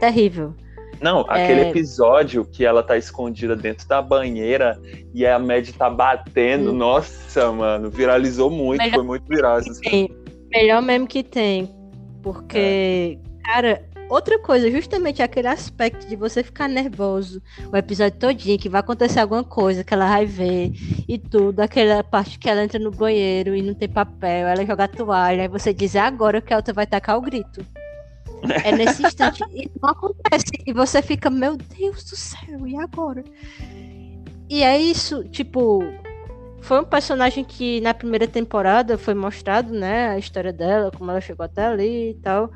terrível. 0.00 0.54
Não, 1.00 1.20
aquele 1.28 1.60
é... 1.60 1.70
episódio 1.70 2.44
que 2.44 2.64
ela 2.64 2.82
tá 2.82 2.96
escondida 2.96 3.54
dentro 3.56 3.86
da 3.86 4.00
banheira 4.00 4.80
e 5.12 5.26
a 5.26 5.38
Mad 5.38 5.68
tá 5.70 5.90
batendo, 5.90 6.70
hum. 6.70 6.76
nossa, 6.76 7.52
mano, 7.52 7.90
viralizou 7.90 8.50
muito, 8.50 8.80
melhor 8.80 8.94
foi 8.94 9.04
muito 9.04 9.26
viral. 9.28 9.60
Melhor 10.50 10.82
mesmo 10.82 11.06
que 11.06 11.22
tem. 11.22 11.68
Porque, 12.22 13.18
é. 13.20 13.44
cara, 13.44 13.82
outra 14.08 14.38
coisa, 14.38 14.70
justamente 14.70 15.22
aquele 15.22 15.48
aspecto 15.48 16.06
de 16.06 16.16
você 16.16 16.42
ficar 16.42 16.68
nervoso 16.68 17.42
o 17.72 17.76
episódio 17.76 18.18
todinho, 18.18 18.58
que 18.58 18.68
vai 18.68 18.80
acontecer 18.80 19.20
alguma 19.20 19.44
coisa 19.44 19.84
que 19.84 19.92
ela 19.92 20.08
vai 20.08 20.24
ver 20.24 20.72
e 21.08 21.18
tudo, 21.18 21.60
aquela 21.60 22.02
parte 22.02 22.38
que 22.38 22.48
ela 22.48 22.62
entra 22.62 22.78
no 22.78 22.90
banheiro 22.90 23.54
e 23.54 23.62
não 23.62 23.74
tem 23.74 23.88
papel, 23.88 24.46
ela 24.48 24.64
joga 24.64 24.84
a 24.84 24.88
toalha, 24.88 25.42
aí 25.42 25.48
você 25.48 25.74
diz, 25.74 25.94
é 25.94 26.00
agora 26.00 26.40
que 26.40 26.52
a 26.52 26.56
outra 26.56 26.72
vai 26.72 26.86
tacar 26.86 27.18
o 27.18 27.20
grito. 27.20 27.64
É 28.64 28.72
nesse 28.72 29.02
instante. 29.04 29.42
E 29.52 29.70
não 29.80 29.90
acontece. 29.90 30.44
E 30.66 30.72
você 30.72 31.00
fica, 31.02 31.30
meu 31.30 31.56
Deus 31.56 32.04
do 32.04 32.16
céu, 32.16 32.66
e 32.66 32.76
agora? 32.76 33.24
E 34.48 34.62
é 34.62 34.78
isso, 34.78 35.24
tipo. 35.24 35.82
Foi 36.60 36.80
um 36.80 36.84
personagem 36.84 37.44
que 37.44 37.80
na 37.82 37.92
primeira 37.92 38.26
temporada 38.26 38.96
foi 38.96 39.12
mostrado, 39.12 39.72
né? 39.72 40.08
A 40.08 40.18
história 40.18 40.52
dela, 40.52 40.90
como 40.90 41.10
ela 41.10 41.20
chegou 41.20 41.44
até 41.44 41.66
ali 41.66 42.10
e 42.10 42.14
tal. 42.14 42.50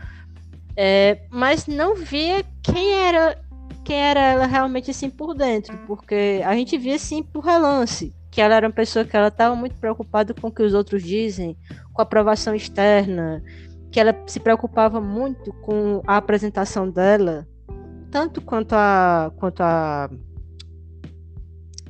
É, 0.74 1.22
mas 1.30 1.66
não 1.66 1.94
via 1.94 2.42
quem 2.62 2.94
era 2.94 3.36
quem 3.84 3.96
era 3.96 4.20
ela 4.20 4.46
realmente 4.46 4.90
assim 4.90 5.08
por 5.08 5.34
dentro, 5.34 5.74
porque 5.86 6.42
a 6.44 6.54
gente 6.54 6.76
via 6.76 6.96
assim 6.96 7.22
por 7.22 7.42
relance, 7.42 8.14
que 8.30 8.38
ela 8.38 8.54
era 8.54 8.66
uma 8.66 8.72
pessoa 8.72 9.02
que 9.02 9.16
ela 9.16 9.28
estava 9.28 9.56
muito 9.56 9.76
preocupada 9.76 10.34
com 10.34 10.48
o 10.48 10.52
que 10.52 10.62
os 10.62 10.74
outros 10.74 11.02
dizem, 11.02 11.56
com 11.94 12.02
a 12.02 12.04
aprovação 12.04 12.54
externa, 12.54 13.42
que 13.90 13.98
ela 13.98 14.14
se 14.26 14.40
preocupava 14.40 15.00
muito 15.00 15.52
com 15.54 16.02
a 16.06 16.16
apresentação 16.16 16.90
dela, 16.90 17.46
tanto 18.10 18.40
quanto 18.40 18.72
a 18.74 19.32
quanto 19.36 19.60
a 19.62 20.10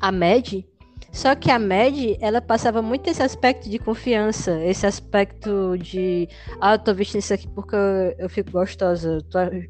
a 0.00 0.12
Mad, 0.12 0.64
só 1.12 1.34
que 1.34 1.50
a 1.50 1.58
Mad, 1.58 2.16
ela 2.20 2.40
passava 2.40 2.80
muito 2.80 3.08
esse 3.08 3.22
aspecto 3.22 3.68
de 3.68 3.78
confiança, 3.78 4.62
esse 4.64 4.86
aspecto 4.86 5.76
de 5.78 6.28
ah, 6.60 6.74
eu 6.74 6.78
tô 6.78 6.94
vestindo 6.94 7.20
isso 7.20 7.34
aqui 7.34 7.48
porque 7.48 7.76
eu, 8.18 8.28
fico 8.28 8.52
gostosa, 8.52 9.14
eu 9.14 9.22
tô, 9.22 9.40
eu 9.40 9.68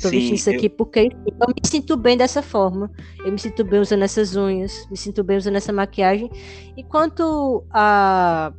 tô 0.00 0.08
Sim, 0.08 0.10
vestindo 0.10 0.34
isso 0.34 0.50
aqui 0.50 0.66
eu... 0.66 0.70
porque 0.70 1.08
eu 1.40 1.48
me 1.48 1.68
sinto 1.68 1.96
bem 1.96 2.16
dessa 2.16 2.42
forma, 2.42 2.90
eu 3.24 3.32
me 3.32 3.38
sinto 3.38 3.64
bem 3.64 3.80
usando 3.80 4.02
essas 4.02 4.36
unhas, 4.36 4.86
me 4.90 4.96
sinto 4.96 5.24
bem 5.24 5.38
usando 5.38 5.56
essa 5.56 5.72
maquiagem, 5.72 6.28
enquanto 6.76 7.64
a 7.70 8.52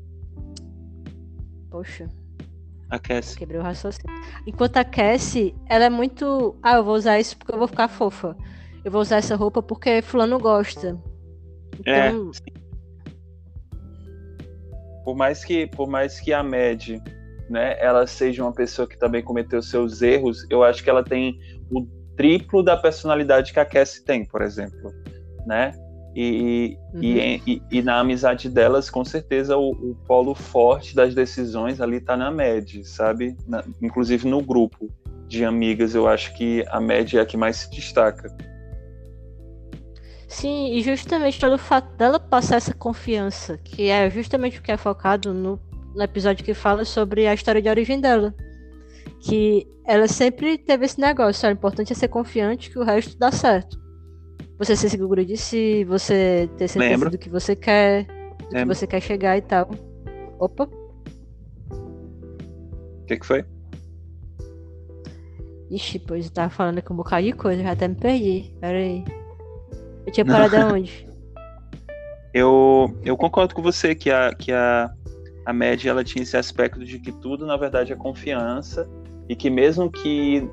Poxa, 1.70 2.10
a 2.90 3.00
Cassie. 3.00 3.38
Quebrei 3.38 3.60
o 3.60 3.64
raciocínio. 3.64 4.16
Enquanto 4.46 4.78
a 4.78 4.84
Cassie, 4.84 5.56
ela 5.68 5.86
é 5.86 5.90
muito. 5.90 6.56
Ah, 6.62 6.76
eu 6.76 6.84
vou 6.84 6.96
usar 6.96 7.20
isso 7.20 7.38
porque 7.38 7.54
eu 7.54 7.58
vou 7.58 7.68
ficar 7.68 7.88
fofa. 7.88 8.36
Eu 8.84 8.92
vou 8.92 9.02
usar 9.02 9.18
essa 9.18 9.36
roupa 9.36 9.62
porque 9.62 10.02
fulano 10.02 10.40
gosta. 10.40 10.98
É, 11.86 12.08
então... 12.08 12.32
É. 12.54 12.58
Por 15.04 15.16
mais 15.16 15.44
que, 15.44 15.68
por 15.68 15.88
mais 15.88 16.20
que 16.20 16.34
a 16.34 16.44
Mad, 16.44 16.90
né, 17.50 17.78
ela 17.80 18.06
seja 18.06 18.44
uma 18.44 18.54
pessoa 18.54 18.88
que 18.88 18.98
também 18.98 19.24
cometeu 19.24 19.62
seus 19.62 20.02
erros, 20.02 20.46
eu 20.50 20.64
acho 20.64 20.84
que 20.84 20.90
ela 20.90 21.02
tem 21.02 21.40
o 21.72 21.88
triplo 22.18 22.62
da 22.62 22.76
personalidade 22.76 23.54
que 23.54 23.60
a 23.60 23.66
Cassie 23.66 24.04
tem, 24.04 24.26
por 24.26 24.42
exemplo, 24.42 24.92
né? 25.46 25.72
E, 26.20 26.80
uhum. 26.96 27.04
e, 27.04 27.42
e, 27.46 27.62
e, 27.74 27.82
na 27.84 28.00
amizade 28.00 28.50
delas, 28.50 28.90
com 28.90 29.06
certeza, 29.06 29.56
o, 29.56 29.70
o, 29.70 29.96
polo 30.08 30.34
forte 30.34 30.96
das 30.96 31.14
decisões 31.14 31.80
ali 31.80 32.02
tá 32.02 32.18
na 32.18 32.32
Med, 32.32 32.84
sabe? 32.86 33.38
Na, 33.48 33.64
inclusive 33.80 34.28
no 34.28 34.42
grupo 34.42 34.90
de 35.28 35.46
amigas, 35.46 35.94
eu 35.94 36.08
acho 36.08 36.36
que 36.36 36.66
a 36.70 36.82
Med 36.82 37.16
é 37.16 37.22
a 37.22 37.26
que 37.26 37.38
mais 37.38 37.58
se 37.58 37.70
destaca. 37.70 38.36
Sim, 40.28 40.74
e 40.74 40.82
justamente 40.82 41.40
pelo 41.40 41.60
fato 41.60 41.96
dela 41.96 42.20
passar 42.20 42.56
essa 42.56 42.74
confiança, 42.74 43.60
que 43.60 43.88
é 43.88 44.10
justamente 44.10 44.58
o 44.58 44.64
que 44.64 44.72
é 44.72 44.78
focado 44.78 45.36
no, 45.36 45.60
no 45.94 46.02
episódio 46.02 46.44
que 46.44 46.56
fala 46.56 46.84
sobre 46.84 47.28
a 47.28 47.34
história 47.36 47.62
de 47.62 47.70
origem 47.70 48.02
dela. 48.02 48.34
Que 49.22 49.68
ela 49.86 50.08
sempre 50.08 50.58
teve 50.58 50.84
esse 50.86 51.00
negócio, 51.00 51.48
o 51.48 51.52
importante 51.52 51.94
é 51.94 51.96
ser 51.96 52.08
confiante 52.08 52.72
que 52.72 52.80
o 52.80 52.84
resto 52.84 53.16
dá 53.20 53.32
certo 53.32 53.86
você 54.58 54.76
ser 54.76 54.90
seguro 54.90 55.24
de 55.24 55.38
si, 55.38 55.84
você 55.86 56.50
ter 56.58 56.68
certeza 56.68 56.94
Lembro. 56.94 57.12
do 57.12 57.18
que 57.18 57.30
você 57.30 57.56
quer, 57.56 58.06
do 58.06 58.12
Lembro. 58.52 58.74
que 58.74 58.76
você 58.76 58.88
quer 58.88 59.02
chegar 59.02 59.38
e 59.38 59.42
tal. 59.42 59.70
Opa. 60.40 60.68
O 61.72 63.06
que, 63.06 63.18
que 63.18 63.26
foi? 63.26 63.46
Ixi, 65.70 66.00
pois 66.00 66.26
eu 66.26 66.32
tava 66.32 66.50
falando 66.50 66.82
com 66.82 66.94
um 66.94 66.98
bocado 66.98 67.26
de 67.26 67.34
coisa, 67.34 67.62
já 67.62 67.72
até 67.72 67.88
me 67.88 67.96
perdi. 67.96 68.54
Pera 68.60 68.78
aí. 68.78 69.04
Eu 70.06 70.14
tinha 70.14 70.26
parado 70.26 70.56
aonde? 70.56 71.06
Eu, 72.34 72.96
eu 73.04 73.18
concordo 73.18 73.56
com 73.56 73.64
você 73.64 73.96
que 73.96 74.12
a, 74.12 74.32
que 74.32 74.52
a, 74.52 74.94
a 75.44 75.52
média 75.52 75.90
ela 75.90 76.04
tinha 76.04 76.22
esse 76.22 76.38
aspecto 76.38 76.86
de 76.86 77.00
que 77.00 77.12
tudo, 77.12 77.48
na 77.48 77.58
verdade, 77.58 77.92
é 77.92 77.96
confiança 77.96 78.88
e 79.28 79.36
que 79.36 79.50
mesmo 79.50 79.90
que 79.90 80.48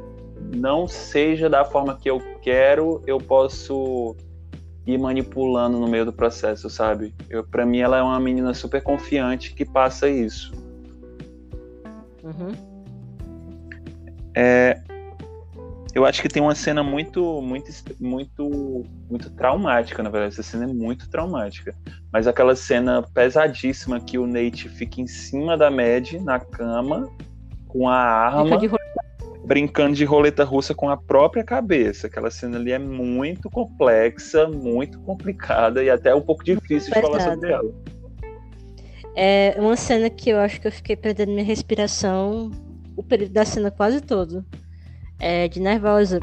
não 0.54 0.86
seja 0.86 1.48
da 1.48 1.64
forma 1.64 1.96
que 1.96 2.10
eu 2.10 2.20
quero, 2.42 3.02
eu 3.06 3.18
posso 3.18 4.16
ir 4.86 4.98
manipulando 4.98 5.78
no 5.78 5.88
meio 5.88 6.04
do 6.04 6.12
processo, 6.12 6.68
sabe? 6.68 7.14
Eu, 7.30 7.42
para 7.44 7.64
mim, 7.64 7.78
ela 7.78 7.98
é 7.98 8.02
uma 8.02 8.20
menina 8.20 8.52
super 8.52 8.82
confiante 8.82 9.54
que 9.54 9.64
passa 9.64 10.08
isso. 10.08 10.52
Uhum. 12.22 12.52
É, 14.36 14.80
Eu 15.94 16.04
acho 16.04 16.20
que 16.20 16.28
tem 16.28 16.42
uma 16.42 16.56
cena 16.56 16.82
muito, 16.82 17.40
muito, 17.40 17.70
muito, 18.00 18.84
muito 19.08 19.30
traumática, 19.30 20.02
na 20.02 20.10
verdade. 20.10 20.34
Essa 20.34 20.42
cena 20.42 20.64
é 20.64 20.66
muito 20.66 21.08
traumática. 21.08 21.72
Mas 22.12 22.26
aquela 22.26 22.56
cena 22.56 23.00
pesadíssima 23.14 24.00
que 24.00 24.18
o 24.18 24.26
Nate 24.26 24.68
fica 24.68 25.00
em 25.00 25.06
cima 25.06 25.56
da 25.56 25.70
Mad, 25.70 26.14
na 26.14 26.40
cama, 26.40 27.08
com 27.68 27.88
a 27.88 27.96
arma, 27.96 28.58
de 28.58 28.68
brincando 29.44 29.94
de 29.94 30.04
roleta 30.04 30.44
russa 30.44 30.74
com 30.74 30.88
a 30.88 30.96
própria 30.96 31.44
cabeça. 31.44 32.06
Aquela 32.06 32.30
cena 32.30 32.56
ali 32.56 32.72
é 32.72 32.78
muito 32.78 33.50
complexa, 33.50 34.48
muito 34.48 34.98
complicada 35.00 35.82
e 35.82 35.90
até 35.90 36.14
um 36.14 36.22
pouco 36.22 36.44
difícil 36.44 36.92
de 36.92 37.00
falar 37.00 37.20
sobre 37.20 37.52
ela. 37.52 37.70
É 39.16 39.54
uma 39.58 39.76
cena 39.76 40.10
que 40.10 40.30
eu 40.30 40.38
acho 40.38 40.60
que 40.60 40.66
eu 40.66 40.72
fiquei 40.72 40.96
perdendo 40.96 41.32
minha 41.32 41.44
respiração 41.44 42.50
o 42.96 43.02
período 43.02 43.32
da 43.32 43.44
cena 43.44 43.70
quase 43.70 44.00
todo 44.00 44.44
é, 45.20 45.48
de 45.48 45.60
nervosa. 45.60 46.20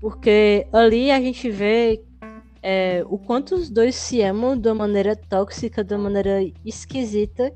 Porque 0.00 0.66
ali 0.72 1.10
a 1.10 1.20
gente 1.20 1.50
vê 1.50 2.02
é, 2.62 3.04
o 3.08 3.18
quanto 3.18 3.54
os 3.54 3.68
dois 3.68 3.94
se 3.94 4.20
amam 4.22 4.56
de 4.56 4.68
uma 4.68 4.86
maneira 4.86 5.14
tóxica, 5.14 5.84
de 5.84 5.94
uma 5.94 6.04
maneira 6.04 6.40
esquisita, 6.64 7.52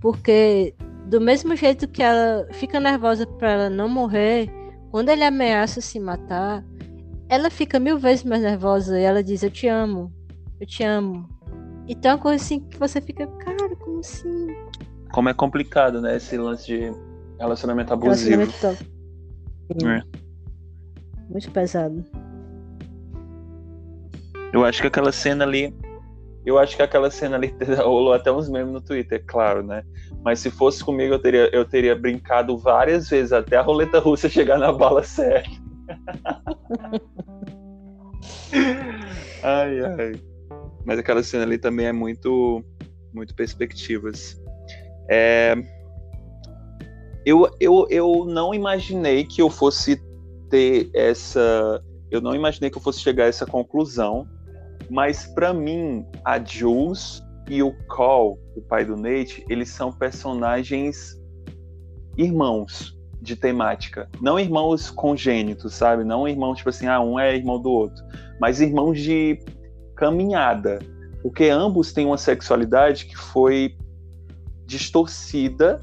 porque 0.00 0.74
do 1.08 1.20
mesmo 1.20 1.56
jeito 1.56 1.88
que 1.88 2.02
ela 2.02 2.46
fica 2.52 2.78
nervosa 2.78 3.26
para 3.26 3.52
ela 3.52 3.70
não 3.70 3.88
morrer, 3.88 4.50
quando 4.90 5.08
ele 5.08 5.24
ameaça 5.24 5.80
se 5.80 5.98
matar, 5.98 6.62
ela 7.28 7.50
fica 7.50 7.78
mil 7.78 7.98
vezes 7.98 8.24
mais 8.24 8.42
nervosa 8.42 9.00
e 9.00 9.04
ela 9.04 9.22
diz: 9.22 9.42
Eu 9.42 9.50
te 9.50 9.66
amo, 9.66 10.12
eu 10.60 10.66
te 10.66 10.84
amo. 10.84 11.26
Então 11.88 12.10
é 12.10 12.14
uma 12.14 12.20
coisa 12.20 12.44
assim 12.44 12.60
que 12.60 12.78
você 12.78 13.00
fica, 13.00 13.26
cara, 13.26 13.74
como 13.76 14.00
assim? 14.00 14.48
Como 15.10 15.28
é 15.30 15.34
complicado, 15.34 16.02
né? 16.02 16.16
Esse 16.16 16.36
lance 16.36 16.66
de 16.66 16.92
relacionamento 17.38 17.92
abusivo. 17.92 18.42
Relacionamento 18.42 18.84
é. 19.86 20.02
Muito 21.30 21.50
pesado. 21.50 22.04
Eu 24.52 24.64
acho 24.64 24.80
que 24.82 24.88
aquela 24.88 25.12
cena 25.12 25.44
ali. 25.44 25.74
Eu 26.44 26.58
acho 26.58 26.76
que 26.76 26.82
aquela 26.82 27.10
cena 27.10 27.36
ali 27.36 27.54
rolou 27.78 28.12
até 28.12 28.32
uns 28.32 28.48
memes 28.48 28.72
no 28.72 28.80
Twitter, 28.80 29.22
claro, 29.26 29.62
né? 29.62 29.82
Mas 30.24 30.40
se 30.40 30.50
fosse 30.50 30.82
comigo, 30.82 31.14
eu 31.14 31.18
teria, 31.18 31.50
eu 31.54 31.64
teria 31.64 31.94
brincado 31.94 32.56
várias 32.56 33.08
vezes 33.08 33.32
até 33.32 33.56
a 33.56 33.62
roleta 33.62 33.98
russa 33.98 34.28
chegar 34.30 34.58
na 34.58 34.72
bala 34.72 35.02
certa. 35.02 35.50
ai, 39.42 39.80
ai. 39.80 40.12
Mas 40.84 40.98
aquela 40.98 41.22
cena 41.22 41.44
ali 41.44 41.58
também 41.58 41.86
é 41.86 41.92
muito, 41.92 42.64
muito 43.12 43.34
perspectivas. 43.34 44.40
É, 45.10 45.54
eu, 47.24 47.46
eu, 47.60 47.86
eu 47.90 48.24
não 48.26 48.54
imaginei 48.54 49.24
que 49.24 49.42
eu 49.42 49.50
fosse 49.50 50.00
ter 50.48 50.90
essa. 50.94 51.82
Eu 52.10 52.22
não 52.22 52.34
imaginei 52.34 52.70
que 52.70 52.78
eu 52.78 52.82
fosse 52.82 53.00
chegar 53.00 53.24
a 53.24 53.28
essa 53.28 53.44
conclusão, 53.44 54.26
mas 54.90 55.26
para 55.26 55.52
mim, 55.52 56.04
a 56.24 56.42
Jules 56.42 57.22
e 57.48 57.62
o 57.62 57.72
Cole, 57.86 58.38
o 58.56 58.62
pai 58.62 58.84
do 58.84 58.96
Nate, 58.96 59.44
eles 59.48 59.70
são 59.70 59.92
personagens 59.92 61.18
irmãos 62.16 62.96
de 63.20 63.36
temática. 63.36 64.08
Não 64.20 64.38
irmãos 64.38 64.90
congênitos, 64.90 65.74
sabe? 65.74 66.04
Não 66.04 66.28
irmãos, 66.28 66.58
tipo 66.58 66.68
assim, 66.68 66.86
ah, 66.86 67.00
um 67.00 67.18
é 67.18 67.34
irmão 67.34 67.60
do 67.60 67.70
outro. 67.70 68.02
Mas 68.40 68.60
irmãos 68.60 69.00
de 69.00 69.38
caminhada. 69.96 70.78
Porque 71.22 71.48
ambos 71.48 71.92
têm 71.92 72.06
uma 72.06 72.18
sexualidade 72.18 73.06
que 73.06 73.16
foi 73.16 73.76
distorcida, 74.64 75.82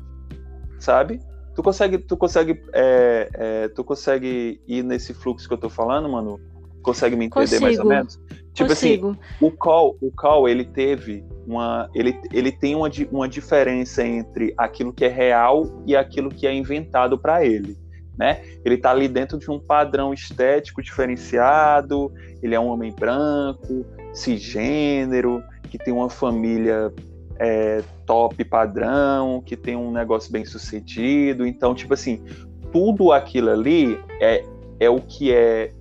sabe? 0.80 1.20
Tu 1.54 1.64
consegue, 1.64 1.98
tu 1.98 2.16
consegue, 2.16 2.62
é, 2.74 3.30
é, 3.34 3.68
tu 3.70 3.84
consegue 3.84 4.62
ir 4.68 4.84
nesse 4.84 5.14
fluxo 5.14 5.48
que 5.48 5.54
eu 5.54 5.58
tô 5.58 5.70
falando, 5.70 6.10
mano? 6.10 6.40
Consegue 6.82 7.16
me 7.16 7.26
entender 7.26 7.60
Consigo. 7.60 7.62
mais 7.64 7.80
ou 7.80 7.86
menos? 7.86 8.20
Tipo 8.56 8.72
assim, 8.72 8.98
Consigo. 8.98 9.10
assim, 9.10 9.46
o 9.46 9.52
call, 9.52 9.98
o 10.02 10.10
call, 10.10 10.48
ele 10.48 10.64
teve 10.64 11.26
uma, 11.46 11.90
ele, 11.94 12.18
ele 12.32 12.54
tem 12.54 12.74
uma, 12.74 12.90
uma 13.12 13.28
diferença 13.28 14.02
entre 14.02 14.54
aquilo 14.58 14.94
que 14.94 15.04
é 15.04 15.10
real 15.10 15.84
e 15.86 15.94
aquilo 15.94 16.30
que 16.30 16.48
é 16.48 16.54
inventado 16.54 17.20
para 17.20 17.46
ele. 17.46 17.78
Né? 18.18 18.42
Ele 18.64 18.76
está 18.76 18.92
ali 18.92 19.10
dentro 19.10 19.38
de 19.38 19.52
um 19.52 19.60
padrão 19.60 20.14
estético 20.14 20.82
diferenciado, 20.82 22.10
ele 22.42 22.56
é 22.56 22.60
um 22.60 22.68
homem 22.68 22.96
branco, 22.98 23.86
cisgênero, 24.14 25.44
que 25.70 25.78
tem 25.78 25.94
uma 25.94 26.10
família 26.10 26.94
é, 27.38 27.84
top 28.06 28.42
padrão, 28.46 29.44
que 29.46 29.58
tem 29.58 29.76
um 29.76 29.92
negócio 29.92 30.32
bem 30.32 30.46
sucedido. 30.46 31.46
Então, 31.46 31.76
tipo 31.76 31.94
assim, 31.94 32.24
tudo 32.72 33.12
aquilo 33.12 33.50
ali 33.50 34.00
é, 34.22 34.46
é 34.80 34.90
o 34.90 35.02
que 35.02 35.34
é 35.34 35.74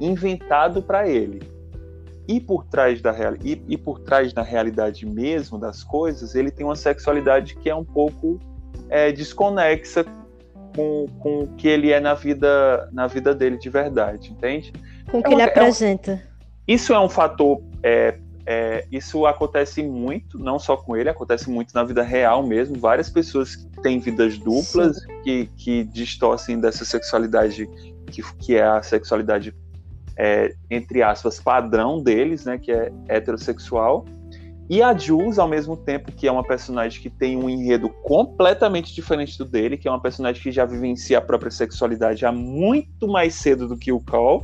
inventado 0.00 0.82
para 0.82 1.06
ele. 1.06 1.51
E 2.32 2.40
por, 2.40 2.64
trás 2.64 3.02
da 3.02 3.12
real, 3.12 3.34
e, 3.44 3.62
e 3.68 3.76
por 3.76 3.98
trás 3.98 4.32
da 4.32 4.40
realidade 4.40 5.04
mesmo 5.04 5.58
das 5.58 5.84
coisas, 5.84 6.34
ele 6.34 6.50
tem 6.50 6.64
uma 6.64 6.74
sexualidade 6.74 7.56
que 7.56 7.68
é 7.68 7.74
um 7.74 7.84
pouco 7.84 8.40
é, 8.88 9.12
desconexa 9.12 10.02
com, 10.74 11.06
com 11.20 11.40
o 11.40 11.48
que 11.48 11.68
ele 11.68 11.92
é 11.92 12.00
na 12.00 12.14
vida, 12.14 12.88
na 12.90 13.06
vida 13.06 13.34
dele 13.34 13.58
de 13.58 13.68
verdade, 13.68 14.32
entende? 14.32 14.72
Com 15.10 15.18
o 15.18 15.20
é 15.20 15.22
que 15.24 15.28
uma, 15.28 15.34
ele 15.34 15.42
apresenta. 15.42 16.12
É 16.12 16.14
um, 16.14 16.18
isso 16.66 16.94
é 16.94 16.98
um 16.98 17.08
fator 17.08 17.60
é, 17.82 18.18
é, 18.44 18.86
isso 18.90 19.26
acontece 19.26 19.82
muito, 19.82 20.38
não 20.38 20.58
só 20.58 20.76
com 20.76 20.96
ele, 20.96 21.08
acontece 21.08 21.48
muito 21.48 21.74
na 21.74 21.84
vida 21.84 22.02
real 22.02 22.42
mesmo. 22.42 22.78
Várias 22.78 23.08
pessoas 23.08 23.68
têm 23.82 23.98
vidas 24.00 24.38
duplas 24.38 25.04
que, 25.22 25.50
que 25.56 25.84
distorcem 25.84 26.58
dessa 26.58 26.84
sexualidade, 26.84 27.68
que, 28.10 28.22
que 28.38 28.56
é 28.56 28.64
a 28.64 28.82
sexualidade, 28.82 29.54
é, 30.22 30.54
entre 30.70 31.02
aspas, 31.02 31.40
padrão 31.40 32.00
deles, 32.00 32.44
né, 32.44 32.58
que 32.58 32.70
é 32.70 32.92
heterossexual. 33.08 34.04
E 34.70 34.80
a 34.80 34.96
Jules, 34.96 35.38
ao 35.38 35.48
mesmo 35.48 35.76
tempo, 35.76 36.12
que 36.12 36.28
é 36.28 36.32
uma 36.32 36.44
personagem 36.44 37.02
que 37.02 37.10
tem 37.10 37.36
um 37.36 37.50
enredo 37.50 37.88
completamente 37.88 38.94
diferente 38.94 39.36
do 39.36 39.44
dele, 39.44 39.76
que 39.76 39.88
é 39.88 39.90
uma 39.90 40.00
personagem 40.00 40.40
que 40.40 40.52
já 40.52 40.64
vivencia 40.64 41.18
a 41.18 41.20
própria 41.20 41.50
sexualidade 41.50 42.24
há 42.24 42.30
muito 42.30 43.08
mais 43.08 43.34
cedo 43.34 43.66
do 43.66 43.76
que 43.76 43.90
o 43.90 44.00
Cole 44.00 44.40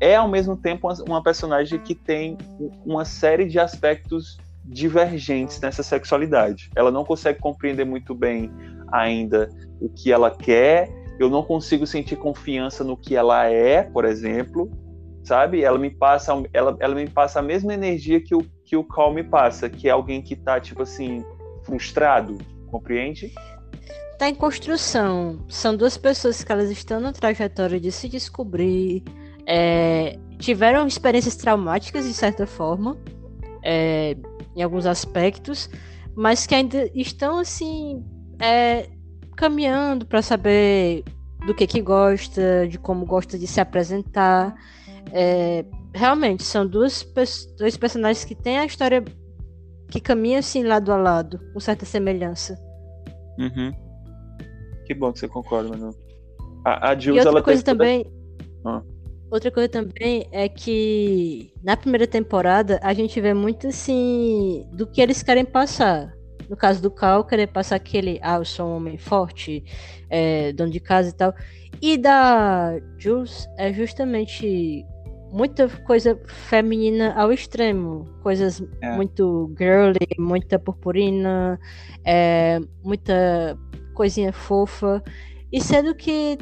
é 0.00 0.16
ao 0.16 0.28
mesmo 0.28 0.54
tempo 0.56 0.86
uma 1.08 1.22
personagem 1.22 1.78
que 1.78 1.94
tem 1.94 2.36
uma 2.84 3.04
série 3.06 3.46
de 3.46 3.58
aspectos 3.58 4.38
divergentes 4.64 5.58
nessa 5.60 5.82
sexualidade. 5.82 6.70
Ela 6.76 6.90
não 6.90 7.04
consegue 7.04 7.38
compreender 7.38 7.84
muito 7.84 8.14
bem 8.14 8.50
ainda 8.92 9.48
o 9.80 9.88
que 9.88 10.12
ela 10.12 10.30
quer. 10.30 10.90
Eu 11.18 11.30
não 11.30 11.42
consigo 11.42 11.86
sentir 11.86 12.16
confiança 12.16 12.82
no 12.82 12.96
que 12.96 13.14
ela 13.14 13.46
é, 13.46 13.82
por 13.82 14.04
exemplo, 14.04 14.70
sabe? 15.22 15.62
Ela 15.62 15.78
me 15.78 15.90
passa, 15.90 16.32
ela, 16.52 16.76
ela 16.80 16.94
me 16.94 17.08
passa 17.08 17.38
a 17.38 17.42
mesma 17.42 17.72
energia 17.72 18.20
que 18.20 18.34
o 18.34 18.44
que 18.64 18.76
o 18.76 18.84
Cal 18.84 19.12
me 19.12 19.22
passa, 19.22 19.68
que 19.68 19.88
é 19.88 19.90
alguém 19.90 20.22
que 20.22 20.34
tá 20.34 20.58
tipo 20.58 20.82
assim 20.82 21.24
frustrado, 21.62 22.38
compreende? 22.70 23.32
Tá 24.18 24.28
em 24.28 24.34
construção. 24.34 25.44
São 25.48 25.76
duas 25.76 25.96
pessoas 25.96 26.42
que 26.42 26.50
elas 26.50 26.70
estão 26.70 27.00
na 27.00 27.12
trajetória 27.12 27.78
de 27.78 27.92
se 27.92 28.08
descobrir, 28.08 29.02
é, 29.46 30.18
tiveram 30.38 30.86
experiências 30.86 31.36
traumáticas, 31.36 32.06
de 32.06 32.14
certa 32.14 32.46
forma, 32.46 32.96
é, 33.62 34.16
em 34.56 34.62
alguns 34.62 34.86
aspectos, 34.86 35.68
mas 36.14 36.46
que 36.46 36.54
ainda 36.54 36.90
estão, 36.94 37.38
assim, 37.38 38.04
é, 38.40 38.88
caminhando 39.34 40.06
para 40.06 40.22
saber 40.22 41.04
do 41.46 41.54
que 41.54 41.66
que 41.66 41.80
gosta, 41.80 42.66
de 42.68 42.78
como 42.78 43.04
gosta 43.04 43.38
de 43.38 43.46
se 43.46 43.60
apresentar. 43.60 44.54
É, 45.12 45.64
realmente, 45.94 46.42
são 46.42 46.66
duas, 46.66 47.06
dois 47.58 47.76
personagens 47.76 48.24
que 48.24 48.34
têm 48.34 48.58
a 48.58 48.64
história 48.64 49.04
que 49.90 50.00
caminha, 50.00 50.38
assim, 50.38 50.64
lado 50.64 50.90
a 50.92 50.96
lado, 50.96 51.40
com 51.52 51.60
certa 51.60 51.84
semelhança. 51.84 52.58
Uhum. 53.38 53.72
Que 54.86 54.94
bom 54.94 55.12
que 55.12 55.20
você 55.20 55.28
concorda, 55.28 55.68
Manu. 55.68 55.90
A, 56.64 56.90
a 56.90 56.98
Jules, 56.98 57.22
e 57.22 57.26
outra 57.26 57.42
coisa 57.42 57.62
também... 57.62 58.06
Ah. 58.64 58.82
Outra 59.30 59.50
coisa 59.50 59.68
também 59.68 60.28
é 60.30 60.48
que 60.48 61.52
na 61.62 61.76
primeira 61.76 62.06
temporada 62.06 62.78
a 62.82 62.94
gente 62.94 63.20
vê 63.20 63.34
muito 63.34 63.66
assim 63.66 64.64
do 64.72 64.86
que 64.86 65.00
eles 65.00 65.24
querem 65.24 65.44
passar. 65.44 66.13
No 66.48 66.56
caso 66.56 66.82
do 66.82 66.90
Cal, 66.90 67.24
querer 67.24 67.46
passar 67.46 67.76
aquele, 67.76 68.18
ah, 68.22 68.36
eu 68.36 68.44
sou 68.44 68.66
um 68.66 68.76
homem 68.76 68.98
forte, 68.98 69.64
é, 70.10 70.52
dono 70.52 70.70
de 70.70 70.80
casa 70.80 71.08
e 71.08 71.12
tal. 71.12 71.34
E 71.80 71.96
da 71.96 72.78
Jules 72.98 73.48
é 73.56 73.72
justamente 73.72 74.84
muita 75.32 75.68
coisa 75.68 76.18
feminina 76.26 77.12
ao 77.14 77.32
extremo. 77.32 78.06
Coisas 78.22 78.62
é. 78.80 78.94
muito 78.94 79.52
girly, 79.58 80.06
muita 80.18 80.58
purpurina, 80.58 81.58
é, 82.04 82.60
muita 82.82 83.58
coisinha 83.94 84.32
fofa. 84.32 85.02
E 85.52 85.60
sendo 85.60 85.94
que 85.94 86.38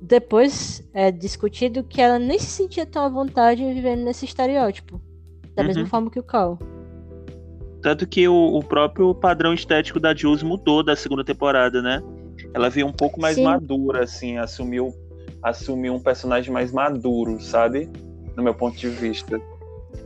depois 0.00 0.88
é 0.92 1.10
discutido 1.10 1.84
que 1.84 2.00
ela 2.00 2.18
nem 2.18 2.38
se 2.38 2.46
sentia 2.46 2.86
tão 2.86 3.04
à 3.04 3.08
vontade 3.08 3.62
vivendo 3.64 4.02
nesse 4.02 4.24
estereótipo. 4.24 5.00
Da 5.54 5.62
uhum. 5.62 5.68
mesma 5.68 5.86
forma 5.86 6.10
que 6.10 6.18
o 6.18 6.22
Cal. 6.22 6.58
Tanto 7.82 8.06
que 8.06 8.28
o, 8.28 8.56
o, 8.56 8.62
próprio 8.62 9.12
padrão 9.14 9.52
estético 9.52 9.98
da 9.98 10.14
Jules 10.14 10.42
mudou 10.42 10.82
da 10.84 10.94
segunda 10.94 11.24
temporada, 11.24 11.82
né? 11.82 12.02
Ela 12.54 12.70
veio 12.70 12.86
um 12.86 12.92
pouco 12.92 13.20
mais 13.20 13.34
Sim. 13.34 13.44
madura, 13.44 14.04
assim, 14.04 14.38
assumiu 14.38 14.94
assumiu 15.42 15.92
um 15.92 15.98
personagem 15.98 16.52
mais 16.52 16.70
maduro, 16.70 17.40
sabe? 17.40 17.88
No 18.36 18.42
meu 18.44 18.54
ponto 18.54 18.76
de 18.76 18.88
vista. 18.88 19.40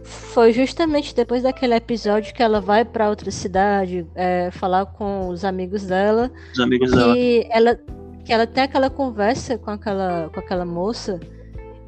Foi 0.03 0.53
justamente 0.53 1.15
depois 1.15 1.43
daquele 1.43 1.75
episódio 1.75 2.35
que 2.35 2.43
ela 2.43 2.61
vai 2.61 2.85
para 2.85 3.11
outra 3.11 3.31
cidade 3.31 4.07
é, 4.15 4.51
falar 4.51 4.87
com 4.87 5.29
os 5.29 5.45
amigos 5.45 5.85
dela. 5.85 6.31
Os 6.53 6.61
amigos 6.61 6.91
que 6.91 6.97
dela. 6.97 7.15
Ela, 7.51 7.81
que 8.25 8.33
ela 8.33 8.47
tem 8.47 8.65
aquela 8.65 8.89
conversa 8.89 9.59
com 9.59 9.71
aquela, 9.71 10.31
com 10.33 10.41
aquela 10.41 10.65
moça 10.65 11.21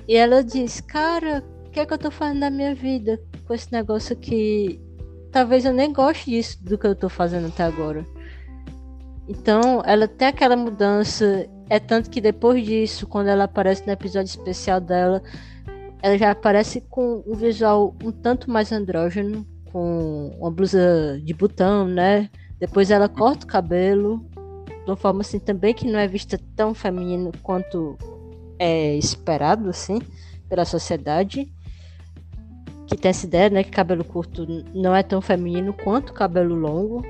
e 0.06 0.14
ela 0.14 0.44
diz: 0.44 0.80
Cara, 0.80 1.42
o 1.66 1.70
que 1.70 1.80
é 1.80 1.86
que 1.86 1.92
eu 1.92 1.98
tô 1.98 2.10
fazendo 2.10 2.40
na 2.40 2.50
minha 2.50 2.74
vida 2.74 3.20
com 3.46 3.54
esse 3.54 3.72
negócio 3.72 4.14
aqui? 4.14 4.80
Talvez 5.30 5.64
eu 5.64 5.72
nem 5.72 5.92
goste 5.92 6.30
disso 6.30 6.62
do 6.64 6.78
que 6.78 6.86
eu 6.86 6.94
tô 6.94 7.08
fazendo 7.08 7.48
até 7.48 7.62
agora. 7.64 8.04
Então, 9.28 9.82
ela 9.84 10.08
tem 10.08 10.28
aquela 10.28 10.56
mudança. 10.56 11.46
É 11.68 11.78
tanto 11.78 12.08
que 12.08 12.20
depois 12.20 12.64
disso, 12.64 13.06
quando 13.06 13.28
ela 13.28 13.44
aparece 13.44 13.86
no 13.86 13.92
episódio 13.92 14.30
especial 14.30 14.80
dela, 14.80 15.22
ela 16.02 16.16
já 16.16 16.30
aparece 16.30 16.80
com 16.80 17.22
um 17.26 17.34
visual 17.34 17.94
um 18.02 18.10
tanto 18.10 18.50
mais 18.50 18.72
andrógeno, 18.72 19.46
com 19.70 20.34
uma 20.40 20.50
blusa 20.50 21.20
de 21.22 21.34
botão, 21.34 21.86
né? 21.86 22.30
Depois 22.58 22.90
ela 22.90 23.08
corta 23.08 23.44
o 23.44 23.48
cabelo, 23.48 24.24
de 24.66 24.90
uma 24.90 24.96
forma 24.96 25.20
assim 25.20 25.38
também 25.38 25.74
que 25.74 25.86
não 25.86 25.98
é 25.98 26.08
vista 26.08 26.40
tão 26.56 26.72
feminino 26.72 27.30
quanto 27.42 27.98
é 28.58 28.96
esperado, 28.96 29.68
assim, 29.68 30.00
pela 30.48 30.64
sociedade. 30.64 31.52
Que 32.88 32.96
tem 32.96 33.10
essa 33.10 33.26
ideia, 33.26 33.50
né? 33.50 33.62
Que 33.62 33.70
cabelo 33.70 34.02
curto 34.02 34.46
não 34.74 34.96
é 34.96 35.02
tão 35.02 35.20
feminino 35.20 35.72
quanto 35.72 36.12
cabelo 36.12 36.54
longo. 36.54 37.04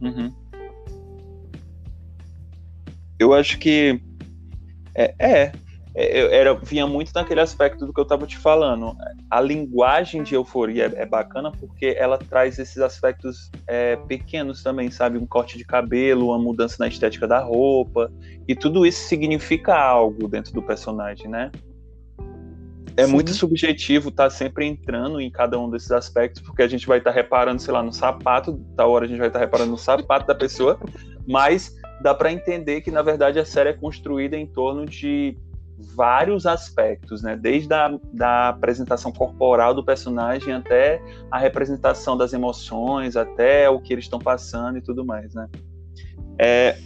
Uhum. 0.00 0.32
Eu 3.18 3.34
acho 3.34 3.58
que 3.58 4.00
é, 4.94 5.14
é, 5.18 5.52
é, 5.94 6.36
era 6.36 6.54
vinha 6.54 6.86
muito 6.86 7.10
naquele 7.12 7.40
aspecto 7.40 7.84
do 7.84 7.92
que 7.92 7.98
eu 7.98 8.04
estava 8.04 8.24
te 8.24 8.38
falando. 8.38 8.96
A 9.28 9.40
linguagem 9.40 10.22
de 10.22 10.34
euforia 10.34 10.86
é, 10.86 11.02
é, 11.02 11.06
bacana 11.06 11.50
porque 11.50 11.96
ela 11.98 12.16
traz 12.16 12.58
esses 12.58 12.78
aspectos 12.78 13.50
é, 13.66 13.96
pequenos 13.96 14.62
também, 14.62 14.90
sabe? 14.90 15.18
Um 15.18 15.26
corte 15.26 15.58
de 15.58 15.64
cabelo, 15.64 16.28
uma 16.28 16.38
mudança 16.38 16.76
na 16.78 16.86
estética 16.86 17.26
da 17.26 17.40
roupa 17.40 18.12
e 18.46 18.54
tudo 18.54 18.86
isso 18.86 19.08
significa 19.08 19.74
algo 19.74 20.28
dentro 20.28 20.52
do 20.52 20.62
personagem, 20.62 21.28
né? 21.28 21.50
É 22.98 23.06
Sim. 23.06 23.12
muito 23.12 23.32
subjetivo 23.32 24.08
estar 24.08 24.24
tá 24.24 24.30
sempre 24.30 24.66
entrando 24.66 25.20
em 25.20 25.30
cada 25.30 25.56
um 25.56 25.70
desses 25.70 25.92
aspectos, 25.92 26.42
porque 26.42 26.62
a 26.62 26.66
gente 26.66 26.84
vai 26.84 26.98
estar 26.98 27.12
tá 27.12 27.14
reparando, 27.14 27.62
sei 27.62 27.72
lá, 27.72 27.80
no 27.80 27.92
sapato, 27.92 28.60
tal 28.76 28.90
hora 28.90 29.04
a 29.04 29.08
gente 29.08 29.18
vai 29.18 29.28
estar 29.28 29.38
tá 29.38 29.44
reparando 29.44 29.70
no 29.70 29.78
sapato 29.78 30.26
da 30.26 30.34
pessoa, 30.34 30.80
mas 31.24 31.72
dá 32.02 32.12
para 32.12 32.32
entender 32.32 32.80
que 32.80 32.90
na 32.90 33.00
verdade 33.00 33.38
a 33.38 33.44
série 33.44 33.68
é 33.68 33.72
construída 33.72 34.36
em 34.36 34.48
torno 34.48 34.84
de 34.84 35.38
vários 35.94 36.44
aspectos, 36.44 37.22
né? 37.22 37.36
Desde 37.36 37.72
a 37.72 37.96
da 38.12 38.48
apresentação 38.48 39.12
corporal 39.12 39.72
do 39.72 39.84
personagem 39.84 40.52
até 40.52 41.00
a 41.30 41.38
representação 41.38 42.16
das 42.16 42.32
emoções, 42.32 43.16
até 43.16 43.70
o 43.70 43.80
que 43.80 43.92
eles 43.92 44.06
estão 44.06 44.18
passando 44.18 44.76
e 44.76 44.82
tudo 44.82 45.06
mais, 45.06 45.32
né? 45.34 45.46
É, 46.36 46.76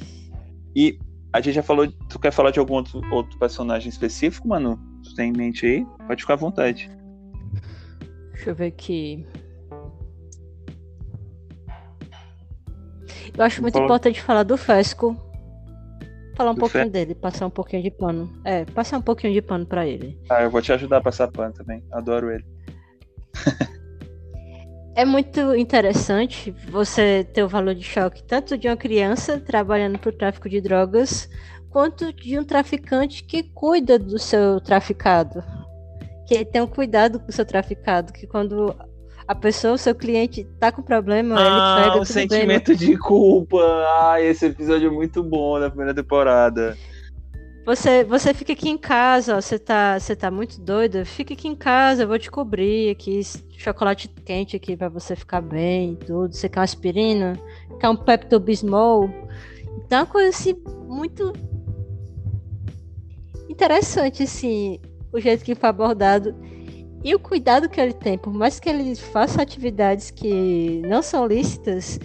e 0.77 0.99
a 1.33 1.41
gente 1.41 1.55
já 1.55 1.63
falou. 1.63 1.89
Tu 2.11 2.19
quer 2.19 2.33
falar 2.33 2.51
de 2.51 2.59
algum 2.59 2.75
outro, 2.75 3.01
outro 3.11 3.39
personagem 3.39 3.89
específico, 3.89 4.47
mano? 4.47 4.92
Tu 5.13 5.17
tem 5.17 5.29
em 5.29 5.37
mente 5.37 5.67
aí? 5.67 5.87
Pode 6.07 6.23
ficar 6.23 6.35
à 6.35 6.37
vontade. 6.37 6.91
Deixa 8.33 8.51
eu 8.51 8.55
ver 8.55 8.69
aqui. 8.69 9.27
Eu 13.37 13.45
acho 13.45 13.61
muito 13.61 13.79
importante 13.79 14.23
falar 14.23 14.43
do 14.43 14.57
Fesco. 14.57 15.15
Falar 16.35 16.53
um 16.53 16.55
do 16.55 16.61
pouquinho 16.61 16.91
dele, 16.91 17.15
passar 17.15 17.47
um 17.47 17.51
pouquinho 17.51 17.83
de 17.83 17.91
pano. 17.91 18.33
É, 18.43 18.65
passar 18.65 18.97
um 18.97 19.03
pouquinho 19.03 19.35
de 19.35 19.43
pano 19.43 19.67
para 19.67 19.87
ele. 19.87 20.19
Ah, 20.31 20.43
eu 20.43 20.51
vou 20.51 20.63
te 20.63 20.73
ajudar 20.73 20.97
a 20.97 21.03
passar 21.03 21.31
pano 21.31 21.53
também. 21.53 21.85
Adoro 21.93 22.31
ele. 22.31 22.45
é 24.97 25.05
muito 25.05 25.55
interessante 25.55 26.51
você 26.71 27.23
ter 27.23 27.43
o 27.43 27.49
valor 27.49 27.75
de 27.75 27.85
choque 27.85 28.25
tanto 28.25 28.57
de 28.57 28.67
uma 28.67 28.79
criança 28.79 29.39
trabalhando 29.39 29.99
para 29.99 30.09
o 30.09 30.17
tráfico 30.17 30.49
de 30.49 30.59
drogas, 30.63 31.29
quanto 31.73 32.13
de 32.13 32.39
um 32.39 32.45
traficante 32.45 33.25
que 33.25 33.43
cuida 33.43 33.99
do 33.99 34.19
seu 34.19 34.61
traficado. 34.61 35.43
Que 36.27 36.35
ele 36.35 36.45
tem 36.45 36.61
um 36.61 36.67
cuidado 36.67 37.19
com 37.19 37.29
o 37.29 37.33
seu 37.33 37.47
traficado, 37.47 38.13
que 38.13 38.27
quando 38.27 38.75
a 39.27 39.35
pessoa, 39.35 39.75
o 39.75 39.79
seu 39.79 39.95
cliente, 39.95 40.45
tá 40.61 40.71
com 40.71 40.83
problema, 40.83 41.37
ah, 41.39 41.81
ele 41.81 41.85
pega. 41.85 42.03
O 42.03 42.05
sentimento 42.05 42.69
bem, 42.69 42.77
de 42.77 42.99
culpa. 42.99 43.59
Ah, 44.05 44.21
esse 44.21 44.47
episódio 44.47 44.89
é 44.89 44.93
muito 44.93 45.23
bom 45.23 45.59
da 45.59 45.71
primeira 45.71 45.95
temporada. 45.95 46.77
Você, 47.65 48.03
você 48.03 48.35
fica 48.35 48.53
aqui 48.53 48.69
em 48.69 48.77
casa, 48.77 49.37
ó, 49.37 49.41
você 49.41 49.57
tá, 49.57 49.99
você 49.99 50.17
tá 50.17 50.33
muito 50.33 50.61
doida, 50.61 51.05
fica 51.05 51.33
aqui 51.33 51.47
em 51.47 51.55
casa, 51.55 52.03
eu 52.03 52.09
vou 52.09 52.19
te 52.19 52.29
cobrir 52.29 52.91
aqui, 52.91 53.21
chocolate 53.57 54.09
quente 54.09 54.57
aqui 54.57 54.77
para 54.77 54.89
você 54.89 55.15
ficar 55.15 55.41
bem 55.41 55.95
tudo. 55.95 56.35
Você 56.35 56.49
quer 56.49 56.59
uma 56.59 56.65
aspirina? 56.65 57.39
Quer 57.81 57.89
um 57.89 57.97
Pepto-Bismol? 57.97 59.09
Então 59.79 60.01
é 60.01 60.03
uma 60.03 60.07
coisa 60.07 60.29
assim, 60.31 60.57
muito 60.89 61.33
interessante, 63.49 64.23
assim, 64.23 64.79
o 65.13 65.21
jeito 65.21 65.45
que 65.45 65.55
foi 65.55 65.69
abordado. 65.69 66.35
E 67.05 67.15
o 67.15 67.19
cuidado 67.19 67.69
que 67.69 67.81
ele 67.81 67.93
tem, 67.93 68.17
por 68.17 68.33
mais 68.33 68.61
que 68.61 68.69
ele 68.69 68.95
faça 68.95 69.43
atividades 69.43 70.11
que 70.11 70.81
não 70.87 71.03
são 71.03 71.27
lícitas, 71.27 71.99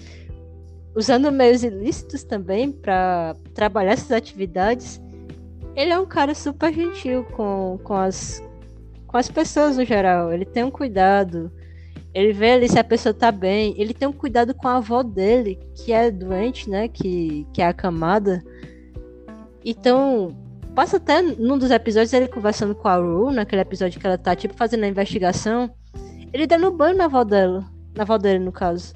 usando 0.95 1.31
meios 1.31 1.63
ilícitos 1.63 2.23
também 2.23 2.71
para 2.71 3.35
trabalhar 3.53 3.91
essas 3.91 4.11
atividades, 4.11 4.99
ele 5.75 5.91
é 5.91 5.99
um 5.99 6.07
cara 6.07 6.33
super 6.33 6.73
gentil 6.73 7.23
com, 7.25 7.79
com, 7.83 7.93
as, 7.93 8.41
com 9.05 9.15
as 9.15 9.29
pessoas 9.29 9.77
no 9.77 9.85
geral. 9.85 10.33
Ele 10.33 10.43
tem 10.45 10.63
um 10.63 10.71
cuidado. 10.71 11.51
Ele 12.11 12.33
vê 12.33 12.53
ali 12.53 12.67
se 12.67 12.79
a 12.79 12.83
pessoa 12.83 13.13
tá 13.13 13.31
bem. 13.31 13.75
Ele 13.77 13.93
tem 13.93 14.07
um 14.07 14.13
cuidado 14.13 14.55
com 14.55 14.67
a 14.67 14.77
avó 14.77 15.03
dele, 15.03 15.59
que 15.75 15.93
é 15.93 16.09
doente, 16.09 16.67
né? 16.67 16.87
Que, 16.87 17.45
que 17.53 17.61
é 17.61 17.67
acamada. 17.67 18.43
Então, 19.63 20.35
passa 20.77 20.97
até 20.97 21.23
num 21.23 21.57
dos 21.57 21.71
episódios 21.71 22.13
ele 22.13 22.27
conversando 22.27 22.75
com 22.75 22.87
a 22.87 22.97
Ru, 22.97 23.31
naquele 23.31 23.63
episódio 23.63 23.99
que 23.99 24.05
ela 24.05 24.15
tá, 24.15 24.35
tipo, 24.35 24.53
fazendo 24.53 24.83
a 24.83 24.87
investigação. 24.87 25.71
Ele 26.31 26.45
dando 26.45 26.69
banho 26.69 26.95
na 26.95 27.05
avó 27.05 27.23
dela. 27.23 27.65
Na 27.95 28.03
avó 28.03 28.15
dele, 28.15 28.37
no 28.37 28.51
caso. 28.51 28.93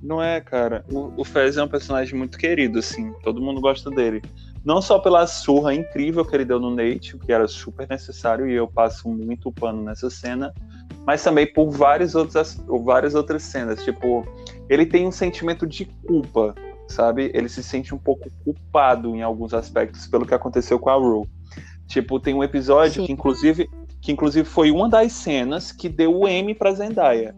Não 0.00 0.22
é, 0.22 0.40
cara. 0.40 0.84
O, 0.92 1.12
o 1.16 1.24
Fez 1.24 1.56
é 1.56 1.62
um 1.64 1.66
personagem 1.66 2.16
muito 2.16 2.38
querido, 2.38 2.78
assim. 2.78 3.12
Todo 3.24 3.40
mundo 3.40 3.60
gosta 3.60 3.90
dele. 3.90 4.22
Não 4.64 4.80
só 4.80 5.00
pela 5.00 5.26
surra 5.26 5.74
incrível 5.74 6.24
que 6.24 6.36
ele 6.36 6.44
deu 6.44 6.60
no 6.60 6.70
Nate, 6.70 7.18
que 7.18 7.32
era 7.32 7.48
super 7.48 7.88
necessário, 7.88 8.48
e 8.48 8.54
eu 8.54 8.68
passo 8.68 9.08
muito 9.08 9.50
pano 9.50 9.82
nessa 9.82 10.08
cena, 10.08 10.54
mas 11.04 11.20
também 11.20 11.52
por 11.52 11.68
várias 11.68 12.14
outras, 12.14 12.62
várias 12.84 13.16
outras 13.16 13.42
cenas. 13.42 13.82
Tipo, 13.82 14.24
ele 14.68 14.86
tem 14.86 15.04
um 15.04 15.10
sentimento 15.10 15.66
de 15.66 15.86
culpa 16.06 16.54
sabe? 16.88 17.30
Ele 17.34 17.48
se 17.48 17.62
sente 17.62 17.94
um 17.94 17.98
pouco 17.98 18.30
culpado 18.44 19.14
em 19.14 19.22
alguns 19.22 19.54
aspectos 19.54 20.06
pelo 20.06 20.26
que 20.26 20.34
aconteceu 20.34 20.78
com 20.78 20.90
a 20.90 20.94
Rue. 20.94 21.28
Tipo, 21.86 22.18
tem 22.18 22.34
um 22.34 22.42
episódio 22.42 23.02
Sim. 23.02 23.06
que 23.06 23.12
inclusive 23.12 23.68
que 24.00 24.12
inclusive 24.12 24.48
foi 24.48 24.70
uma 24.70 24.88
das 24.88 25.12
cenas 25.12 25.72
que 25.72 25.88
deu 25.88 26.16
o 26.16 26.28
M 26.28 26.54
para 26.54 26.72
Zendaya. 26.72 27.34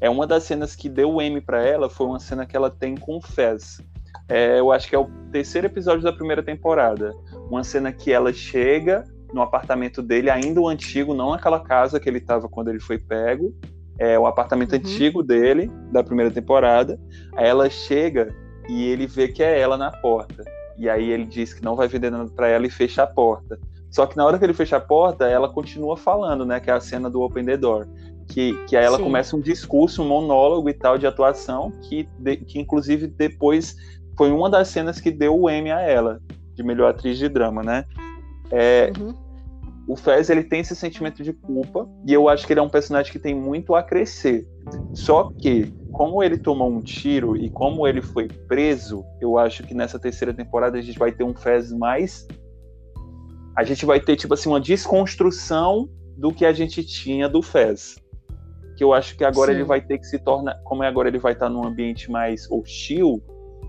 É 0.00 0.10
uma 0.10 0.26
das 0.26 0.42
cenas 0.42 0.76
que 0.76 0.88
deu 0.88 1.14
o 1.14 1.22
M 1.22 1.40
para 1.40 1.64
ela, 1.64 1.88
foi 1.88 2.06
uma 2.06 2.20
cena 2.20 2.44
que 2.44 2.56
ela 2.56 2.70
tem 2.70 2.94
com 2.94 3.20
Fez. 3.22 3.80
É, 4.28 4.58
eu 4.58 4.70
acho 4.70 4.88
que 4.88 4.94
é 4.94 4.98
o 4.98 5.08
terceiro 5.30 5.66
episódio 5.66 6.02
da 6.02 6.12
primeira 6.12 6.42
temporada. 6.42 7.12
Uma 7.50 7.64
cena 7.64 7.92
que 7.92 8.12
ela 8.12 8.32
chega 8.32 9.04
no 9.32 9.42
apartamento 9.42 10.02
dele, 10.02 10.30
ainda 10.30 10.60
o 10.60 10.68
antigo, 10.68 11.14
não 11.14 11.32
aquela 11.32 11.60
casa 11.60 11.98
que 11.98 12.08
ele 12.08 12.18
estava 12.18 12.48
quando 12.48 12.68
ele 12.68 12.80
foi 12.80 12.98
pego. 12.98 13.54
É 13.98 14.18
o 14.18 14.26
apartamento 14.26 14.72
uhum. 14.72 14.78
antigo 14.78 15.22
dele, 15.22 15.70
da 15.90 16.02
primeira 16.02 16.30
temporada. 16.30 16.98
Aí 17.36 17.46
ela 17.46 17.70
chega 17.70 18.34
e 18.68 18.84
ele 18.84 19.06
vê 19.06 19.28
que 19.28 19.42
é 19.42 19.58
ela 19.58 19.76
na 19.76 19.90
porta. 19.90 20.44
E 20.76 20.88
aí 20.88 21.10
ele 21.10 21.24
diz 21.24 21.52
que 21.52 21.62
não 21.62 21.76
vai 21.76 21.86
vender 21.86 22.10
nada 22.10 22.28
para 22.30 22.48
ela 22.48 22.66
e 22.66 22.70
fecha 22.70 23.02
a 23.02 23.06
porta. 23.06 23.58
Só 23.90 24.06
que 24.06 24.16
na 24.16 24.24
hora 24.24 24.38
que 24.38 24.44
ele 24.44 24.52
fecha 24.52 24.76
a 24.76 24.80
porta, 24.80 25.26
ela 25.26 25.48
continua 25.48 25.96
falando, 25.96 26.44
né? 26.44 26.58
Que 26.58 26.70
é 26.70 26.74
a 26.74 26.80
cena 26.80 27.08
do 27.08 27.22
Open 27.22 27.44
the 27.44 27.56
Door. 27.56 27.86
Que, 28.26 28.54
que 28.66 28.76
aí 28.76 28.84
ela 28.84 28.96
Sim. 28.96 29.04
começa 29.04 29.36
um 29.36 29.40
discurso, 29.40 30.02
um 30.02 30.08
monólogo 30.08 30.68
e 30.68 30.74
tal 30.74 30.98
de 30.98 31.06
atuação, 31.06 31.70
que, 31.82 32.08
de, 32.18 32.38
que 32.38 32.58
inclusive 32.58 33.06
depois 33.06 33.76
foi 34.16 34.32
uma 34.32 34.50
das 34.50 34.68
cenas 34.68 35.00
que 35.00 35.10
deu 35.10 35.38
o 35.38 35.48
M 35.48 35.70
a 35.70 35.80
ela, 35.80 36.20
de 36.54 36.62
melhor 36.62 36.90
atriz 36.90 37.18
de 37.18 37.28
drama, 37.28 37.62
né? 37.62 37.84
É, 38.50 38.92
uhum. 38.98 39.14
O 39.86 39.96
Fez 39.96 40.30
ele 40.30 40.42
tem 40.42 40.60
esse 40.60 40.74
sentimento 40.74 41.22
de 41.22 41.32
culpa, 41.32 41.88
e 42.06 42.12
eu 42.12 42.28
acho 42.28 42.46
que 42.46 42.52
ele 42.52 42.60
é 42.60 42.62
um 42.62 42.68
personagem 42.68 43.12
que 43.12 43.18
tem 43.18 43.34
muito 43.34 43.74
a 43.74 43.82
crescer. 43.82 44.46
Só 44.94 45.30
que 45.38 45.72
como 45.92 46.22
ele 46.22 46.38
tomou 46.38 46.70
um 46.70 46.80
tiro 46.80 47.36
e 47.36 47.50
como 47.50 47.86
ele 47.86 48.02
foi 48.02 48.26
preso, 48.26 49.04
eu 49.20 49.38
acho 49.38 49.62
que 49.62 49.74
nessa 49.74 49.98
terceira 49.98 50.32
temporada 50.34 50.78
a 50.78 50.82
gente 50.82 50.98
vai 50.98 51.12
ter 51.12 51.22
um 51.22 51.34
Fez 51.34 51.70
mais. 51.72 52.26
A 53.56 53.62
gente 53.62 53.86
vai 53.86 54.00
ter, 54.00 54.16
tipo 54.16 54.34
assim, 54.34 54.48
uma 54.48 54.60
desconstrução 54.60 55.88
do 56.16 56.32
que 56.32 56.44
a 56.44 56.52
gente 56.52 56.82
tinha 56.82 57.28
do 57.28 57.42
Fez. 57.42 57.96
Que 58.76 58.82
eu 58.82 58.92
acho 58.92 59.16
que 59.16 59.24
agora 59.24 59.52
Sim. 59.52 59.58
ele 59.58 59.64
vai 59.64 59.80
ter 59.80 59.98
que 59.98 60.06
se 60.06 60.18
tornar. 60.18 60.54
Como 60.64 60.82
é 60.82 60.88
agora 60.88 61.08
ele 61.08 61.18
vai 61.18 61.34
estar 61.34 61.48
num 61.48 61.64
ambiente 61.64 62.10
mais 62.10 62.50
hostil, 62.50 63.22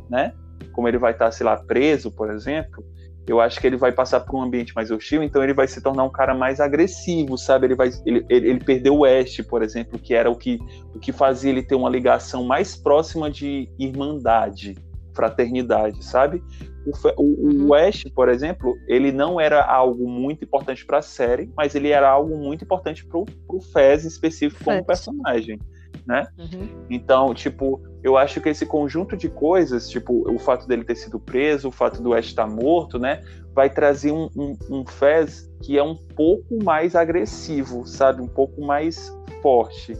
né? 0.10 0.34
Como 0.72 0.88
ele 0.88 0.98
vai 0.98 1.12
estar, 1.12 1.30
sei 1.32 1.46
lá, 1.46 1.58
preso, 1.58 2.10
por 2.10 2.32
exemplo. 2.32 2.84
Eu 3.28 3.40
acho 3.42 3.60
que 3.60 3.66
ele 3.66 3.78
vai 3.78 3.92
passar 3.92 4.20
por 4.20 4.36
um 4.36 4.44
ambiente 4.44 4.74
mais 4.76 4.92
hostil, 4.92 5.24
então 5.24 5.44
ele 5.44 5.54
vai 5.54 5.68
se 5.68 5.82
tornar 5.82 6.04
um 6.04 6.10
cara 6.10 6.34
mais 6.34 6.60
agressivo, 6.60 7.38
sabe? 7.38 7.68
Ele 7.68 7.76
vai 7.76 7.90
ele, 8.06 8.26
ele, 8.30 8.50
ele 8.50 8.60
perdeu 8.60 8.98
o 8.98 9.06
Ash, 9.06 9.42
por 9.48 9.64
exemplo, 9.64 9.98
que 9.98 10.14
era 10.14 10.30
o 10.30 10.36
que, 10.36 10.60
o 10.94 11.00
que 11.00 11.12
fazia 11.12 11.50
ele 11.50 11.64
ter 11.64 11.76
uma 11.76 11.90
ligação 11.90 12.44
mais 12.44 12.76
próxima 12.76 13.30
de 13.30 13.70
irmandade, 13.80 14.76
fraternidade, 15.14 16.04
sabe? 16.06 16.44
O, 16.86 16.92
o, 17.20 17.24
uhum. 17.24 17.68
o 17.70 17.74
Ash, 17.74 18.04
por 18.16 18.30
exemplo, 18.30 18.76
ele 18.88 19.12
não 19.12 19.40
era 19.40 19.66
algo 19.66 20.08
muito 20.08 20.46
importante 20.46 20.86
para 20.86 21.00
a 21.00 21.02
série, 21.02 21.52
mas 21.58 21.74
ele 21.74 21.90
era 21.90 22.08
algo 22.08 22.38
muito 22.38 22.64
importante 22.64 23.04
para 23.06 23.18
o 23.18 23.62
Fez 23.74 24.06
específico 24.06 24.64
como 24.64 24.86
personagem 24.86 25.58
né? 26.06 26.28
Uhum. 26.38 26.86
Então, 26.90 27.34
tipo, 27.34 27.82
eu 28.06 28.16
acho 28.16 28.40
que 28.40 28.50
esse 28.50 28.68
conjunto 28.68 29.18
de 29.18 29.28
coisas, 29.28 29.90
tipo, 29.90 30.32
o 30.32 30.38
fato 30.38 30.68
dele 30.68 30.84
ter 30.84 30.94
sido 30.94 31.20
preso, 31.20 31.70
o 31.70 31.72
fato 31.72 32.04
do 32.04 32.14
Ash 32.14 32.28
estar 32.28 32.46
morto, 32.46 33.00
né, 33.00 33.24
vai 33.52 33.68
trazer 33.68 34.12
um, 34.12 34.30
um, 34.38 34.56
um 34.70 34.86
Fez 34.86 35.52
que 35.64 35.76
é 35.76 35.82
um 35.82 35.96
pouco 35.96 36.64
mais 36.64 36.96
agressivo, 36.96 37.84
sabe? 37.88 38.22
Um 38.22 38.28
pouco 38.28 38.64
mais 38.64 39.12
forte. 39.42 39.98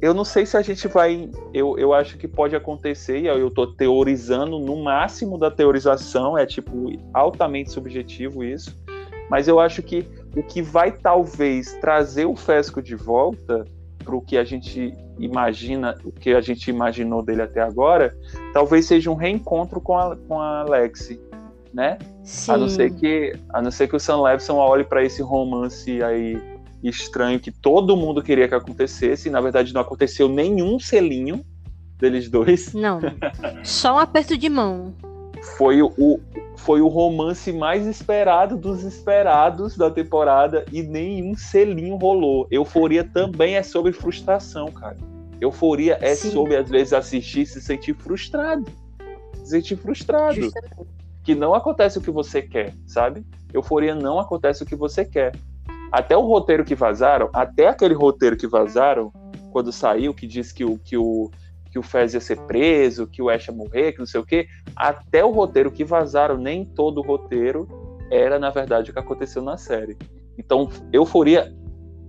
Eu 0.00 0.14
não 0.14 0.24
sei 0.24 0.46
se 0.46 0.56
a 0.56 0.62
gente 0.62 0.86
vai. 0.86 1.28
Eu, 1.52 1.76
eu 1.76 1.92
acho 1.92 2.16
que 2.16 2.28
pode 2.28 2.54
acontecer, 2.54 3.18
e 3.18 3.26
eu 3.26 3.48
estou 3.48 3.66
teorizando 3.74 4.60
no 4.60 4.76
máximo 4.76 5.36
da 5.36 5.50
teorização, 5.50 6.38
é 6.38 6.46
tipo 6.46 6.92
altamente 7.12 7.72
subjetivo 7.72 8.44
isso. 8.44 8.76
Mas 9.28 9.48
eu 9.48 9.58
acho 9.58 9.82
que 9.82 10.06
o 10.36 10.44
que 10.44 10.62
vai 10.62 10.92
talvez 10.92 11.72
trazer 11.80 12.26
o 12.26 12.36
Fesco 12.36 12.80
de 12.80 12.94
volta 12.94 13.64
para 14.08 14.16
o 14.16 14.22
que 14.22 14.38
a 14.38 14.44
gente 14.44 14.94
imagina, 15.18 15.94
o 16.02 16.10
que 16.10 16.30
a 16.30 16.40
gente 16.40 16.70
imaginou 16.70 17.22
dele 17.22 17.42
até 17.42 17.60
agora, 17.60 18.16
talvez 18.54 18.86
seja 18.86 19.10
um 19.10 19.14
reencontro 19.14 19.82
com 19.82 19.98
a, 19.98 20.16
com 20.16 20.40
a 20.40 20.64
Lexi, 20.64 21.20
né? 21.74 21.98
Sim. 22.24 22.52
A 22.52 22.56
não 22.56 22.68
ser 22.70 22.90
que 22.94 23.38
a 23.50 23.60
não 23.60 23.70
ser 23.70 23.86
que 23.86 23.94
o 23.94 24.00
Sam 24.00 24.22
Levinson 24.22 24.56
olhe 24.56 24.82
para 24.82 25.04
esse 25.04 25.20
romance 25.20 26.02
aí 26.02 26.40
estranho 26.82 27.38
que 27.38 27.50
todo 27.50 27.98
mundo 27.98 28.22
queria 28.22 28.48
que 28.48 28.54
acontecesse, 28.54 29.28
e 29.28 29.30
na 29.30 29.42
verdade 29.42 29.74
não 29.74 29.82
aconteceu 29.82 30.26
nenhum 30.26 30.78
selinho 30.78 31.44
deles 31.98 32.30
dois. 32.30 32.72
Não. 32.72 33.00
Só 33.62 33.96
um 33.96 33.98
aperto 33.98 34.38
de 34.38 34.48
mão. 34.48 34.94
Foi 35.58 35.82
o, 35.82 36.18
foi 36.68 36.82
o 36.82 36.88
romance 36.88 37.50
mais 37.50 37.86
esperado 37.86 38.54
dos 38.54 38.84
esperados 38.84 39.74
da 39.74 39.90
temporada 39.90 40.66
e 40.70 40.82
nenhum 40.82 41.34
selinho 41.34 41.96
rolou. 41.96 42.46
Euforia 42.50 43.02
também 43.02 43.54
é 43.54 43.62
sobre 43.62 43.90
frustração, 43.90 44.66
cara. 44.66 44.98
Euforia 45.40 45.96
é 46.02 46.14
Sim. 46.14 46.30
sobre, 46.30 46.56
às 46.56 46.68
vezes, 46.68 46.92
assistir 46.92 47.40
e 47.40 47.46
se 47.46 47.62
sentir 47.62 47.94
frustrado. 47.94 48.66
Se 49.36 49.46
sentir 49.46 49.76
frustrado. 49.76 50.34
Justamente. 50.34 50.74
Que 51.24 51.34
não 51.34 51.54
acontece 51.54 51.96
o 51.96 52.02
que 52.02 52.10
você 52.10 52.42
quer, 52.42 52.74
sabe? 52.86 53.24
Euforia 53.54 53.94
não 53.94 54.20
acontece 54.20 54.62
o 54.62 54.66
que 54.66 54.76
você 54.76 55.06
quer. 55.06 55.34
Até 55.90 56.18
o 56.18 56.26
roteiro 56.26 56.66
que 56.66 56.74
vazaram, 56.74 57.30
até 57.32 57.68
aquele 57.68 57.94
roteiro 57.94 58.36
que 58.36 58.46
vazaram, 58.46 59.10
quando 59.50 59.72
saiu, 59.72 60.12
que 60.12 60.26
diz 60.26 60.52
que 60.52 60.66
o, 60.66 60.76
que 60.76 60.98
o 60.98 61.30
que 61.70 61.78
o 61.78 61.82
Fez 61.82 62.14
ia 62.14 62.20
ser 62.20 62.38
preso, 62.42 63.06
que 63.06 63.22
o 63.22 63.28
Ash 63.28 63.46
ia 63.46 63.54
morrer, 63.54 63.92
que 63.92 63.98
não 63.98 64.06
sei 64.06 64.20
o 64.20 64.24
quê. 64.24 64.46
Até 64.74 65.24
o 65.24 65.30
roteiro 65.30 65.70
que 65.70 65.84
vazaram, 65.84 66.36
nem 66.36 66.64
todo 66.64 66.98
o 66.98 67.02
roteiro 67.02 67.68
era, 68.10 68.38
na 68.38 68.50
verdade, 68.50 68.90
o 68.90 68.92
que 68.92 68.98
aconteceu 68.98 69.42
na 69.42 69.56
série. 69.56 69.96
Então, 70.36 70.68
euforia 70.92 71.52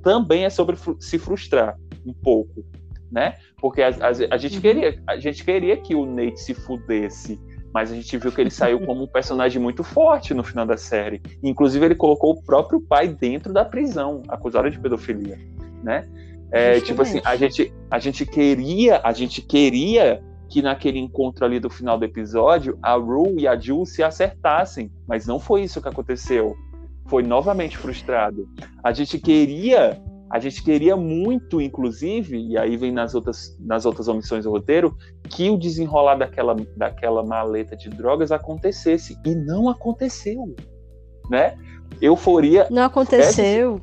também 0.02 0.46
é 0.46 0.50
sobre 0.50 0.78
se 1.00 1.18
frustrar 1.18 1.78
um 2.06 2.14
pouco, 2.14 2.64
né? 3.12 3.38
Porque 3.60 3.82
a, 3.82 3.90
a, 3.90 4.36
a 4.36 4.38
gente, 4.38 4.56
uhum. 4.56 4.62
queria, 4.62 5.02
a 5.08 5.18
gente 5.18 5.44
queria 5.44 5.78
que 5.78 5.96
o 5.96 6.06
Nate 6.06 6.40
se 6.40 6.54
fudesse, 6.54 7.40
mas 7.74 7.92
a 7.92 7.96
gente 7.96 8.18
viu 8.18 8.32
que 8.32 8.42
ele 8.42 8.50
saiu 8.50 8.80
como 8.86 9.04
um 9.04 9.08
personagem 9.08 9.62
muito 9.62 9.84
forte 9.84 10.34
no 10.34 10.44
final 10.44 10.66
da 10.66 10.78
série. 10.78 11.22
Inclusive, 11.44 11.86
ele 11.86 11.96
colocou 11.96 12.32
o 12.32 12.42
próprio 12.44 12.80
pai 12.82 13.08
dentro 13.08 13.54
da 13.54 13.66
prisão, 13.66 14.24
acusado 14.28 14.70
de 14.70 14.80
pedofilia, 14.80 15.38
né? 15.84 16.08
É, 16.52 16.80
tipo 16.82 17.02
assim, 17.02 17.22
a 17.24 17.36
gente, 17.36 17.72
a 17.92 18.00
gente 18.00 18.26
queria, 18.26 19.02
a 19.04 19.14
gente 19.14 19.42
queria 19.42 20.22
que 20.50 20.62
naquele 20.62 20.98
encontro 20.98 21.46
ali 21.46 21.60
do 21.60 21.70
final 21.70 21.98
do 21.98 22.06
episódio, 22.06 22.78
a 22.82 22.94
Rue 22.96 23.36
e 23.42 23.48
a 23.48 23.56
Jill 23.56 23.86
se 23.86 24.02
acertassem, 24.02 24.92
mas 25.08 25.28
não 25.28 25.40
foi 25.40 25.62
isso 25.62 25.82
que 25.82 25.88
aconteceu. 25.88 26.56
Foi 27.08 27.22
novamente 27.22 27.78
frustrado. 27.78 28.50
A 28.84 28.92
gente 28.92 29.20
queria, 29.20 30.02
a 30.32 30.40
gente 30.40 30.64
queria 30.64 30.96
muito, 30.96 31.62
inclusive, 31.62 32.38
e 32.38 32.58
aí 32.58 32.76
vem 32.78 32.92
nas 32.92 33.14
outras, 33.14 33.56
nas 33.60 33.86
outras 33.86 34.08
omissões 34.08 34.44
do 34.44 34.50
roteiro, 34.50 34.98
que 35.30 35.52
o 35.52 35.58
desenrolar 35.58 36.16
daquela, 36.16 36.56
daquela 36.76 37.24
maleta 37.24 37.78
de 37.78 37.90
drogas 37.90 38.32
acontecesse 38.32 39.20
e 39.24 39.36
não 39.36 39.70
aconteceu, 39.70 40.56
né? 41.30 41.56
Euforia. 42.02 42.68
Não 42.72 42.84
aconteceu. 42.84 43.80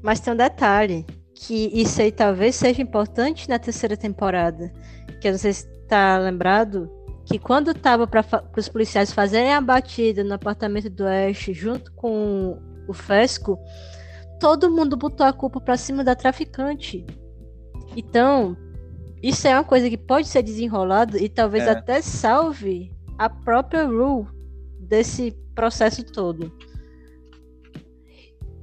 Mas 0.00 0.20
tem 0.20 0.32
um 0.32 0.36
detalhe 0.36 1.04
que 1.36 1.70
isso 1.78 2.00
aí 2.00 2.10
talvez 2.10 2.56
seja 2.56 2.80
importante 2.80 3.48
na 3.48 3.58
terceira 3.58 3.96
temporada. 3.96 4.72
Que 5.20 5.28
eu 5.28 5.32
não 5.32 5.38
sei 5.38 5.52
se 5.52 5.68
está 5.82 6.18
lembrado, 6.18 6.90
que 7.26 7.38
quando 7.38 7.74
tava 7.74 8.06
para 8.06 8.24
os 8.56 8.68
policiais 8.68 9.12
fazerem 9.12 9.52
a 9.52 9.60
batida 9.60 10.24
no 10.24 10.34
apartamento 10.34 10.88
do 10.88 11.04
Ash 11.06 11.50
junto 11.52 11.92
com 11.92 12.58
o 12.88 12.92
Fesco, 12.92 13.58
todo 14.40 14.70
mundo 14.70 14.96
botou 14.96 15.26
a 15.26 15.32
culpa 15.32 15.60
para 15.60 15.76
cima 15.76 16.02
da 16.02 16.14
traficante. 16.14 17.04
Então, 17.94 18.56
isso 19.22 19.46
é 19.46 19.54
uma 19.54 19.64
coisa 19.64 19.90
que 19.90 19.98
pode 19.98 20.28
ser 20.28 20.42
desenrolado 20.42 21.18
e 21.18 21.28
talvez 21.28 21.64
é. 21.64 21.70
até 21.70 22.00
salve 22.00 22.90
a 23.18 23.28
própria 23.28 23.84
Rule 23.84 24.26
desse 24.80 25.32
processo 25.54 26.02
todo. 26.04 26.52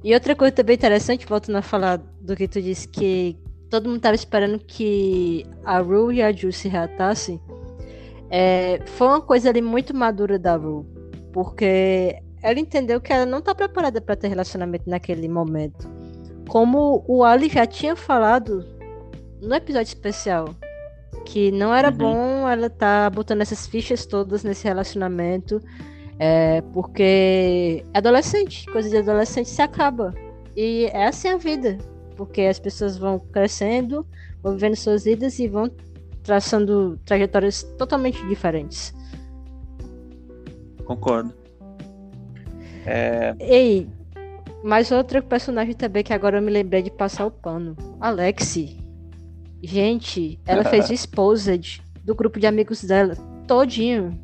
E 0.04 0.12
outra 0.12 0.36
coisa 0.36 0.52
também 0.52 0.74
interessante, 0.74 1.24
voltando 1.26 1.56
a 1.56 1.62
falar 1.62 1.96
do 2.20 2.36
que 2.36 2.46
tu 2.46 2.60
disse, 2.60 2.86
que 2.86 3.38
todo 3.70 3.86
mundo 3.86 3.96
estava 3.96 4.14
esperando 4.14 4.58
que 4.58 5.46
a 5.64 5.78
Rue 5.78 6.16
e 6.16 6.22
a 6.22 6.30
Ju 6.30 6.52
se 6.52 6.68
reatassem, 6.68 7.40
é, 8.28 8.82
foi 8.84 9.06
uma 9.06 9.22
coisa 9.22 9.48
ali 9.48 9.62
muito 9.62 9.96
madura 9.96 10.38
da 10.38 10.56
Rue, 10.56 10.84
porque 11.32 12.20
ela 12.42 12.60
entendeu 12.60 13.00
que 13.00 13.14
ela 13.14 13.24
não 13.24 13.38
está 13.38 13.54
preparada 13.54 13.98
para 13.98 14.14
ter 14.14 14.28
relacionamento 14.28 14.90
naquele 14.90 15.26
momento. 15.26 15.88
Como 16.48 17.02
o 17.08 17.24
Ali 17.24 17.48
já 17.48 17.66
tinha 17.66 17.96
falado 17.96 18.62
no 19.40 19.54
episódio 19.54 19.88
especial, 19.88 20.54
que 21.24 21.50
não 21.50 21.74
era 21.74 21.88
uhum. 21.88 21.96
bom 21.96 22.48
ela 22.48 22.66
estar 22.66 23.04
tá 23.04 23.10
botando 23.10 23.40
essas 23.40 23.66
fichas 23.66 24.04
todas 24.04 24.44
nesse 24.44 24.64
relacionamento 24.68 25.62
é, 26.18 26.60
porque 26.72 27.84
adolescente, 27.92 28.66
coisa 28.66 28.88
de 28.88 28.98
adolescente 28.98 29.48
se 29.48 29.62
acaba. 29.62 30.14
E 30.56 30.86
é 30.92 31.06
assim 31.06 31.28
a 31.28 31.36
vida. 31.36 31.78
Porque 32.16 32.42
as 32.42 32.58
pessoas 32.58 32.96
vão 32.96 33.18
crescendo, 33.18 34.06
vão 34.42 34.54
vivendo 34.54 34.76
suas 34.76 35.04
vidas 35.04 35.38
e 35.38 35.48
vão 35.48 35.70
traçando 36.22 36.98
trajetórias 37.04 37.62
totalmente 37.76 38.24
diferentes. 38.28 38.94
Concordo. 40.84 41.34
É... 42.86 43.34
Ei, 43.40 43.88
mais 44.62 44.92
outra 44.92 45.20
personagem 45.20 45.74
também 45.74 46.04
que 46.04 46.12
agora 46.12 46.38
eu 46.38 46.42
me 46.42 46.50
lembrei 46.50 46.82
de 46.82 46.90
passar 46.90 47.26
o 47.26 47.30
pano. 47.30 47.76
Alexi. 48.00 48.78
Gente, 49.62 50.38
ela 50.46 50.62
fez 50.64 50.88
Exposed 50.92 51.82
do 52.04 52.14
grupo 52.14 52.38
de 52.38 52.46
amigos 52.46 52.84
dela, 52.84 53.16
todinho 53.46 54.23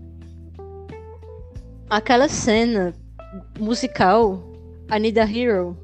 aquela 1.90 2.28
cena 2.28 2.94
musical, 3.58 4.40
I 4.90 5.00
Need 5.00 5.18
a 5.18 5.24
Hero. 5.24 5.76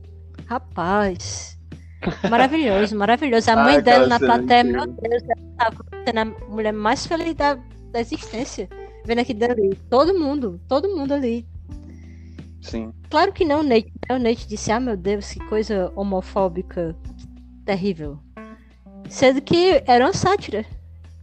Rapaz. 0.47 1.59
Maravilhoso, 2.31 2.95
maravilhoso. 2.97 3.51
A 3.51 3.57
mãe 3.57 3.83
dela 3.83 4.07
na 4.07 4.19
plateia, 4.19 4.63
meu 4.63 4.87
Deus, 4.87 5.23
ela 5.25 5.55
tava 5.59 5.85
sendo 6.05 6.19
a 6.21 6.25
mulher 6.49 6.73
mais 6.73 7.05
feliz 7.05 7.35
da, 7.35 7.55
da 7.91 8.01
existência. 8.01 8.69
Vendo 9.05 9.21
aqui 9.21 9.35
dali. 9.35 9.75
Todo 9.91 10.17
mundo, 10.17 10.61
todo 10.69 10.95
mundo 10.95 11.13
ali. 11.13 11.45
Sim. 12.61 12.93
Claro 13.11 13.33
que 13.33 13.45
não, 13.45 13.63
Nate. 13.63 13.93
O 14.11 14.19
Nate 14.19 14.47
disse, 14.47 14.71
ah, 14.71 14.79
meu 14.79 14.97
Deus, 14.97 15.33
que 15.33 15.41
coisa 15.49 15.91
homofóbica 15.97 16.95
terrível. 17.65 18.21
Sendo 19.09 19.41
que 19.41 19.83
era 19.87 20.05
uma 20.05 20.13
sátira. 20.13 20.65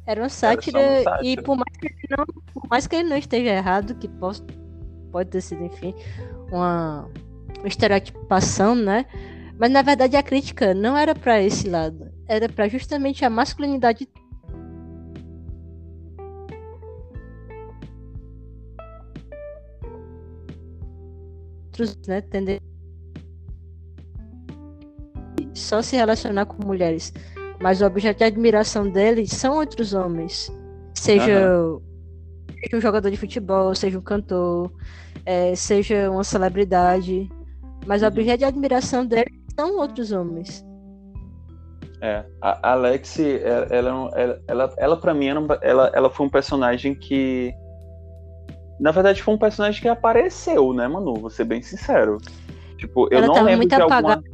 Era 0.05 0.21
uma 0.21 0.29
sátira, 0.29 0.79
era 0.79 0.97
uma 0.99 1.03
sátira. 1.03 1.25
e 1.25 1.41
por 1.41 1.55
mais, 1.55 1.95
não, 2.09 2.25
por 2.53 2.69
mais 2.69 2.87
que 2.87 2.95
ele 2.97 3.09
não 3.09 3.15
esteja 3.15 3.51
errado, 3.51 3.95
que 3.95 4.07
posso 4.07 4.43
pode 5.13 5.29
ter 5.29 5.41
sido, 5.41 5.63
enfim, 5.63 5.93
uma, 6.51 7.07
estereotipação, 7.63 8.75
né? 8.75 9.05
Mas 9.57 9.71
na 9.71 9.83
verdade 9.83 10.17
a 10.17 10.23
crítica 10.23 10.73
não 10.73 10.97
era 10.97 11.13
para 11.13 11.41
esse 11.41 11.69
lado, 11.69 12.11
era 12.27 12.49
para 12.49 12.67
justamente 12.67 13.23
a 13.23 13.29
masculinidade 13.29 14.09
né, 22.07 22.21
tender 22.21 22.61
só 25.53 25.81
se 25.81 25.95
relacionar 25.95 26.45
com 26.45 26.65
mulheres, 26.65 27.13
mas 27.61 27.81
o 27.81 27.85
objeto 27.85 28.19
de 28.19 28.23
admiração 28.23 28.89
deles 28.89 29.31
são 29.31 29.55
outros 29.55 29.93
homens, 29.93 30.51
seja 30.93 31.49
uhum. 31.49 31.81
Seja 32.59 32.77
um 32.77 32.81
jogador 32.81 33.09
de 33.09 33.17
futebol, 33.17 33.73
seja 33.75 33.97
um 33.97 34.01
cantor, 34.01 34.71
é, 35.25 35.55
seja 35.55 36.09
uma 36.09 36.23
celebridade. 36.23 37.29
Mas 37.85 38.01
o 38.01 38.05
uhum. 38.05 38.11
objeto 38.11 38.39
de 38.39 38.45
admiração 38.45 39.05
dele 39.05 39.31
são 39.55 39.77
outros 39.77 40.11
homens. 40.11 40.65
É, 42.01 42.25
a 42.41 42.71
Alex, 42.71 43.17
ela, 43.19 43.65
ela, 43.69 44.11
ela, 44.13 44.41
ela, 44.47 44.73
ela 44.77 44.97
para 44.97 45.13
mim, 45.13 45.27
ela, 45.61 45.91
ela 45.93 46.09
foi 46.09 46.25
um 46.25 46.29
personagem 46.29 46.93
que. 46.93 47.53
Na 48.79 48.91
verdade, 48.91 49.23
foi 49.23 49.33
um 49.33 49.37
personagem 49.37 49.81
que 49.81 49.87
apareceu, 49.87 50.73
né, 50.73 50.87
Manu? 50.87 51.13
Vou 51.13 51.29
ser 51.29 51.45
bem 51.45 51.61
sincero. 51.61 52.17
Tipo, 52.77 53.07
eu 53.09 53.19
ela 53.19 53.27
não 53.27 53.33
tava 53.35 53.45
lembro 53.45 53.59
muito 53.59 53.69
de 53.69 53.81
apagada 53.81 54.13
alguma. 54.15 54.33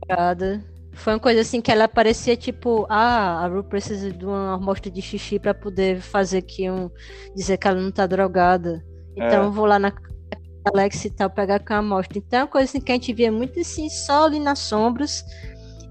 Temporada. 0.00 0.64
Foi 0.98 1.12
uma 1.12 1.20
coisa 1.20 1.42
assim 1.42 1.60
que 1.60 1.70
ela 1.70 1.86
parecia 1.86 2.36
tipo, 2.36 2.84
ah, 2.90 3.44
a 3.44 3.46
Ru 3.46 3.62
precisa 3.62 4.10
de 4.10 4.24
uma 4.24 4.54
amostra 4.54 4.90
de 4.90 5.00
xixi 5.00 5.38
para 5.38 5.54
poder 5.54 6.00
fazer 6.00 6.42
que 6.42 6.68
um 6.68 6.90
dizer 7.36 7.56
que 7.56 7.68
ela 7.68 7.80
não 7.80 7.92
tá 7.92 8.04
drogada. 8.04 8.84
Então 9.16 9.46
é. 9.46 9.50
vou 9.50 9.64
lá 9.64 9.78
na 9.78 9.92
Alex 10.64 11.04
e 11.04 11.10
tal 11.10 11.30
pegar 11.30 11.60
com 11.60 11.72
a 11.72 11.78
amostra. 11.78 12.18
Então 12.18 12.40
é 12.40 12.42
uma 12.42 12.48
coisa 12.48 12.64
assim 12.64 12.80
que 12.80 12.90
a 12.90 12.96
gente 12.96 13.12
via 13.12 13.30
muito 13.30 13.60
assim, 13.60 13.88
só 13.88 14.26
ali 14.26 14.40
nas 14.40 14.58
sombras. 14.58 15.24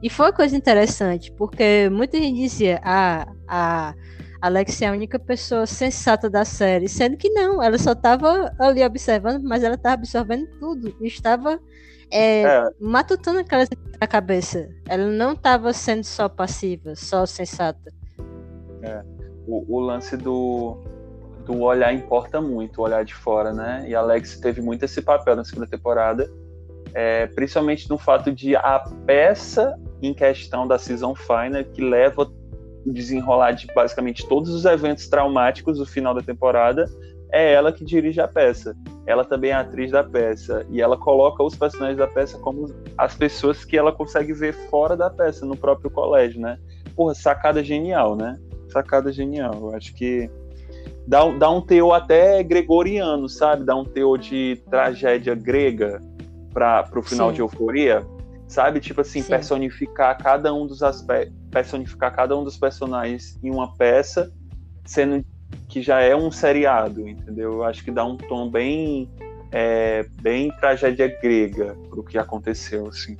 E 0.03 0.09
foi 0.09 0.25
uma 0.25 0.33
coisa 0.33 0.55
interessante, 0.57 1.31
porque 1.31 1.89
muita 1.89 2.17
gente 2.17 2.41
dizia, 2.41 2.81
ah, 2.83 3.27
a 3.47 3.95
Alex 4.41 4.81
é 4.81 4.87
a 4.87 4.91
única 4.91 5.17
pessoa 5.17 5.65
sensata 5.65 6.29
da 6.29 6.43
série, 6.43 6.89
sendo 6.89 7.15
que 7.15 7.29
não, 7.29 7.63
ela 7.63 7.77
só 7.77 7.93
estava 7.93 8.53
ali 8.59 8.83
observando, 8.83 9.41
mas 9.43 9.63
ela 9.63 9.75
estava 9.75 9.95
absorvendo 9.95 10.47
tudo. 10.59 10.93
E 10.99 11.07
estava 11.07 11.59
é, 12.11 12.41
é. 12.43 12.69
matutando 12.79 13.39
aquelas 13.39 13.69
na 13.99 14.07
cabeça. 14.07 14.69
Ela 14.87 15.07
não 15.07 15.33
estava 15.33 15.73
sendo 15.73 16.03
só 16.03 16.29
passiva, 16.29 16.95
só 16.95 17.25
sensata. 17.25 17.91
É. 18.81 19.03
O, 19.47 19.77
o, 19.77 19.79
lance 19.79 20.15
do, 20.17 20.77
do 21.45 21.61
olhar 21.61 21.93
importa 21.93 22.41
muito, 22.41 22.79
o 22.79 22.83
olhar 22.83 23.03
de 23.03 23.15
fora, 23.15 23.53
né? 23.53 23.85
E 23.87 23.95
a 23.95 23.99
Alex 23.99 24.39
teve 24.39 24.61
muito 24.61 24.83
esse 24.83 25.01
papel 25.01 25.35
na 25.35 25.43
segunda 25.43 25.67
temporada, 25.67 26.29
é, 26.93 27.27
principalmente 27.27 27.89
no 27.89 27.97
fato 27.97 28.31
de 28.31 28.55
a 28.55 28.79
peça 29.05 29.77
em 30.01 30.13
questão 30.13 30.67
da 30.67 30.77
season 30.77 31.15
final 31.15 31.63
que 31.73 31.81
leva 31.81 32.29
o 32.85 32.93
desenrolar 32.93 33.51
de 33.51 33.67
basicamente 33.73 34.27
todos 34.27 34.49
os 34.49 34.65
eventos 34.65 35.07
traumáticos 35.07 35.77
do 35.77 35.85
final 35.85 36.13
da 36.13 36.21
temporada 36.21 36.85
é 37.31 37.53
ela 37.53 37.71
que 37.71 37.83
dirige 37.83 38.21
a 38.21 38.27
peça. 38.27 38.75
Ela 39.07 39.23
também 39.23 39.51
é 39.51 39.53
atriz 39.53 39.89
da 39.89 40.03
peça. 40.03 40.67
E 40.69 40.81
ela 40.81 40.97
coloca 40.97 41.41
os 41.41 41.55
personagens 41.55 41.97
da 41.97 42.07
peça 42.07 42.37
como 42.39 42.65
as 42.97 43.15
pessoas 43.15 43.63
que 43.63 43.77
ela 43.77 43.93
consegue 43.93 44.33
ver 44.33 44.53
fora 44.69 44.97
da 44.97 45.09
peça, 45.09 45.45
no 45.45 45.55
próprio 45.55 45.89
colégio, 45.89 46.41
né? 46.41 46.59
Porra, 46.93 47.15
sacada 47.15 47.63
genial, 47.63 48.17
né? 48.17 48.37
Sacada 48.69 49.09
genial. 49.09 49.53
Eu 49.61 49.75
acho 49.75 49.95
que 49.95 50.29
dá, 51.07 51.25
dá 51.31 51.49
um 51.49 51.61
teor 51.61 51.93
até 51.93 52.43
gregoriano, 52.43 53.29
sabe? 53.29 53.63
Dá 53.63 53.77
um 53.77 53.85
teor 53.85 54.17
de 54.17 54.61
tragédia 54.69 55.33
grega 55.33 56.03
para 56.53 56.85
o 56.93 57.01
final 57.01 57.29
Sim. 57.29 57.35
de 57.35 57.41
Euforia. 57.41 58.05
Sabe? 58.45 58.81
Tipo 58.81 59.01
assim, 59.01 59.21
Sim. 59.21 59.29
personificar 59.29 60.17
cada 60.21 60.53
um 60.53 60.67
dos 60.67 60.83
aspectos, 60.83 61.33
personificar 61.49 62.13
cada 62.13 62.37
um 62.37 62.43
dos 62.43 62.57
personagens 62.57 63.39
em 63.41 63.49
uma 63.49 63.73
peça, 63.73 64.33
sendo 64.85 65.23
que 65.77 65.81
já 65.83 66.01
é 66.01 66.15
um 66.15 66.31
seriado, 66.31 67.07
entendeu? 67.07 67.53
Eu 67.53 67.63
acho 67.63 67.83
que 67.83 67.91
dá 67.91 68.03
um 68.03 68.17
tom 68.17 68.49
bem, 68.49 69.07
é, 69.51 70.03
bem 70.21 70.51
tragédia 70.59 71.07
grega 71.21 71.75
pro 71.89 72.03
que 72.03 72.17
aconteceu, 72.17 72.87
assim. 72.87 73.15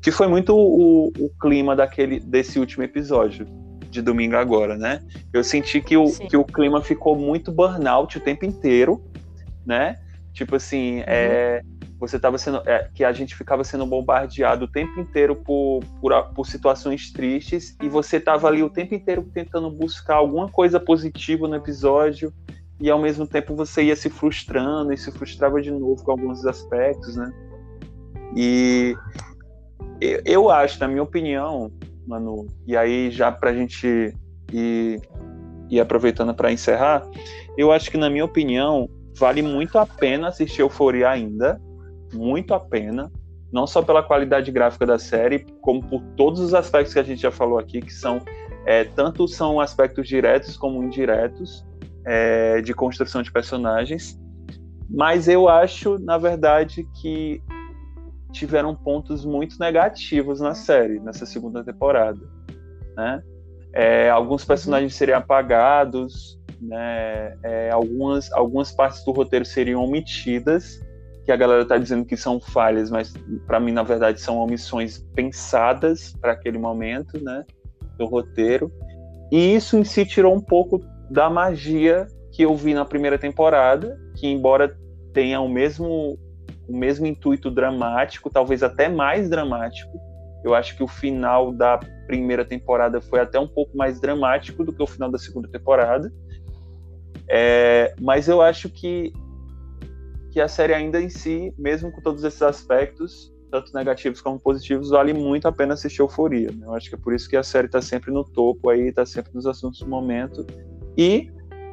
Que 0.00 0.12
foi 0.12 0.28
muito 0.28 0.54
o, 0.56 1.08
o 1.08 1.30
clima 1.40 1.74
daquele, 1.74 2.20
desse 2.20 2.60
último 2.60 2.84
episódio 2.84 3.44
de 3.90 4.00
domingo 4.00 4.36
agora, 4.36 4.76
né? 4.76 5.00
Eu 5.32 5.42
senti 5.42 5.80
que 5.80 5.96
o, 5.96 6.08
que 6.12 6.36
o 6.36 6.44
clima 6.44 6.80
ficou 6.80 7.16
muito 7.16 7.50
burnout 7.50 8.18
o 8.18 8.20
tempo 8.20 8.44
inteiro, 8.44 9.02
né? 9.66 9.96
Tipo 10.36 10.56
assim, 10.56 10.98
uhum. 10.98 11.04
é, 11.06 11.62
você 11.98 12.16
estava 12.16 12.36
sendo 12.36 12.60
é, 12.66 12.90
que 12.94 13.02
a 13.02 13.10
gente 13.10 13.34
ficava 13.34 13.64
sendo 13.64 13.86
bombardeado 13.86 14.66
o 14.66 14.68
tempo 14.68 15.00
inteiro 15.00 15.34
por, 15.34 15.80
por, 15.98 16.12
por 16.34 16.46
situações 16.46 17.10
tristes 17.10 17.74
e 17.82 17.88
você 17.88 18.18
estava 18.18 18.46
ali 18.46 18.62
o 18.62 18.68
tempo 18.68 18.94
inteiro 18.94 19.26
tentando 19.32 19.70
buscar 19.70 20.16
alguma 20.16 20.46
coisa 20.46 20.78
positiva 20.78 21.48
no 21.48 21.56
episódio 21.56 22.30
e 22.78 22.90
ao 22.90 23.00
mesmo 23.00 23.26
tempo 23.26 23.56
você 23.56 23.84
ia 23.84 23.96
se 23.96 24.10
frustrando 24.10 24.92
e 24.92 24.98
se 24.98 25.10
frustrava 25.10 25.58
de 25.62 25.70
novo 25.70 26.04
com 26.04 26.10
alguns 26.10 26.44
aspectos, 26.44 27.16
né? 27.16 27.32
E 28.36 28.94
eu, 29.98 30.20
eu 30.26 30.50
acho, 30.50 30.78
na 30.78 30.86
minha 30.86 31.02
opinião, 31.02 31.72
Manu, 32.06 32.46
e 32.66 32.76
aí 32.76 33.10
já 33.10 33.32
para 33.32 33.48
a 33.48 33.54
gente 33.54 34.14
ir, 34.52 35.00
ir 35.70 35.80
aproveitando 35.80 36.34
para 36.34 36.52
encerrar, 36.52 37.08
eu 37.56 37.72
acho 37.72 37.90
que 37.90 37.96
na 37.96 38.10
minha 38.10 38.26
opinião 38.26 38.86
vale 39.16 39.42
muito 39.42 39.78
a 39.78 39.86
pena 39.86 40.28
assistir 40.28 40.60
Euforia 40.62 41.10
ainda, 41.10 41.60
muito 42.12 42.54
a 42.54 42.60
pena, 42.60 43.10
não 43.52 43.66
só 43.66 43.82
pela 43.82 44.02
qualidade 44.02 44.50
gráfica 44.50 44.84
da 44.84 44.98
série, 44.98 45.46
como 45.60 45.82
por 45.82 46.02
todos 46.16 46.40
os 46.40 46.54
aspectos 46.54 46.92
que 46.92 47.00
a 47.00 47.02
gente 47.02 47.22
já 47.22 47.30
falou 47.30 47.58
aqui, 47.58 47.80
que 47.80 47.92
são 47.92 48.20
é, 48.66 48.84
tanto 48.84 49.28
são 49.28 49.60
aspectos 49.60 50.08
diretos 50.08 50.56
como 50.56 50.82
indiretos 50.82 51.64
é, 52.04 52.60
de 52.60 52.74
construção 52.74 53.22
de 53.22 53.30
personagens. 53.30 54.20
Mas 54.90 55.28
eu 55.28 55.48
acho, 55.48 55.98
na 55.98 56.18
verdade, 56.18 56.84
que 57.00 57.40
tiveram 58.32 58.74
pontos 58.74 59.24
muito 59.24 59.56
negativos 59.58 60.40
na 60.40 60.54
série, 60.54 60.98
nessa 61.00 61.24
segunda 61.24 61.64
temporada. 61.64 62.20
Né? 62.96 63.22
É, 63.72 64.10
alguns 64.10 64.42
uhum. 64.42 64.48
personagens 64.48 64.94
seriam 64.94 65.18
apagados, 65.18 66.38
né? 66.60 67.36
É, 67.42 67.70
algumas, 67.70 68.32
algumas 68.32 68.72
partes 68.72 69.04
do 69.04 69.12
roteiro 69.12 69.44
seriam 69.44 69.82
omitidas, 69.82 70.80
que 71.24 71.32
a 71.32 71.36
galera 71.36 71.62
está 71.62 71.76
dizendo 71.76 72.04
que 72.04 72.16
são 72.16 72.40
falhas, 72.40 72.90
mas 72.90 73.12
para 73.46 73.58
mim, 73.58 73.72
na 73.72 73.82
verdade, 73.82 74.20
são 74.20 74.38
omissões 74.38 74.98
pensadas 75.14 76.14
para 76.20 76.32
aquele 76.32 76.56
momento, 76.56 77.22
né, 77.22 77.44
do 77.98 78.06
roteiro. 78.06 78.70
E 79.32 79.56
isso 79.56 79.76
em 79.76 79.82
si 79.82 80.06
tirou 80.06 80.34
um 80.34 80.40
pouco 80.40 80.80
da 81.10 81.28
magia 81.28 82.06
que 82.32 82.42
eu 82.42 82.54
vi 82.54 82.74
na 82.74 82.84
primeira 82.84 83.18
temporada, 83.18 83.98
que 84.14 84.28
embora 84.28 84.76
tenha 85.12 85.40
o 85.40 85.48
mesmo 85.48 86.18
o 86.68 86.76
mesmo 86.76 87.06
intuito 87.06 87.50
dramático, 87.50 88.28
talvez 88.28 88.62
até 88.62 88.88
mais 88.88 89.30
dramático. 89.30 89.98
Eu 90.44 90.54
acho 90.54 90.76
que 90.76 90.82
o 90.82 90.88
final 90.88 91.52
da 91.52 91.78
primeira 92.06 92.44
temporada 92.44 93.00
foi 93.00 93.20
até 93.20 93.38
um 93.38 93.48
pouco 93.48 93.76
mais 93.76 94.00
dramático 94.00 94.64
do 94.64 94.72
que 94.72 94.82
o 94.82 94.86
final 94.86 95.10
da 95.10 95.18
segunda 95.18 95.48
temporada. 95.48 96.12
É, 97.28 97.94
mas 98.00 98.28
eu 98.28 98.40
acho 98.40 98.68
que 98.68 99.12
que 100.36 100.40
a 100.40 100.48
série 100.48 100.74
ainda 100.74 101.00
em 101.00 101.08
si, 101.08 101.50
mesmo 101.56 101.90
com 101.90 102.02
todos 102.02 102.22
esses 102.22 102.42
aspectos, 102.42 103.32
tanto 103.50 103.72
negativos 103.72 104.20
como 104.20 104.38
positivos, 104.38 104.90
vale 104.90 105.14
muito 105.14 105.48
a 105.48 105.52
pena 105.52 105.72
assistir 105.72 106.02
Euforia. 106.02 106.50
Né? 106.50 106.66
Eu 106.66 106.74
acho 106.74 106.90
que 106.90 106.94
é 106.94 106.98
por 106.98 107.14
isso 107.14 107.26
que 107.26 107.38
a 107.38 107.42
série 107.42 107.68
está 107.68 107.80
sempre 107.80 108.10
no 108.12 108.22
topo 108.22 108.68
aí, 108.68 108.88
está 108.88 109.06
sempre 109.06 109.30
nos 109.34 109.46
assuntos 109.46 109.80
do 109.80 109.88
momento. 109.88 110.46
E 110.94 111.30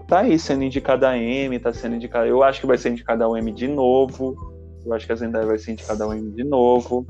tá 0.08 0.20
aí 0.20 0.40
sendo 0.40 0.64
indicada 0.64 1.10
a 1.10 1.18
M, 1.18 1.60
tá 1.60 1.74
sendo 1.74 1.98
indicada. 1.98 2.26
Eu 2.26 2.42
acho 2.42 2.62
que 2.62 2.66
vai 2.66 2.78
ser 2.78 2.92
indicada 2.92 3.26
a 3.26 3.38
M 3.38 3.52
de 3.52 3.68
novo. 3.68 4.34
Eu 4.86 4.94
acho 4.94 5.06
que 5.06 5.12
a 5.12 5.16
Zendaya 5.16 5.46
vai 5.46 5.58
ser 5.58 5.74
indicada 5.74 6.06
a 6.06 6.18
M 6.18 6.32
de 6.32 6.46
novo. 6.46 7.06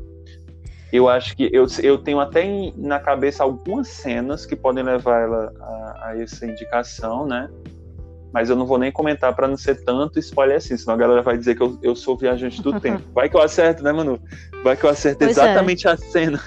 Eu 0.92 1.08
acho 1.08 1.36
que 1.36 1.52
eu, 1.54 1.68
eu 1.84 2.00
tenho 2.00 2.20
até 2.20 2.44
na 2.76 3.00
cabeça 3.00 3.44
algumas 3.44 3.90
cenas 3.90 4.44
que 4.46 4.56
podem 4.56 4.84
levar 4.84 5.22
ela 5.22 5.54
a, 5.60 6.08
a 6.08 6.22
essa 6.22 6.48
indicação, 6.48 7.28
né? 7.28 7.48
Mas 8.34 8.50
eu 8.50 8.56
não 8.56 8.66
vou 8.66 8.80
nem 8.80 8.92
comentar 8.92 9.36
para 9.36 9.48
não 9.48 9.56
ser 9.56 9.84
tanto 9.84 10.18
spoiler 10.18 10.58
assim, 10.58 10.76
senão 10.76 10.96
a 10.96 10.98
galera 10.98 11.22
vai 11.22 11.38
dizer 11.38 11.56
que 11.56 11.62
eu, 11.62 11.78
eu 11.84 11.96
sou 11.96 12.18
viajante 12.18 12.62
do 12.64 12.78
tempo. 12.82 13.04
Vai 13.14 13.30
que 13.30 13.38
eu 13.38 13.42
acerto, 13.42 13.84
né, 13.84 13.92
Manu? 13.92 14.20
Vai 14.64 14.76
que 14.76 14.84
eu 14.84 14.90
acerto 14.90 15.20
pois 15.20 15.38
é. 15.38 15.42
exatamente 15.42 15.88
é. 15.88 15.92
a 15.92 15.98
cena. 15.98 16.44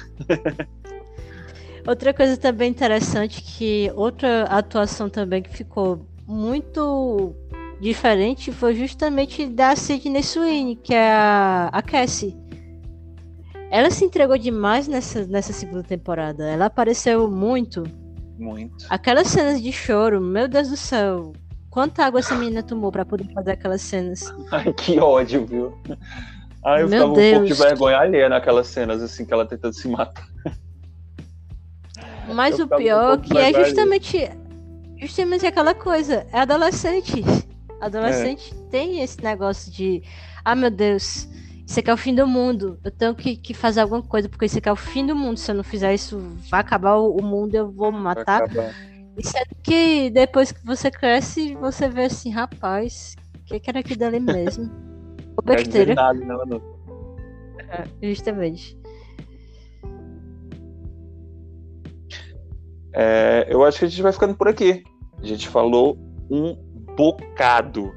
Outra 1.87 2.13
coisa 2.13 2.37
também 2.37 2.69
interessante 2.69 3.41
que 3.41 3.93
outra 3.95 4.43
atuação 4.45 5.09
também 5.09 5.41
que 5.41 5.57
ficou 5.57 6.05
muito 6.27 7.33
diferente 7.81 8.51
foi 8.51 8.75
justamente 8.75 9.47
da 9.47 9.77
Sidney 9.77 10.25
Sweeney, 10.25 10.75
que 10.75 10.93
é 10.93 11.13
a, 11.13 11.71
a 11.73 11.81
Cassie. 11.81 12.37
Ela 13.71 13.93
se 13.93 14.05
entregou 14.05 14.37
demais 14.37 14.89
nessa, 14.89 15.25
nessa 15.27 15.53
segunda 15.53 15.85
temporada. 15.85 16.45
Ela 16.49 16.67
apareceu 16.67 17.31
muito. 17.31 17.85
Muito. 18.37 18.87
Aquelas 18.91 19.29
cenas 19.29 19.63
de 19.63 19.71
choro, 19.71 20.21
meu 20.21 20.49
Deus 20.49 20.69
do 20.69 20.77
céu. 20.77 21.33
Quanta 21.77 22.07
água 22.07 22.21
essa 22.21 22.35
menina 22.35 22.63
tomou 22.63 22.91
pra 22.91 23.05
poder 23.05 23.31
fazer 23.35 23.51
aquelas 23.51 23.83
cenas? 23.83 24.33
Ai, 24.51 24.73
que 24.73 24.99
ódio, 24.99 25.45
viu? 25.45 25.79
Ai, 26.65 26.81
eu 26.81 26.89
Meu 26.89 27.01
ficava 27.01 27.15
Deus. 27.15 27.29
um 27.29 27.33
pouco 27.41 27.47
de 27.49 27.53
vergonha 27.53 27.99
alheia 27.99 28.29
naquelas 28.31 28.69
cenas, 28.69 29.03
assim, 29.03 29.27
que 29.27 29.35
ela 29.35 29.45
tentando 29.45 29.75
se 29.75 29.87
matar. 29.87 30.27
Mas 32.35 32.59
eu 32.59 32.65
o 32.65 32.69
pior 32.71 33.19
um 33.19 33.21
que 33.21 33.37
é 33.37 33.53
justamente, 33.53 34.27
justamente 35.03 35.45
aquela 35.45 35.75
coisa, 35.75 36.27
é 36.33 36.41
adolescente. 36.41 37.23
Adolescente 37.79 38.55
é. 38.55 38.71
tem 38.71 39.03
esse 39.03 39.23
negócio 39.23 39.71
de, 39.71 40.03
ah, 40.43 40.55
meu 40.55 40.71
Deus, 40.71 41.29
isso 41.67 41.79
aqui 41.79 41.91
é 41.91 41.93
o 41.93 41.99
fim 41.99 42.15
do 42.15 42.27
mundo. 42.27 42.81
Eu 42.83 42.91
tenho 42.91 43.15
que, 43.15 43.37
que 43.37 43.53
fazer 43.53 43.83
alguma 43.83 44.03
coisa, 44.03 44.31
porque 44.31 44.47
isso 44.47 44.57
aqui 44.57 44.69
é 44.71 44.73
o 44.73 44.77
fim 44.77 45.05
do 45.05 45.15
mundo. 45.15 45.37
Se 45.37 45.51
eu 45.51 45.55
não 45.55 45.63
fizer 45.63 45.93
isso, 45.93 46.19
vai 46.49 46.61
acabar 46.61 46.95
o, 46.95 47.15
o 47.19 47.23
mundo, 47.23 47.55
eu 47.55 47.71
vou 47.71 47.93
me 47.93 48.01
matar. 48.01 48.49
Isso 48.49 48.96
é 49.19 49.45
que 49.63 50.11
depois 50.11 50.53
que 50.53 50.65
você 50.65 50.91
cresce, 50.91 51.55
você 51.55 51.89
vê 51.89 52.05
assim, 52.05 52.31
rapaz, 52.31 53.17
o 53.37 53.45
que, 53.45 53.61
que 53.61 53.71
era 53.71 53.81
aquilo 53.81 54.01
dali 54.01 54.21
mesmo? 54.21 54.71
Ou 55.37 55.45
besteira. 55.45 55.95
Nada, 55.95 56.19
não, 56.25 56.45
não. 56.45 56.63
É, 57.69 58.13
justamente. 58.13 58.79
É, 62.93 63.47
eu 63.49 63.65
acho 63.65 63.79
que 63.79 63.85
a 63.85 63.89
gente 63.89 64.03
vai 64.03 64.13
ficando 64.13 64.35
por 64.35 64.49
aqui. 64.49 64.83
A 65.21 65.27
gente 65.27 65.49
falou 65.49 65.99
um 66.31 66.55
bocado 66.97 67.93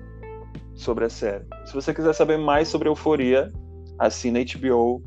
sobre 0.76 1.06
a 1.06 1.10
série. 1.10 1.46
Se 1.66 1.74
você 1.74 1.94
quiser 1.94 2.14
saber 2.14 2.38
mais 2.38 2.68
sobre 2.68 2.90
Euforia, 2.90 3.52
assina 3.98 4.40
HBO. 4.40 5.04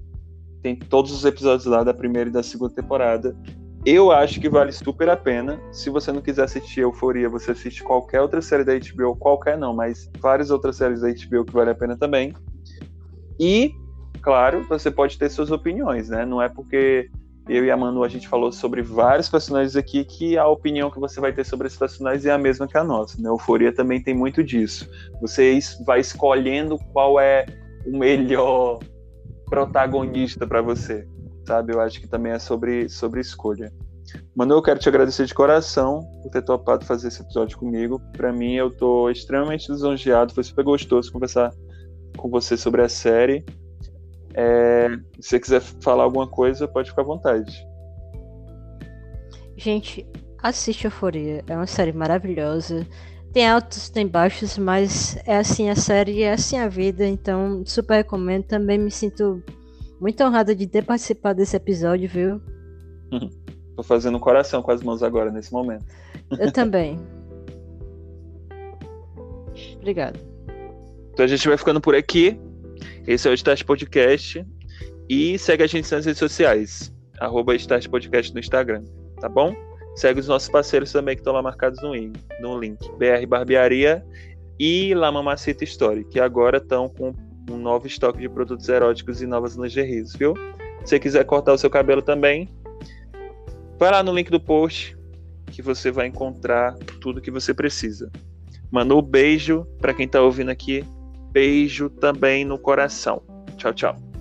Tem 0.63 0.77
todos 0.77 1.11
os 1.13 1.25
episódios 1.25 1.67
lá 1.67 1.83
da 1.83 1.93
primeira 1.93 2.31
e 2.31 2.33
da 2.33 2.43
segunda 2.43 2.75
temporada. 2.75 3.37
Eu 3.85 4.13
acho 4.13 4.41
que 4.41 4.49
vale 4.49 4.71
super 4.71 5.09
a 5.09 5.17
pena. 5.17 5.61
Se 5.73 5.91
você 5.91 6.13
não 6.13 6.23
quiser 6.23 6.45
assistir 6.45 6.81
Euforia, 6.81 7.29
você 7.29 7.51
assiste 7.51 7.83
qualquer 7.83 8.21
outra 8.21 8.41
série 8.41 8.63
da 8.63 8.75
HBO, 8.75 9.17
qualquer 9.17 9.59
não, 9.59 9.75
mas 9.75 10.09
várias 10.21 10.51
outras 10.51 10.77
séries 10.77 11.01
da 11.01 11.09
HBO 11.09 11.45
que 11.45 11.53
vale 11.53 11.71
a 11.71 11.75
pena 11.75 11.97
também. 11.97 12.33
E, 13.41 13.75
claro, 14.21 14.65
você 14.69 14.89
pode 14.89 15.19
ter 15.19 15.29
suas 15.29 15.51
opiniões, 15.51 16.09
né? 16.09 16.25
Não 16.25 16.41
é 16.41 16.49
porque 16.49 17.11
eu 17.49 17.65
e 17.65 17.73
a 17.73 17.77
Manu 17.77 18.05
a 18.05 18.09
gente 18.09 18.29
falou 18.29 18.53
sobre 18.53 18.83
vários 18.83 19.29
personagens 19.29 19.75
aqui 19.75 20.05
que 20.05 20.39
a 20.39 20.47
opinião 20.47 20.89
que 20.89 21.01
você 21.01 21.21
vai 21.21 21.33
ter 21.33 21.45
sobre 21.45 21.67
esses 21.67 21.79
personagens 21.79 22.25
é 22.25 22.31
a 22.31 22.39
mesma 22.39 22.69
que 22.69 22.79
a 22.79 22.85
nossa. 22.85 23.21
Né? 23.21 23.29
Euforia 23.29 23.75
também 23.75 24.01
tem 24.01 24.15
muito 24.15 24.45
disso. 24.45 24.89
Você 25.21 25.59
vai 25.85 25.99
escolhendo 25.99 26.79
qual 26.93 27.19
é 27.19 27.47
o 27.85 27.99
melhor 27.99 28.79
protagonista 29.47 30.47
para 30.47 30.63
você, 30.63 31.05
sabe? 31.47 31.75
Eu 31.75 31.81
acho 31.81 32.01
que 32.01 32.09
também 32.09 32.33
é 32.33 32.39
sobre, 32.39 32.89
sobre 32.89 33.21
escolha. 33.21 33.73
Manu, 34.35 34.55
eu 34.55 34.63
quero 34.63 34.79
te 34.79 34.89
agradecer 34.89 35.27
de 35.27 35.35
coração 35.35 36.01
por 36.23 36.31
ter 36.31 36.43
topado 36.43 36.85
fazer 36.85 37.09
esse 37.09 37.23
episódio 37.23 37.59
comigo. 37.59 38.01
Para 38.17 38.33
mim, 38.33 38.55
eu 38.55 38.71
tô 38.71 39.11
extremamente 39.11 39.71
lisonjeado. 39.71 40.35
Foi 40.35 40.43
super 40.43 40.65
gostoso 40.65 41.13
conversar 41.13 41.53
com 42.17 42.29
você 42.29 42.57
sobre 42.57 42.83
a 42.83 42.89
série. 42.89 43.45
É, 44.35 44.89
se 45.21 45.31
você 45.31 45.41
quiser 45.41 45.61
falar 45.61 46.05
alguma 46.05 46.27
coisa, 46.27 46.67
pode 46.67 46.91
ficar 46.91 47.03
à 47.03 47.07
vontade. 47.07 47.53
Gente, 49.57 50.07
assiste 50.43 50.85
Euforia. 50.85 51.45
É 51.47 51.55
uma 51.55 51.67
série 51.67 51.93
maravilhosa. 51.93 52.87
Tem 53.33 53.49
altos, 53.49 53.89
tem 53.89 54.07
baixos, 54.07 54.59
mas 54.59 55.17
é 55.27 55.37
assim 55.37 55.71
a 55.71 55.77
série, 55.77 56.23
é 56.23 56.33
assim 56.33 56.59
a 56.59 56.69
vida. 56.69 57.07
Então, 57.07 57.63
super 57.65 57.97
recomendo. 57.97 58.45
Também 58.45 58.79
me 58.79 58.91
sinto 58.91 59.43
muito 60.03 60.21
honrada 60.25 60.53
de 60.53 60.67
ter 60.67 60.85
participado 60.85 61.39
desse 61.39 61.55
episódio, 61.55 62.09
viu? 62.09 62.43
Tô 63.77 63.85
fazendo 63.85 64.19
coração 64.19 64.61
com 64.61 64.73
as 64.73 64.83
mãos 64.83 65.01
agora, 65.01 65.31
nesse 65.31 65.53
momento. 65.53 65.87
Eu 66.39 66.51
também. 66.53 66.99
Obrigado. 69.77 70.19
Então 71.13 71.25
a 71.25 71.29
gente 71.29 71.47
vai 71.47 71.57
ficando 71.57 71.81
por 71.81 71.95
aqui. 71.95 72.37
Esse 73.07 73.29
é 73.29 73.31
o 73.31 73.35
Start 73.35 73.63
Podcast. 73.65 74.45
E 75.09 75.39
segue 75.39 75.63
a 75.63 75.67
gente 75.69 75.91
nas 75.93 76.05
redes 76.05 76.19
sociais. 76.19 76.93
Arroba 77.21 77.55
Start 77.55 77.89
Podcast 77.89 78.35
no 78.35 78.41
Instagram. 78.41 78.83
Tá 79.21 79.29
bom? 79.29 79.55
Segue 79.95 80.19
os 80.19 80.27
nossos 80.27 80.49
parceiros 80.49 80.91
também 80.91 81.15
que 81.15 81.21
estão 81.21 81.33
lá 81.33 81.43
marcados 81.43 81.81
no, 81.81 81.93
no 82.41 82.59
link. 82.59 82.91
BR 82.99 83.25
Barbearia 83.29 84.05
e 84.59 84.95
La 84.95 85.13
Mamacita 85.13 85.63
Story, 85.63 86.05
que 86.05 86.19
agora 86.19 86.59
estão 86.59 86.89
com 86.89 87.15
um 87.51 87.57
novo 87.57 87.87
estoque 87.87 88.21
de 88.21 88.29
produtos 88.29 88.69
eróticos 88.69 89.23
e 89.23 89.27
novas 89.27 89.55
lingeries, 89.55 90.15
viu? 90.15 90.35
Se 90.85 90.91
você 90.91 90.99
quiser 90.99 91.25
cortar 91.25 91.53
o 91.53 91.59
seu 91.59 91.71
cabelo 91.71 92.03
também, 92.03 92.49
vai 93.79 93.91
lá 93.91 94.03
no 94.03 94.15
link 94.15 94.31
do 94.31 94.41
post 94.41 94.97
que 95.47 95.63
você 95.63 95.91
vai 95.91 96.07
encontrar 96.07 96.75
tudo 97.01 97.21
que 97.21 97.31
você 97.31 97.53
precisa. 97.53 98.11
Manu, 98.71 99.03
beijo 99.03 99.67
para 99.81 99.93
quem 99.93 100.07
está 100.07 100.21
ouvindo 100.21 100.51
aqui 100.51 100.85
beijo 101.33 101.89
também 101.89 102.45
no 102.45 102.59
coração. 102.59 103.23
Tchau, 103.57 103.73
tchau. 103.73 104.12